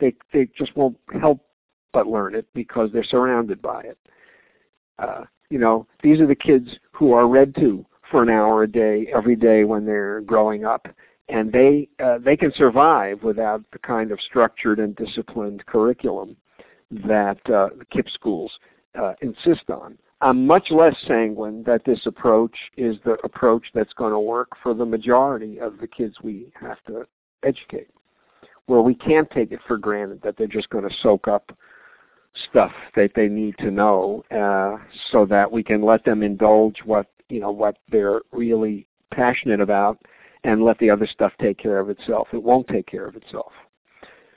They 0.00 0.14
they 0.32 0.48
just 0.56 0.74
won't 0.76 0.96
help 1.20 1.40
but 1.92 2.06
learn 2.06 2.34
it 2.34 2.46
because 2.54 2.90
they're 2.92 3.04
surrounded 3.04 3.60
by 3.60 3.82
it. 3.82 3.98
Uh, 4.98 5.24
you 5.50 5.58
know, 5.58 5.86
these 6.02 6.20
are 6.20 6.26
the 6.26 6.34
kids 6.34 6.68
who 6.92 7.12
are 7.12 7.28
read 7.28 7.54
to 7.56 7.84
for 8.10 8.22
an 8.22 8.30
hour 8.30 8.62
a 8.62 8.68
day 8.70 9.08
every 9.14 9.36
day 9.36 9.64
when 9.64 9.84
they're 9.84 10.20
growing 10.22 10.64
up 10.64 10.86
and 11.28 11.52
they 11.52 11.88
uh, 12.02 12.18
they 12.24 12.36
can 12.36 12.52
survive 12.56 13.22
without 13.22 13.62
the 13.72 13.78
kind 13.78 14.12
of 14.12 14.20
structured 14.20 14.78
and 14.78 14.94
disciplined 14.96 15.64
curriculum 15.66 16.36
that 16.90 17.38
uh, 17.46 17.68
the 17.78 17.86
KIPP 17.92 18.10
schools 18.12 18.52
uh, 19.00 19.14
insist 19.22 19.70
on. 19.70 19.98
I'm 20.20 20.46
much 20.46 20.70
less 20.70 20.94
sanguine 21.06 21.62
that 21.64 21.84
this 21.84 22.06
approach 22.06 22.56
is 22.76 22.96
the 23.04 23.16
approach 23.24 23.66
that's 23.74 23.92
going 23.92 24.12
to 24.12 24.18
work 24.18 24.48
for 24.62 24.72
the 24.72 24.86
majority 24.86 25.58
of 25.60 25.78
the 25.78 25.86
kids 25.86 26.16
we 26.22 26.52
have 26.58 26.82
to 26.86 27.06
educate, 27.44 27.90
where 28.66 28.80
we 28.80 28.94
can't 28.94 29.30
take 29.30 29.52
it 29.52 29.60
for 29.66 29.76
granted 29.76 30.22
that 30.22 30.36
they're 30.36 30.46
just 30.46 30.70
going 30.70 30.88
to 30.88 30.94
soak 31.02 31.28
up 31.28 31.52
stuff 32.48 32.72
that 32.96 33.10
they 33.14 33.28
need 33.28 33.56
to 33.58 33.70
know 33.70 34.24
uh, 34.30 34.82
so 35.12 35.26
that 35.26 35.50
we 35.50 35.62
can 35.62 35.82
let 35.84 36.04
them 36.04 36.22
indulge 36.22 36.78
what 36.84 37.06
you 37.28 37.40
know 37.40 37.52
what 37.52 37.76
they're 37.90 38.22
really 38.32 38.86
passionate 39.12 39.60
about 39.60 39.98
and 40.44 40.62
let 40.62 40.78
the 40.78 40.90
other 40.90 41.06
stuff 41.06 41.32
take 41.40 41.58
care 41.58 41.78
of 41.78 41.88
itself. 41.88 42.28
It 42.32 42.42
won't 42.42 42.68
take 42.68 42.86
care 42.86 43.06
of 43.06 43.16
itself. 43.16 43.52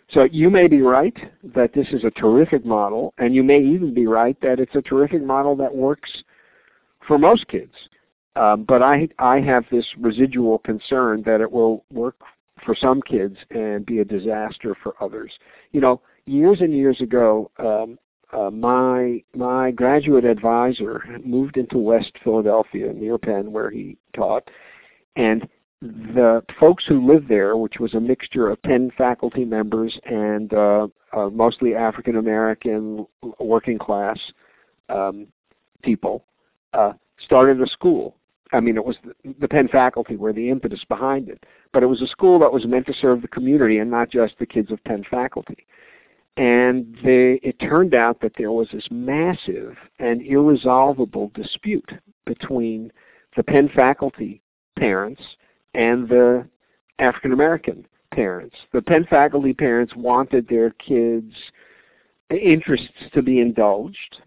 So 0.10 0.24
you 0.32 0.50
may 0.50 0.68
be 0.68 0.82
right 0.82 1.16
that 1.44 1.74
this 1.74 1.88
is 1.92 2.04
a 2.06 2.12
terrific 2.12 2.66
model, 2.66 3.14
and 3.18 3.36
you 3.36 3.44
may 3.44 3.60
even 3.60 3.94
be 3.94 4.08
right 4.08 4.40
that 4.42 4.60
it's 4.60 4.76
a 4.76 4.82
terrific 4.82 5.22
model 5.22 5.56
that 5.58 5.74
works 5.74 6.24
for 7.06 7.18
most 7.18 7.48
kids. 7.48 7.74
Um, 8.36 8.64
but 8.64 8.82
I 8.82 9.10
I 9.20 9.40
have 9.42 9.66
this 9.72 9.86
residual 9.98 10.60
concern 10.60 11.24
that 11.26 11.42
it 11.42 11.52
will 11.52 11.84
work 11.92 12.16
for 12.66 12.76
some 12.76 13.02
kids 13.02 13.36
and 13.50 13.86
be 13.86 14.00
a 14.00 14.06
disaster 14.06 14.76
for 14.82 14.94
others. 15.02 15.32
You 15.72 15.82
know, 15.82 16.02
years 16.26 16.62
and 16.62 16.74
years 16.74 17.02
ago, 17.02 17.52
um, 17.58 17.98
uh, 18.32 18.52
my 18.52 19.24
my 19.36 19.72
graduate 19.72 20.26
advisor 20.26 21.04
moved 21.24 21.58
into 21.58 21.78
West 21.80 22.12
Philadelphia 22.24 22.94
near 22.94 23.18
Penn, 23.18 23.52
where 23.52 23.72
he 23.72 23.98
taught, 24.16 24.50
and 25.16 25.48
the 25.82 26.44
folks 26.60 26.86
who 26.88 27.06
lived 27.06 27.28
there, 27.28 27.56
which 27.56 27.80
was 27.80 27.94
a 27.94 28.00
mixture 28.00 28.50
of 28.50 28.62
Penn 28.64 28.92
faculty 28.98 29.46
members 29.46 29.98
and 30.06 30.54
uh, 30.54 30.88
uh, 31.16 31.30
mostly 31.30 31.76
African 31.76 32.18
American 32.18 33.06
working 33.40 33.78
class 33.78 34.20
um, 34.90 35.28
people, 35.84 36.26
uh, 36.74 36.94
started 37.20 37.62
a 37.62 37.68
school. 37.68 38.16
I 38.54 38.60
mean, 38.60 38.78
it 38.78 38.86
was 38.86 38.96
the, 39.04 39.36
the 39.40 39.48
Penn 39.48 39.68
faculty 39.68 40.16
were 40.16 40.34
the 40.34 40.50
impetus 40.50 40.84
behind 40.88 41.30
it, 41.30 41.44
but 41.74 41.84
it 41.84 41.88
was 41.88 42.02
a 42.02 42.08
school 42.08 42.40
that 42.40 42.52
was 42.52 42.66
meant 42.66 42.88
to 42.88 42.94
serve 42.94 43.22
the 43.22 43.28
community 43.28 43.78
and 43.78 43.92
not 43.92 44.10
just 44.10 44.40
the 44.40 44.46
kids 44.46 44.72
of 44.72 44.84
Penn 44.86 45.04
faculty. 45.10 45.68
And 46.38 46.96
they, 47.04 47.40
it 47.44 47.60
turned 47.60 47.94
out 47.94 48.22
that 48.22 48.34
there 48.38 48.52
was 48.52 48.68
this 48.72 48.88
massive 48.90 49.76
and 50.00 50.22
irresolvable 50.22 51.32
dispute 51.34 51.92
between 52.26 52.92
the 53.36 53.44
Penn 53.44 53.70
faculty 53.76 54.42
parents 54.78 55.22
and 55.74 56.08
the 56.08 56.48
African 57.00 57.32
American 57.34 57.86
parents. 58.12 58.56
The 58.74 58.82
Penn 58.82 59.06
faculty 59.10 59.54
parents 59.54 59.96
wanted 59.96 60.48
their 60.48 60.72
kids' 60.72 61.34
interests 62.30 62.88
to 63.14 63.22
be 63.22 63.40
indulged, 63.40 64.22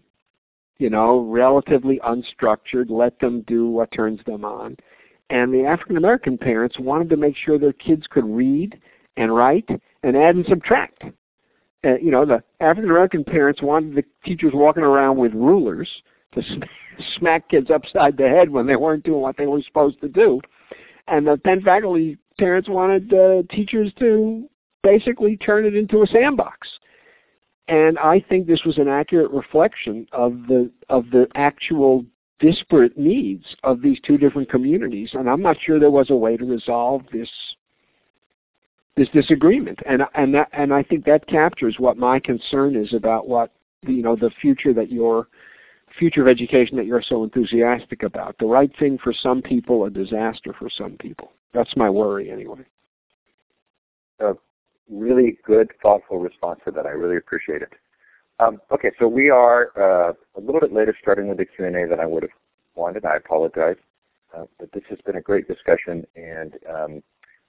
you 0.77 0.89
know, 0.89 1.21
relatively 1.21 1.99
unstructured, 2.05 2.89
let 2.89 3.19
them 3.19 3.41
do 3.47 3.67
what 3.69 3.91
turns 3.91 4.19
them 4.25 4.45
on. 4.45 4.77
And 5.29 5.53
the 5.53 5.65
African 5.65 5.97
American 5.97 6.37
parents 6.37 6.79
wanted 6.79 7.09
to 7.09 7.17
make 7.17 7.35
sure 7.35 7.57
their 7.57 7.73
kids 7.73 8.05
could 8.09 8.25
read 8.25 8.79
and 9.17 9.33
write 9.33 9.69
and 10.03 10.17
add 10.17 10.35
and 10.35 10.45
subtract 10.45 11.03
uh, 11.83 11.97
you 11.97 12.11
know, 12.11 12.25
the 12.25 12.43
African 12.59 12.89
American 12.89 13.23
parents 13.23 13.61
wanted 13.61 13.95
the 13.95 14.03
teachers 14.23 14.51
walking 14.53 14.83
around 14.83 15.17
with 15.17 15.33
rulers 15.33 15.89
to 16.33 16.43
sm- 16.43 16.63
smack 17.17 17.49
kids 17.49 17.71
upside 17.71 18.17
the 18.17 18.27
head 18.27 18.49
when 18.49 18.67
they 18.67 18.75
weren't 18.75 19.03
doing 19.03 19.21
what 19.21 19.37
they 19.37 19.47
were 19.47 19.61
supposed 19.61 19.99
to 20.01 20.07
do, 20.07 20.39
and 21.07 21.27
the 21.27 21.37
Penn 21.37 21.61
faculty 21.61 22.17
parents 22.37 22.69
wanted 22.69 23.13
uh, 23.13 23.43
teachers 23.49 23.91
to 23.99 24.49
basically 24.83 25.37
turn 25.37 25.65
it 25.65 25.75
into 25.75 26.01
a 26.01 26.07
sandbox. 26.07 26.67
And 27.67 27.97
I 27.99 28.23
think 28.27 28.47
this 28.47 28.63
was 28.65 28.77
an 28.77 28.87
accurate 28.87 29.31
reflection 29.31 30.07
of 30.11 30.33
the 30.47 30.71
of 30.89 31.09
the 31.11 31.27
actual 31.35 32.05
disparate 32.39 32.97
needs 32.97 33.45
of 33.63 33.81
these 33.81 33.99
two 34.01 34.17
different 34.17 34.49
communities. 34.49 35.11
And 35.13 35.29
I'm 35.29 35.41
not 35.41 35.57
sure 35.61 35.79
there 35.79 35.91
was 35.91 36.09
a 36.09 36.15
way 36.15 36.35
to 36.37 36.45
resolve 36.45 37.03
this 37.13 37.29
this 38.97 39.07
disagreement, 39.09 39.79
and 39.87 40.01
and 40.15 40.33
that, 40.33 40.49
and 40.51 40.73
I 40.73 40.83
think 40.83 41.05
that 41.05 41.27
captures 41.27 41.75
what 41.77 41.97
my 41.97 42.19
concern 42.19 42.75
is 42.75 42.93
about 42.93 43.27
what 43.27 43.51
you 43.87 44.01
know 44.01 44.15
the 44.15 44.31
future 44.41 44.73
that 44.73 44.91
your 44.91 45.27
future 45.97 46.21
of 46.21 46.27
education 46.27 46.77
that 46.77 46.85
you're 46.85 47.01
so 47.01 47.23
enthusiastic 47.23 48.03
about. 48.03 48.35
The 48.39 48.45
right 48.45 48.71
thing 48.79 48.97
for 49.03 49.13
some 49.13 49.41
people, 49.41 49.85
a 49.85 49.89
disaster 49.89 50.53
for 50.57 50.69
some 50.69 50.97
people. 50.97 51.31
That's 51.53 51.75
my 51.75 51.89
worry, 51.89 52.31
anyway. 52.31 52.65
A 54.19 54.33
really 54.89 55.37
good, 55.45 55.69
thoughtful 55.81 56.19
response 56.19 56.59
to 56.65 56.71
that. 56.71 56.85
I 56.85 56.89
really 56.89 57.17
appreciate 57.17 57.61
it. 57.61 57.73
Um, 58.39 58.59
okay, 58.71 58.91
so 58.99 59.07
we 59.07 59.29
are 59.29 59.71
uh, 59.77 60.13
a 60.37 60.41
little 60.41 60.59
bit 60.59 60.73
later 60.73 60.95
starting 61.01 61.27
with 61.27 61.37
the 61.37 61.45
Q&A 61.45 61.87
than 61.87 61.99
I 61.99 62.05
would 62.05 62.23
have 62.23 62.31
wanted. 62.75 63.05
I 63.05 63.17
apologize. 63.17 63.75
Uh, 64.35 64.45
but 64.59 64.71
this 64.71 64.83
has 64.89 64.97
been 65.05 65.17
a 65.17 65.21
great 65.21 65.47
discussion, 65.47 66.05
and 66.15 66.53
um, 66.73 67.03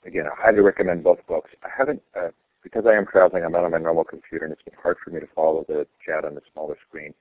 again, 0.04 0.24
I 0.26 0.42
highly 0.46 0.60
recommend 0.60 1.04
both 1.04 1.24
books. 1.28 1.50
I 1.62 1.68
haven't, 1.76 2.02
uh, 2.16 2.28
because 2.62 2.84
I 2.86 2.94
am 2.94 3.06
traveling, 3.06 3.44
I'm 3.44 3.52
not 3.52 3.64
on 3.64 3.70
my 3.70 3.78
normal 3.78 4.04
computer, 4.04 4.44
and 4.44 4.52
it's 4.52 4.62
been 4.62 4.74
hard 4.82 4.96
for 5.02 5.10
me 5.10 5.20
to 5.20 5.28
follow 5.34 5.64
the 5.68 5.86
chat 6.04 6.24
on 6.24 6.34
the 6.34 6.40
smaller 6.52 6.76
screen. 6.88 7.14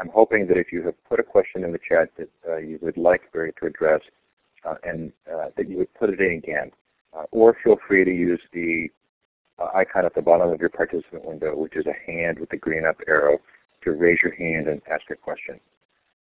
I'm 0.00 0.08
hoping 0.08 0.46
that 0.46 0.56
if 0.56 0.72
you 0.72 0.82
have 0.84 0.94
put 1.08 1.20
a 1.20 1.22
question 1.22 1.62
in 1.62 1.72
the 1.72 1.78
chat 1.78 2.10
that 2.16 2.28
uh, 2.48 2.56
you 2.56 2.78
would 2.80 2.96
like 2.96 3.30
Barry 3.32 3.52
to 3.60 3.66
address, 3.66 4.00
uh, 4.64 4.74
and 4.82 5.12
uh, 5.30 5.46
that 5.56 5.68
you 5.68 5.78
would 5.78 5.92
put 5.94 6.10
it 6.10 6.20
in 6.20 6.38
again. 6.38 6.70
Uh, 7.16 7.24
or 7.32 7.56
feel 7.62 7.76
free 7.88 8.04
to 8.04 8.10
use 8.10 8.40
the 8.52 8.88
uh, 9.58 9.66
icon 9.74 10.06
at 10.06 10.14
the 10.14 10.22
bottom 10.22 10.48
of 10.48 10.60
your 10.60 10.68
participant 10.68 11.24
window, 11.24 11.54
which 11.56 11.76
is 11.76 11.84
a 11.86 12.10
hand 12.10 12.38
with 12.38 12.48
the 12.50 12.56
green 12.56 12.86
up 12.86 12.96
arrow 13.08 13.38
to 13.82 13.92
raise 13.92 14.18
your 14.22 14.34
hand 14.34 14.68
and 14.68 14.80
ask 14.90 15.02
a 15.10 15.16
question. 15.16 15.58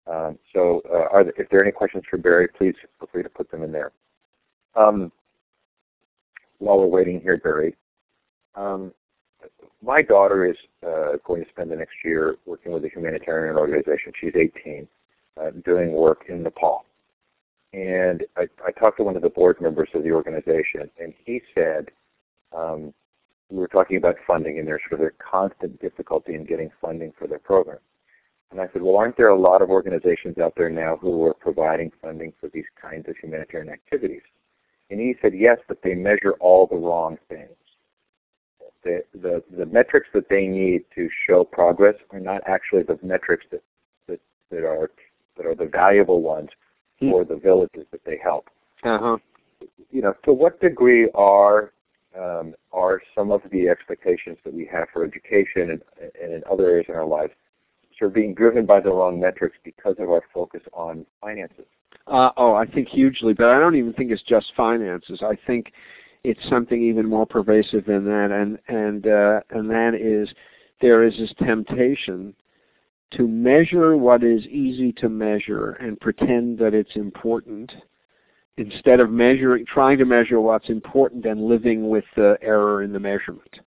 Um, 0.07 0.39
so 0.55 0.83
uh, 0.87 1.22
there, 1.22 1.33
if 1.37 1.49
there 1.51 1.61
are 1.61 1.64
any 1.64 1.72
questions 1.72 2.05
for 2.09 2.16
Barry, 2.16 2.49
please 2.49 2.74
feel 2.99 3.09
free 3.12 3.22
to 3.22 3.29
put 3.29 3.51
them 3.51 3.62
in 3.62 3.72
there. 3.72 3.93
Um, 4.77 5.11
while 6.59 6.79
we're 6.79 6.87
waiting 6.87 7.20
here, 7.20 7.37
Barry, 7.37 7.74
um, 8.55 8.93
my 9.83 10.03
daughter 10.03 10.47
is 10.47 10.57
uh, 10.87 11.16
going 11.24 11.45
to 11.45 11.51
spend 11.51 11.70
the 11.70 11.77
next 11.77 11.97
year 12.05 12.37
working 12.47 12.72
with 12.72 12.85
a 12.85 12.89
humanitarian 12.89 13.57
organization. 13.57 14.12
She's 14.20 14.35
18, 14.35 14.89
uh, 15.41 15.51
doing 15.64 15.93
work 15.93 16.24
in 16.29 16.43
Nepal. 16.43 16.85
And 17.72 18.24
I, 18.37 18.43
I, 18.66 18.70
talked 18.72 18.97
to 18.99 19.03
one 19.03 19.16
of 19.16 19.22
the 19.22 19.29
board 19.29 19.61
members 19.61 19.91
of 19.93 20.03
the 20.03 20.12
organization, 20.12 20.89
and 20.99 21.12
he 21.24 21.43
said 21.55 21.91
um, 22.57 22.95
we 23.51 23.59
were 23.59 23.68
talking 23.68 23.97
about 23.97 24.16
funding, 24.27 24.59
and 24.59 24.66
there's 24.66 24.81
sort 24.89 25.01
of 25.01 25.07
a 25.07 25.11
constant 25.31 25.81
difficulty 25.81 26.35
in 26.35 26.45
getting 26.45 26.70
funding 26.81 27.12
for 27.18 27.27
their 27.27 27.39
program. 27.39 27.79
And 28.51 28.61
I 28.61 28.68
said, 28.72 28.83
well, 28.83 28.97
aren't 28.97 29.16
there 29.16 29.29
a 29.29 29.39
lot 29.39 29.61
of 29.61 29.70
organizations 29.70 30.39
out 30.39 30.55
there 30.57 30.70
now 30.70 30.97
who 30.97 31.24
are 31.27 31.35
providing 31.35 31.91
funding 32.01 32.33
for 32.41 32.49
these 32.49 32.64
kinds 32.81 33.09
of 33.09 33.16
humanitarian 33.20 33.72
activities? 33.72 34.22
And 34.89 35.01
he 35.01 35.14
said, 35.20 35.33
yes, 35.35 35.59
but 35.66 35.79
they 35.83 35.95
measure 35.95 36.35
all 36.41 36.66
the 36.66 36.77
wrong 36.77 37.18
things. 37.29 37.51
The, 38.87 39.03
the, 39.20 39.43
the 39.59 39.66
metrics 39.66 40.07
that 40.14 40.28
they 40.28 40.47
need 40.47 40.84
to 40.95 41.09
show 41.26 41.43
progress 41.43 41.97
are 42.11 42.20
not 42.20 42.43
actually 42.47 42.84
the 42.84 42.99
metrics 43.03 43.45
that, 43.51 43.62
that, 44.07 44.20
that, 44.51 44.64
are, 44.64 44.91
that 45.37 45.45
are 45.45 45.57
the 45.57 45.66
valuable 45.66 46.22
ones 46.22 46.51
hmm. 47.01 47.11
for 47.11 47.24
the 47.24 47.34
villages 47.34 47.84
that 47.91 48.05
they 48.05 48.18
help. 48.22 48.49
Uh-huh. 48.84 49.16
You 49.91 50.03
know, 50.03 50.14
to 50.24 50.32
what 50.32 50.61
degree 50.61 51.09
are 51.14 51.72
um, 52.16 52.55
are 52.72 53.01
some 53.14 53.30
of 53.30 53.43
the 53.51 53.68
expectations 53.68 54.39
that 54.45 54.55
we 54.55 54.68
have 54.72 54.89
for 54.93 55.05
education 55.05 55.70
and, 55.70 55.82
and 56.22 56.32
in 56.32 56.43
other 56.51 56.66
areas 56.66 56.87
in 56.89 56.95
our 56.95 57.07
lives 57.07 57.32
sort 57.99 58.11
of 58.11 58.14
being 58.14 58.34
driven 58.34 58.66
by 58.66 58.80
the 58.80 58.91
wrong 58.91 59.18
metrics 59.18 59.57
because 59.64 59.97
of 59.99 60.11
our 60.11 60.22
focus 60.32 60.61
on 60.72 61.05
finances? 61.20 61.64
Uh, 62.07 62.30
oh, 62.37 62.55
I 62.55 62.66
think 62.66 62.89
hugely, 62.89 63.32
but 63.32 63.49
I 63.49 63.59
don't 63.59 63.74
even 63.74 63.93
think 63.93 64.11
it's 64.11 64.22
just 64.22 64.53
finances. 64.57 65.22
I 65.22 65.37
think 65.47 65.72
it's 66.25 66.49
something 66.49 66.83
even 66.83 67.09
more 67.09 67.27
pervasive 67.27 67.87
than 67.87 68.05
that, 68.05 68.31
and 68.31 68.59
and 68.69 69.07
uh, 69.07 69.41
and 69.51 69.71
that 69.71 69.95
is 69.95 70.29
there 70.81 71.05
is 71.05 71.17
this 71.19 71.33
temptation 71.39 72.35
to 73.12 73.29
measure 73.29 73.97
what 73.97 74.25
is 74.25 74.45
easy 74.47 74.93
to 74.93 75.09
measure 75.09 75.73
and 75.73 76.01
pretend 76.01 76.59
that 76.59 76.75
it's 76.75 76.97
important 76.97 77.73
instead 78.59 79.01
of 79.01 79.11
measuring 79.11 79.64
trying 79.67 79.99
to 79.99 80.05
measure 80.05 80.41
what's 80.41 80.69
important 80.69 81.25
and 81.25 81.41
living 81.41 81.89
with 81.89 82.05
the 82.17 82.37
error 82.43 82.83
in 82.83 82.93
the 82.93 82.99
measurement 82.99 83.61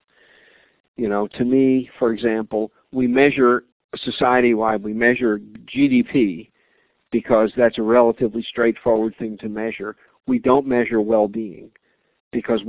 you 0.96 1.08
know 1.08 1.28
to 1.28 1.46
me 1.46 1.88
for 2.00 2.14
example 2.14 2.72
we 2.92 3.06
measure 3.06 3.64
society-wide, 3.96 4.84
we 4.84 4.94
measure 4.94 5.40
GDP 5.66 6.50
because 7.12 7.52
that's 7.56 7.78
a 7.78 7.84
relatively 7.84 8.42
straightforward 8.44 9.16
thing 9.18 9.38
to 9.40 9.50
measure. 9.50 9.96
We 10.28 10.40
don't 10.40 10.68
measure 10.68 11.02
well-being 11.02 11.72
because 12.32 12.62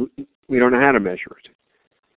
we, 0.48 0.58
don't 0.58 0.72
know 0.72 0.80
how 0.80 0.92
to 0.92 1.00
measure 1.00 1.36
it. 1.44 1.50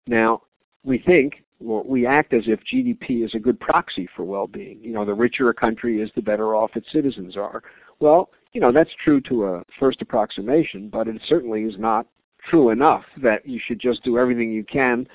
Now, 0.07 0.41
we 0.83 0.97
think, 0.97 1.43
well, 1.59 1.83
we 1.85 2.05
act 2.05 2.33
as 2.33 2.43
if 2.47 2.59
GDP 2.71 3.25
is 3.25 3.33
a 3.35 3.39
good 3.39 3.59
proxy 3.59 4.07
for 4.15 4.23
well-being. 4.23 4.79
You 4.81 4.91
know, 4.93 5.05
the 5.05 5.13
richer 5.13 5.49
a 5.49 5.53
country 5.53 6.01
is, 6.01 6.09
the 6.15 6.21
better 6.21 6.55
off 6.55 6.75
its 6.75 6.91
citizens 6.91 7.37
are. 7.37 7.63
Well, 7.99 8.29
you 8.53 8.61
know, 8.61 8.71
that's 8.71 8.89
true 9.03 9.21
to 9.21 9.45
a 9.45 9.63
first 9.79 10.01
approximation, 10.01 10.89
but 10.89 11.07
it 11.07 11.21
certainly 11.27 11.63
is 11.63 11.77
not 11.77 12.07
true 12.49 12.69
enough 12.69 13.03
that 13.21 13.47
you 13.47 13.59
should 13.63 13.79
just 13.79 14.03
do 14.03 14.17
everything 14.17 14.51
you 14.51 14.63
can 14.63 15.07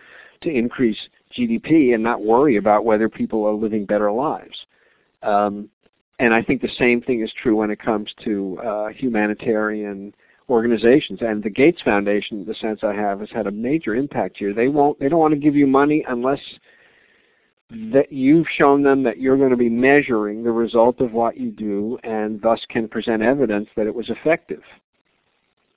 to 0.43 0.51
increase 0.51 0.99
GDP 1.37 1.95
and 1.95 2.03
not 2.03 2.23
worry 2.23 2.57
about 2.57 2.85
whether 2.85 3.09
people 3.09 3.45
are 3.47 3.55
living 3.55 3.87
better 3.87 4.13
lives. 4.13 4.67
Um, 5.23 5.69
and 6.19 6.33
I 6.33 6.43
think 6.43 6.61
the 6.63 6.69
same 6.79 7.01
thing 7.01 7.23
is 7.23 7.33
true 7.43 7.57
when 7.57 7.71
it 7.71 7.81
comes 7.81 8.13
to 8.25 8.59
uh, 8.65 8.89
humanitarian 8.89 10.15
organizations. 10.49 11.21
And 11.23 11.43
the 11.43 11.51
Gates 11.51 11.81
Foundation, 11.83 12.45
the 12.45 12.55
sense 12.55 12.81
I 12.83 12.95
have, 12.95 13.21
has 13.21 13.31
had 13.31 13.47
a 13.47 13.51
major 13.51 13.95
impact 13.95 14.39
here. 14.39 14.53
They 14.53 14.69
won't. 14.69 14.99
They 15.01 15.09
don't 15.09 15.21
want 15.21 15.35
to 15.35 15.41
give 15.41 15.57
you 15.57 15.67
money 15.67 16.05
unless 16.09 16.41
that 17.93 18.13
you've 18.13 18.47
shown 18.57 18.83
them 18.83 19.03
that 19.03 19.19
you're 19.19 19.39
going 19.39 19.51
to 19.51 19.57
be 19.57 19.71
measuring 19.71 20.45
the 20.45 20.53
result 20.53 21.01
of 21.01 21.13
what 21.13 21.37
you 21.37 21.51
do, 21.51 21.99
and 22.05 22.41
thus 22.43 22.61
can 22.69 22.89
present 22.89 23.23
evidence 23.23 23.69
that 23.77 23.87
it 23.87 23.95
was 23.95 24.11
effective. 24.11 24.63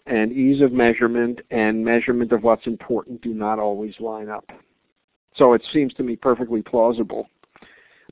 And 0.06 0.32
ease 0.32 0.62
of 0.62 0.72
measurement 0.72 1.42
and 1.52 1.84
measurement 1.84 2.32
of 2.32 2.44
what's 2.44 2.68
important 2.68 3.22
do 3.22 3.34
not 3.34 3.60
always 3.60 3.94
line 4.00 4.30
up. 4.30 4.46
So 5.36 5.54
it 5.54 5.66
seems 5.74 5.94
to 5.96 6.04
me 6.04 6.16
perfectly 6.16 6.62
plausible. 6.62 7.30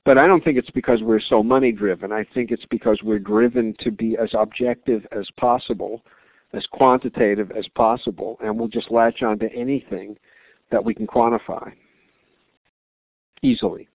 But 0.04 0.18
I 0.18 0.26
don't 0.26 0.44
think 0.44 0.56
it's 0.56 0.70
because 0.70 1.02
we're 1.02 1.20
so 1.20 1.42
money 1.42 1.72
driven. 1.72 2.12
I 2.12 2.24
think 2.32 2.50
it's 2.50 2.66
because 2.66 3.00
we're 3.02 3.18
driven 3.18 3.74
to 3.80 3.90
be 3.90 4.16
as 4.16 4.30
objective 4.34 5.06
as 5.10 5.28
possible, 5.36 6.04
as 6.56 6.66
quantitative 6.66 7.50
as 7.52 7.66
possible, 7.68 8.38
and 8.42 8.58
we'll 8.58 8.68
just 8.68 8.90
latch 8.90 9.22
onto 9.22 9.46
anything 9.54 10.16
that 10.70 10.84
we 10.84 10.94
can 10.94 11.06
quantify 11.06 11.72
easily. 13.42 13.88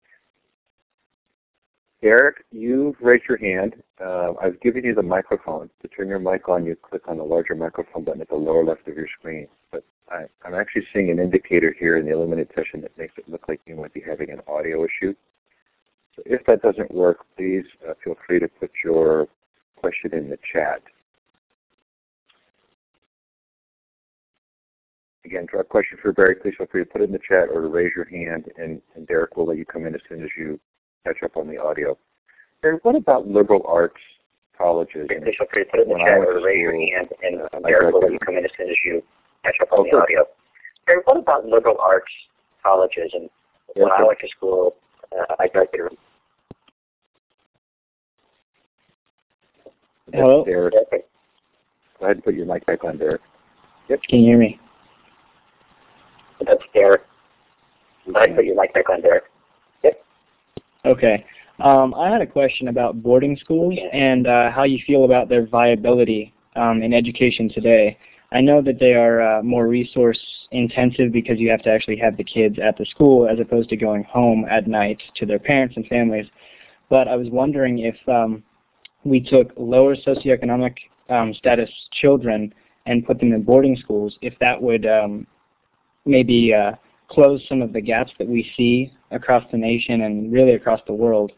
Eric, 2.04 2.46
you've 2.52 2.96
raised 3.00 3.26
your 3.30 3.38
hand. 3.38 3.76
Uh, 4.04 4.34
I've 4.42 4.60
given 4.62 4.84
you 4.84 4.96
the 4.96 5.04
microphone. 5.04 5.70
To 5.82 5.88
turn 5.88 6.08
your 6.08 6.20
mic 6.20 6.50
on, 6.50 6.66
you 6.66 6.76
click 6.76 7.08
on 7.08 7.18
the 7.18 7.24
larger 7.24 7.54
microphone 7.54 8.04
button 8.04 8.22
at 8.22 8.30
the 8.30 8.36
lower 8.36 8.66
left 8.66 8.88
of 8.88 8.96
your 8.96 9.08
screen. 9.20 9.48
But 9.72 9.84
I, 10.10 10.24
am 10.46 10.56
actually 10.56 10.88
seeing 10.92 11.12
an 11.12 11.20
indicator 11.20 11.76
here 11.78 11.98
in 11.98 12.06
the 12.06 12.12
Elluminate 12.12 12.50
session 12.56 12.82
that 12.82 12.98
makes 12.98 13.14
it 13.18 13.30
look 13.30 13.48
like 13.48 13.62
you 13.68 13.76
might 13.76 13.94
be 13.94 14.02
having 14.02 14.32
an 14.32 14.42
audio 14.48 14.84
issue. 14.84 15.14
So 16.16 16.24
if 16.26 16.44
that 16.48 16.64
doesn't 16.64 16.92
work, 16.92 17.20
please 17.38 17.66
uh, 17.88 17.94
feel 18.04 18.16
free 18.26 18.40
to 18.40 18.48
put 18.48 18.72
your 18.84 19.28
question 19.76 20.14
in 20.14 20.30
the 20.30 20.40
chat. 20.52 20.82
Again, 25.26 25.46
draw 25.50 25.62
a 25.62 25.64
question 25.64 26.00
for 26.02 26.12
Barry, 26.12 26.36
please 26.36 26.56
feel 26.58 26.68
free 26.68 26.84
to 26.84 26.90
put 26.90 27.02
it 27.02 27.06
in 27.06 27.12
the 27.12 27.20
chat 27.20 27.50
or 27.54 27.62
to 27.62 27.68
raise 27.68 27.92
your 27.96 28.06
hand, 28.06 28.46
and, 28.58 28.82
and 28.96 29.08
Derek 29.08 29.38
will 29.38 29.46
let 29.46 29.58
you 29.58 29.66
come 29.66 29.86
in 29.86 29.94
as 29.94 30.02
soon 30.10 30.24
as 30.24 30.30
you 30.38 30.60
catch 31.06 31.18
up 31.24 31.38
on 31.38 31.48
the 31.48 31.58
audio. 31.58 31.98
Barry, 32.62 32.80
what 32.82 32.96
about 32.96 33.28
liberal 33.28 33.64
arts 33.68 34.02
colleges? 34.58 35.08
Please 35.08 35.36
feel 35.38 35.48
free 35.52 35.64
to 35.64 35.70
put 35.70 35.80
it 35.80 35.88
in 35.88 35.94
the 35.94 36.00
chat 36.00 36.18
or 36.18 36.44
raise 36.44 36.60
your 36.60 36.74
hand, 36.74 37.10
and 37.22 37.42
uh, 37.42 37.60
Derek 37.68 37.94
will 37.94 38.02
let 38.02 38.12
you 38.12 38.20
come 38.20 38.38
in 38.38 38.46
as 38.46 38.52
soon 38.58 38.70
as 38.70 38.78
you 38.84 39.04
catch 39.44 39.56
up 39.62 39.72
on 39.72 39.86
the 39.90 39.96
audio. 39.96 40.26
And 40.88 41.02
what 41.06 41.18
about 41.18 41.46
liberal 41.46 41.78
arts 41.80 42.12
colleges? 42.64 43.12
And 43.14 43.30
when 43.76 43.92
I 43.92 44.04
went 44.04 44.20
to 44.20 44.28
school, 44.28 44.76
uh, 45.18 45.36
I 45.40 45.48
graduated. 45.48 45.98
Hello? 50.12 50.44
Derek. 50.46 50.74
Go 50.74 50.98
ahead 52.02 52.18
and 52.18 52.24
put 52.24 52.34
your 52.34 52.48
mic 52.48 52.66
back 52.66 52.84
on, 52.84 52.98
Derek. 52.98 53.22
Yep. 53.88 54.02
Can 54.10 54.20
you 54.20 54.26
hear 54.26 54.38
me? 54.38 54.60
That's 56.46 56.64
ahead 58.16 58.30
and 58.30 58.36
put 58.36 58.46
your 58.46 58.56
mic 58.56 58.74
back 58.74 58.90
on, 58.90 59.02
Derek. 59.02 59.24
Yep. 59.84 60.04
Okay. 60.86 61.26
Um, 61.60 61.94
I 61.94 62.10
had 62.10 62.22
a 62.22 62.28
question 62.28 62.70
about 62.70 63.04
boarding 63.04 63.38
schools 63.38 63.78
and 63.94 64.26
uh, 64.28 64.50
how 64.52 64.64
you 64.64 64.80
feel 64.86 65.06
about 65.06 65.30
their 65.30 65.46
viability 65.46 66.34
um, 66.56 66.82
in 66.82 66.94
education 66.94 67.50
today. 67.50 67.98
I 68.32 68.42
know 68.42 68.62
that 68.62 68.80
they 68.80 68.94
are 68.94 69.22
uh, 69.22 69.44
more 69.44 69.68
resource 69.68 70.20
intensive 70.52 71.12
because 71.12 71.38
you 71.38 71.50
have 71.50 71.62
to 71.64 71.70
actually 71.70 71.98
have 71.98 72.18
the 72.18 72.24
kids 72.24 72.58
at 72.64 72.78
the 72.78 72.86
school 72.86 73.28
as 73.28 73.40
opposed 73.40 73.70
to 73.70 73.76
going 73.76 74.04
home 74.06 74.46
at 74.50 74.68
night 74.68 75.02
to 75.16 75.26
their 75.26 75.40
parents 75.40 75.76
and 75.76 75.86
families. 75.88 76.28
But 76.90 77.08
I 77.08 77.16
was 77.16 77.30
wondering 77.30 77.80
if 77.80 77.96
um, 78.08 78.44
we 79.04 79.20
took 79.20 79.52
lower 79.58 79.96
socioeconomic 79.96 80.76
um, 81.10 81.34
status 81.34 81.70
children 81.92 82.54
and 82.86 83.06
put 83.06 83.20
them 83.20 83.34
in 83.34 83.44
boarding 83.44 83.76
schools, 83.76 84.18
if 84.22 84.34
that 84.40 84.60
would 84.60 84.86
um, 84.88 85.28
maybe 86.06 86.54
uh, 86.54 86.74
close 87.10 87.42
some 87.48 87.62
of 87.62 87.74
the 87.74 87.82
gaps 87.82 88.12
that 88.18 88.28
we 88.28 88.50
see 88.58 88.92
across 89.12 89.44
the 89.52 89.58
nation 89.58 90.02
and 90.02 90.32
really 90.32 90.54
across 90.54 90.82
the 90.88 90.94
world. 90.94 91.32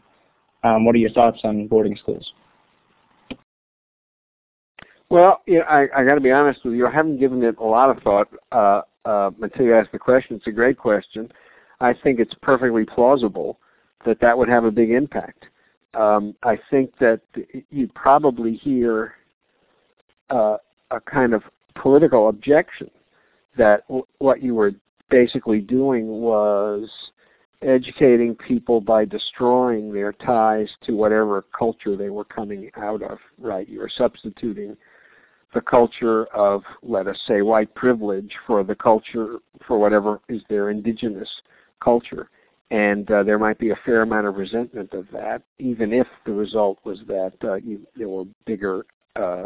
Um, 0.62 0.84
what 0.84 0.94
are 0.94 0.98
your 0.98 1.10
thoughts 1.10 1.40
on 1.44 1.66
boarding 1.66 1.96
schools? 1.96 2.32
Well, 5.10 5.42
you 5.46 5.58
know, 5.58 5.64
I, 5.66 5.86
I 5.94 6.04
got 6.04 6.14
to 6.14 6.20
be 6.20 6.30
honest 6.30 6.64
with 6.64 6.74
you. 6.74 6.86
I 6.86 6.90
haven't 6.90 7.18
given 7.18 7.42
it 7.42 7.58
a 7.58 7.64
lot 7.64 7.90
of 7.90 8.02
thought 8.02 8.28
uh, 8.52 8.82
uh, 9.04 9.30
until 9.42 9.66
you 9.66 9.74
asked 9.74 9.92
the 9.92 9.98
question. 9.98 10.36
It's 10.36 10.46
a 10.46 10.52
great 10.52 10.78
question. 10.78 11.30
I 11.80 11.92
think 11.92 12.20
it's 12.20 12.34
perfectly 12.40 12.84
plausible 12.84 13.58
that 14.06 14.20
that 14.20 14.36
would 14.36 14.48
have 14.48 14.64
a 14.64 14.70
big 14.70 14.90
impact. 14.90 15.46
Um, 15.94 16.34
I 16.42 16.58
think 16.70 16.96
that 16.98 17.20
you'd 17.70 17.94
probably 17.94 18.56
hear 18.56 19.14
uh, 20.30 20.56
a 20.90 21.00
kind 21.00 21.34
of 21.34 21.42
political 21.74 22.28
objection 22.28 22.90
that 23.56 23.86
w- 23.88 24.06
what 24.18 24.42
you 24.42 24.54
were 24.54 24.72
basically 25.10 25.60
doing 25.60 26.06
was 26.06 26.88
educating 27.62 28.34
people 28.34 28.80
by 28.80 29.04
destroying 29.04 29.92
their 29.92 30.12
ties 30.12 30.68
to 30.82 30.92
whatever 30.92 31.44
culture 31.56 31.96
they 31.96 32.10
were 32.10 32.24
coming 32.24 32.70
out 32.76 33.02
of, 33.02 33.18
right? 33.38 33.68
You 33.68 33.80
were 33.80 33.90
substituting 33.96 34.76
the 35.54 35.60
culture 35.60 36.26
of, 36.26 36.62
let 36.82 37.06
us 37.06 37.18
say, 37.26 37.42
white 37.42 37.74
privilege 37.74 38.32
for 38.46 38.64
the 38.64 38.74
culture, 38.74 39.38
for 39.66 39.78
whatever 39.78 40.20
is 40.28 40.42
their 40.48 40.70
indigenous 40.70 41.30
culture. 41.82 42.28
And 42.70 43.08
uh, 43.10 43.22
there 43.22 43.38
might 43.38 43.58
be 43.58 43.70
a 43.70 43.78
fair 43.84 44.02
amount 44.02 44.26
of 44.26 44.36
resentment 44.36 44.92
of 44.92 45.06
that, 45.12 45.42
even 45.58 45.92
if 45.92 46.08
the 46.26 46.32
result 46.32 46.78
was 46.84 46.98
that 47.06 47.32
uh, 47.44 47.54
you, 47.54 47.86
there 47.96 48.08
were 48.08 48.24
bigger, 48.46 48.84
uh, 49.16 49.44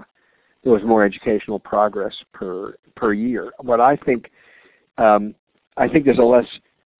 there 0.62 0.72
was 0.72 0.82
more 0.84 1.04
educational 1.04 1.58
progress 1.58 2.14
per 2.32 2.76
per 2.96 3.12
year. 3.12 3.52
What 3.60 3.80
I 3.80 3.96
think, 3.96 4.30
um, 4.98 5.34
I 5.76 5.88
think 5.88 6.04
there's 6.04 6.18
a 6.18 6.22
less 6.22 6.46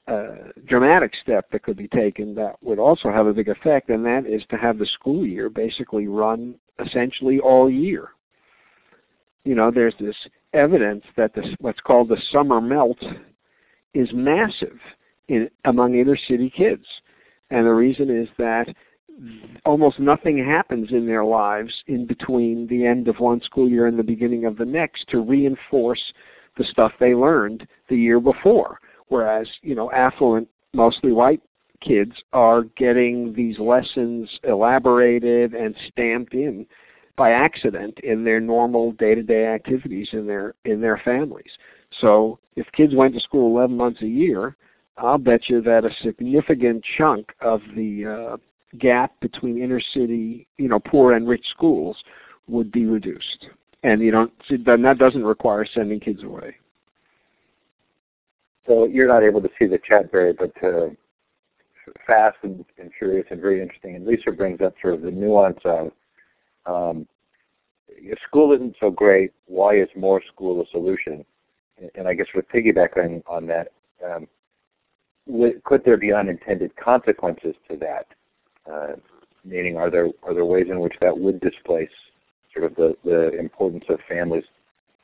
uh, 0.07 0.53
dramatic 0.67 1.13
step 1.23 1.51
that 1.51 1.63
could 1.63 1.77
be 1.77 1.89
taken 1.89 2.35
that 2.35 2.57
would 2.63 2.79
also 2.79 3.11
have 3.11 3.27
a 3.27 3.33
big 3.33 3.49
effect, 3.49 3.91
and 3.91 4.05
that 4.05 4.25
is 4.27 4.43
to 4.51 4.57
have 4.57 4.79
the 4.79 4.87
school 4.87 5.27
year 5.27 5.51
basically 5.51 6.07
run 6.07 6.55
essentially 6.85 7.41
all 7.41 7.69
year. 7.69 8.11
You 9.45 9.55
know, 9.55 9.71
there's 9.71 9.95
this 10.01 10.17
evidence 10.53 11.05
that 11.17 11.35
this 11.35 11.47
what's 11.61 11.81
called 11.81 12.09
the 12.09 12.21
summer 12.33 12.61
melt 12.61 12.99
is 13.93 14.09
massive 14.13 14.79
in 15.29 15.51
among 15.65 15.99
inner 15.99 16.17
city 16.17 16.51
kids, 16.57 16.87
and 17.51 17.67
the 17.67 17.75
reason 17.75 18.09
is 18.09 18.29
that 18.39 18.67
almost 19.65 19.99
nothing 19.99 20.39
happens 20.45 20.91
in 20.93 21.07
their 21.07 21.25
lives 21.25 21.73
in 21.87 22.07
between 22.07 22.67
the 22.69 22.87
end 22.87 23.09
of 23.09 23.19
one 23.19 23.41
school 23.43 23.69
year 23.69 23.87
and 23.87 23.99
the 23.99 24.03
beginning 24.03 24.45
of 24.45 24.57
the 24.57 24.65
next 24.65 25.09
to 25.09 25.21
reinforce 25.21 26.13
the 26.57 26.65
stuff 26.65 26.93
they 26.99 27.15
learned 27.15 27.67
the 27.89 27.97
year 27.97 28.21
before 28.21 28.81
whereas 29.09 29.49
you 29.63 29.75
know 29.75 29.91
affluent, 29.91 30.49
mostly 30.73 31.13
white 31.13 31.43
kids 31.81 32.13
are 32.33 32.65
getting 32.77 33.33
these 33.35 33.59
lessons 33.59 34.29
elaborated 34.45 35.55
and 35.55 35.75
stamped 35.89 36.35
in 36.35 36.67
by 37.17 37.33
accident 37.33 37.99
in 38.03 38.25
their 38.25 38.41
normal 38.41 38.93
day-to-day 38.93 39.47
activities 39.47 40.09
in 40.13 40.27
their 40.27 40.55
in 40.65 40.81
their 40.81 41.01
families. 41.05 41.51
So 42.01 42.39
if 42.57 42.67
kids 42.73 42.95
went 42.95 43.15
to 43.15 43.21
school 43.21 43.57
11 43.57 43.77
months 43.77 44.03
a 44.03 44.07
year, 44.07 44.57
I'll 44.97 45.19
bet 45.19 45.49
you 45.49 45.61
that 45.63 45.85
a 45.85 45.91
significant 46.03 46.85
chunk 46.97 47.33
of 47.41 47.61
the 47.77 48.07
uh, 48.07 48.37
gap 48.79 49.13
between 49.21 49.63
inner 49.63 49.81
city, 49.81 50.47
you 50.59 50.69
know, 50.69 50.79
poor 50.79 51.13
and 51.13 51.29
rich 51.29 51.45
schools 51.51 51.97
would 52.49 52.71
be 52.71 52.87
reduced. 52.87 53.47
And 53.83 54.03
you 54.03 54.11
don't, 54.11 54.33
that 54.51 54.97
doesn't 54.99 55.25
require 55.25 55.65
sending 55.65 56.01
kids 56.01 56.23
away. 56.23 56.57
So 58.67 58.85
you're 58.85 59.09
not 59.09 59.23
able 59.23 59.41
to 59.41 59.49
see 59.59 59.67
the 59.67 59.79
chat, 59.89 60.13
Barry, 60.13 60.35
but 60.35 60.53
uh, 60.63 60.89
fast 62.07 62.37
and, 62.43 62.65
and, 62.79 62.91
curious 62.99 63.27
and 63.31 63.41
very 63.41 63.63
interesting. 63.63 63.97
And 63.97 64.07
Lisa 64.07 64.31
brings 64.31 64.61
up 64.61 64.75
sort 64.83 64.95
of 64.95 65.03
the 65.03 65.11
nuance 65.11 65.61
of 65.65 65.91
um, 66.67 67.07
if 67.89 68.19
school 68.29 68.53
isn't 68.53 68.77
so 68.79 68.91
great, 68.91 69.33
why 69.47 69.77
is 69.77 69.89
more 69.97 70.23
school 70.33 70.61
a 70.61 70.67
solution? 70.71 71.25
And 71.95 72.07
I 72.07 72.15
guess 72.15 72.27
with 72.35 72.47
piggybacking 72.49 73.23
on 73.27 73.47
that, 73.47 73.73
um, 74.05 74.29
could 75.65 75.83
there 75.85 75.97
be 75.97 76.13
unintended 76.13 76.75
consequences 76.77 77.55
to 77.71 77.77
that? 77.79 78.07
Uh, 78.71 78.95
meaning, 79.45 79.77
are 79.77 79.91
there 79.91 80.09
are 80.23 80.35
there 80.35 80.45
ways 80.45 80.67
in 80.71 80.81
which 80.81 80.95
that 81.01 81.17
would 81.17 81.41
displace 81.41 81.91
sort 82.53 82.65
of 82.65 82.75
the, 82.77 82.97
the 83.05 83.39
importance 83.39 83.85
of 83.89 83.99
families 84.09 84.45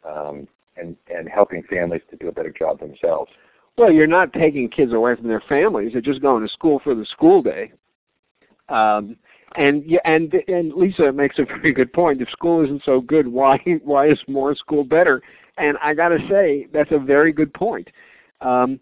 um, 0.08 0.46
and 0.76 0.96
and 1.14 1.28
helping 1.28 1.62
families 1.64 2.02
to 2.10 2.16
do 2.16 2.28
a 2.28 2.32
better 2.32 2.50
job 2.50 2.80
themselves? 2.80 3.30
Well, 3.76 3.92
you're 3.92 4.06
not 4.06 4.32
taking 4.32 4.68
kids 4.68 4.92
away 4.92 5.16
from 5.16 5.28
their 5.28 5.42
families; 5.48 5.92
they're 5.92 6.00
just 6.00 6.22
going 6.22 6.46
to 6.46 6.52
school 6.52 6.80
for 6.82 6.94
the 6.94 7.06
school 7.06 7.42
day. 7.42 7.72
Um, 8.68 9.16
and 9.56 9.84
and 10.04 10.34
and 10.48 10.72
Lisa 10.72 11.12
makes 11.12 11.38
a 11.38 11.44
very 11.44 11.72
good 11.72 11.92
point. 11.92 12.20
If 12.20 12.28
school 12.30 12.64
isn't 12.64 12.82
so 12.84 13.00
good, 13.00 13.26
why 13.28 13.58
why 13.82 14.08
is 14.08 14.18
more 14.26 14.54
school 14.54 14.84
better? 14.84 15.22
And 15.56 15.78
I 15.80 15.94
got 15.94 16.08
to 16.08 16.18
say 16.28 16.66
that's 16.72 16.90
a 16.90 16.98
very 16.98 17.32
good 17.32 17.54
point. 17.54 17.88
Um, 18.40 18.80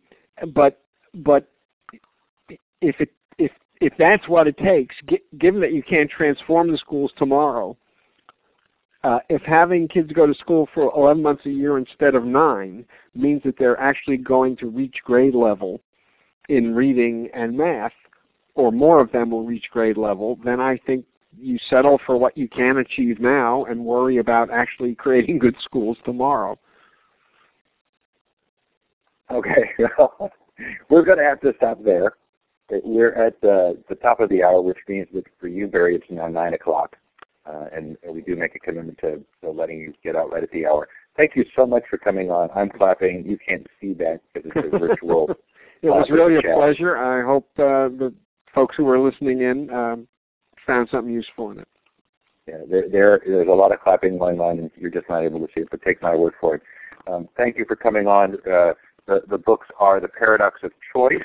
but 0.54 0.80
but 1.14 1.48
if 2.80 3.00
it 3.00 3.10
if 3.82 3.92
that's 3.98 4.28
what 4.28 4.46
it 4.46 4.56
takes, 4.58 4.94
given 5.38 5.60
that 5.60 5.72
you 5.72 5.82
can't 5.82 6.08
transform 6.08 6.70
the 6.70 6.78
schools 6.78 7.10
tomorrow, 7.16 7.76
uh, 9.02 9.18
if 9.28 9.42
having 9.42 9.88
kids 9.88 10.12
go 10.12 10.24
to 10.24 10.34
school 10.34 10.68
for 10.72 10.92
11 10.94 11.20
months 11.20 11.44
a 11.46 11.50
year 11.50 11.78
instead 11.78 12.14
of 12.14 12.24
nine 12.24 12.84
means 13.16 13.42
that 13.42 13.58
they're 13.58 13.80
actually 13.80 14.16
going 14.16 14.56
to 14.56 14.68
reach 14.68 14.94
grade 15.04 15.34
level 15.34 15.80
in 16.48 16.72
reading 16.72 17.28
and 17.34 17.56
math, 17.56 17.92
or 18.54 18.70
more 18.70 19.00
of 19.00 19.10
them 19.10 19.32
will 19.32 19.44
reach 19.44 19.68
grade 19.72 19.96
level, 19.96 20.38
then 20.44 20.60
I 20.60 20.78
think 20.86 21.04
you 21.36 21.58
settle 21.68 21.98
for 22.06 22.16
what 22.16 22.38
you 22.38 22.46
can 22.46 22.76
achieve 22.76 23.18
now 23.18 23.64
and 23.64 23.84
worry 23.84 24.18
about 24.18 24.48
actually 24.48 24.94
creating 25.04 25.40
good 25.40 25.56
schools 25.60 25.96
tomorrow. 26.04 26.56
Okay, 29.32 29.72
we're 30.88 31.04
going 31.04 31.18
to 31.18 31.24
have 31.24 31.40
to 31.40 31.52
stop 31.56 31.82
there. 31.82 32.12
We're 32.84 33.12
at 33.14 33.40
the, 33.40 33.78
the 33.88 33.94
top 33.96 34.20
of 34.20 34.28
the 34.30 34.42
hour, 34.42 34.60
which 34.62 34.78
means 34.88 35.08
that 35.14 35.24
for 35.38 35.48
you, 35.48 35.66
Barry, 35.66 35.94
it's 35.94 36.04
now 36.10 36.28
9 36.28 36.54
o'clock. 36.54 36.96
Uh, 37.44 37.66
and, 37.74 37.96
and, 38.04 38.14
we 38.14 38.20
do 38.22 38.36
make 38.36 38.54
a 38.54 38.58
commitment 38.60 38.96
to, 38.98 39.20
to, 39.42 39.50
letting 39.50 39.80
you 39.80 39.92
get 40.04 40.14
out 40.14 40.30
right 40.30 40.44
at 40.44 40.50
the 40.52 40.64
hour. 40.64 40.88
Thank 41.16 41.32
you 41.34 41.44
so 41.56 41.66
much 41.66 41.82
for 41.90 41.98
coming 41.98 42.30
on. 42.30 42.48
I'm 42.54 42.70
clapping. 42.70 43.24
You 43.26 43.36
can't 43.36 43.66
see 43.80 43.94
that 43.94 44.20
because 44.32 44.52
it's 44.54 44.74
a 44.74 44.78
virtual. 44.78 45.28
it 45.82 45.88
was 45.88 46.08
really 46.08 46.36
a 46.36 46.54
pleasure. 46.54 46.96
I 46.96 47.26
hope 47.26 47.48
uh, 47.58 47.90
the 47.98 48.14
folks 48.54 48.76
who 48.76 48.84
were 48.84 48.98
listening 48.98 49.40
in 49.42 49.68
um, 49.70 50.06
found 50.66 50.88
something 50.90 51.12
useful 51.12 51.50
in 51.50 51.58
it. 51.58 51.68
Yeah, 52.46 52.58
there, 52.70 52.88
there, 52.88 53.20
there's 53.26 53.48
a 53.48 53.52
lot 53.52 53.72
of 53.72 53.80
clapping 53.80 54.18
going 54.18 54.40
on, 54.40 54.58
and 54.58 54.70
you're 54.76 54.90
just 54.90 55.08
not 55.08 55.22
able 55.22 55.40
to 55.40 55.48
see 55.54 55.62
it. 55.62 55.68
But 55.70 55.82
take 55.82 56.00
my 56.00 56.14
word 56.14 56.34
for 56.40 56.56
it. 56.56 56.62
Um, 57.10 57.28
thank 57.36 57.56
you 57.56 57.64
for 57.66 57.76
coming 57.76 58.06
on. 58.06 58.34
Uh, 58.34 58.74
the, 59.06 59.22
the 59.28 59.38
books 59.38 59.66
are 59.78 60.00
The 60.00 60.08
Paradox 60.08 60.60
of 60.62 60.72
Choice. 60.92 61.22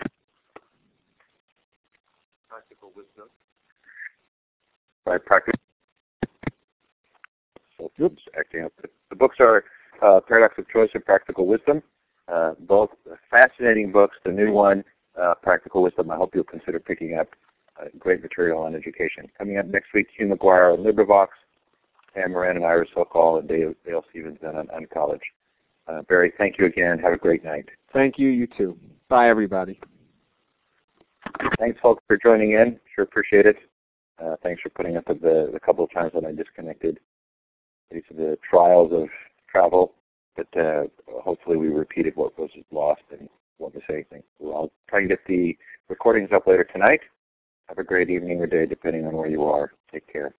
Practical 2.49 2.91
Wisdom. 2.95 3.29
By 5.07 5.17
Practice 5.17 5.55
oops, 8.01 8.21
acting 8.37 8.65
up. 8.65 8.73
The 9.09 9.15
books 9.15 9.37
are 9.39 9.63
uh, 10.03 10.19
Paradox 10.27 10.55
of 10.57 10.67
Choice 10.67 10.89
and 10.93 11.05
Practical 11.05 11.47
Wisdom. 11.47 11.81
Uh, 12.27 12.55
both 12.59 12.89
fascinating 13.31 13.93
books. 13.93 14.17
The 14.25 14.33
new 14.33 14.51
one, 14.51 14.83
uh, 15.19 15.35
Practical 15.41 15.81
Wisdom, 15.81 16.11
I 16.11 16.17
hope 16.17 16.35
you'll 16.35 16.43
consider 16.43 16.81
picking 16.81 17.17
up. 17.17 17.29
Uh, 17.79 17.85
great 17.97 18.21
material 18.21 18.59
on 18.59 18.75
education. 18.75 19.27
Coming 19.37 19.57
up 19.57 19.67
next 19.67 19.93
week, 19.93 20.07
Hugh 20.17 20.27
McGuire 20.27 20.73
on 20.73 20.83
LibriVox, 20.83 21.27
Pam 22.13 22.33
Moran 22.33 22.57
and 22.57 22.65
Ira 22.65 22.85
Socol, 22.93 23.39
and 23.39 23.47
Dale, 23.47 23.73
Dale 23.85 24.03
Stephens 24.09 24.39
on 24.43 24.67
Uncollege. 24.67 25.21
Uh, 25.87 26.01
Barry, 26.01 26.33
thank 26.37 26.57
you 26.59 26.65
again. 26.65 26.99
Have 26.99 27.13
a 27.13 27.17
great 27.17 27.45
night. 27.45 27.69
Thank 27.93 28.19
you. 28.19 28.27
You 28.27 28.45
too. 28.57 28.77
Bye, 29.07 29.29
everybody. 29.29 29.79
Thanks, 31.59 31.79
folks, 31.81 32.03
for 32.07 32.17
joining 32.17 32.51
in. 32.51 32.77
Sure 32.93 33.05
appreciate 33.05 33.45
it. 33.45 33.55
Uh, 34.19 34.35
thanks 34.41 34.61
for 34.61 34.69
putting 34.69 34.97
up 34.97 35.07
with 35.07 35.21
the, 35.21 35.49
the 35.53 35.59
couple 35.59 35.83
of 35.83 35.91
times 35.91 36.11
that 36.13 36.25
I 36.25 36.31
disconnected 36.31 36.99
these 37.91 38.03
are 38.11 38.15
the 38.15 38.37
trials 38.49 38.91
of 38.93 39.07
travel, 39.49 39.93
but 40.35 40.47
uh, 40.57 40.83
hopefully 41.07 41.57
we 41.57 41.67
repeated 41.67 42.15
what 42.15 42.37
was 42.37 42.49
lost 42.71 43.01
and 43.11 43.29
won't 43.59 43.75
miss 43.75 43.83
anything. 43.89 44.23
Well, 44.39 44.55
I'll 44.55 44.71
try 44.89 44.99
and 44.99 45.09
get 45.09 45.25
the 45.27 45.57
recordings 45.89 46.29
up 46.33 46.47
later 46.47 46.65
tonight. 46.65 47.01
Have 47.67 47.77
a 47.77 47.83
great 47.83 48.09
evening 48.09 48.39
or 48.39 48.47
day, 48.47 48.65
depending 48.65 49.05
on 49.05 49.15
where 49.15 49.29
you 49.29 49.43
are. 49.45 49.73
Take 49.91 50.11
care. 50.11 50.33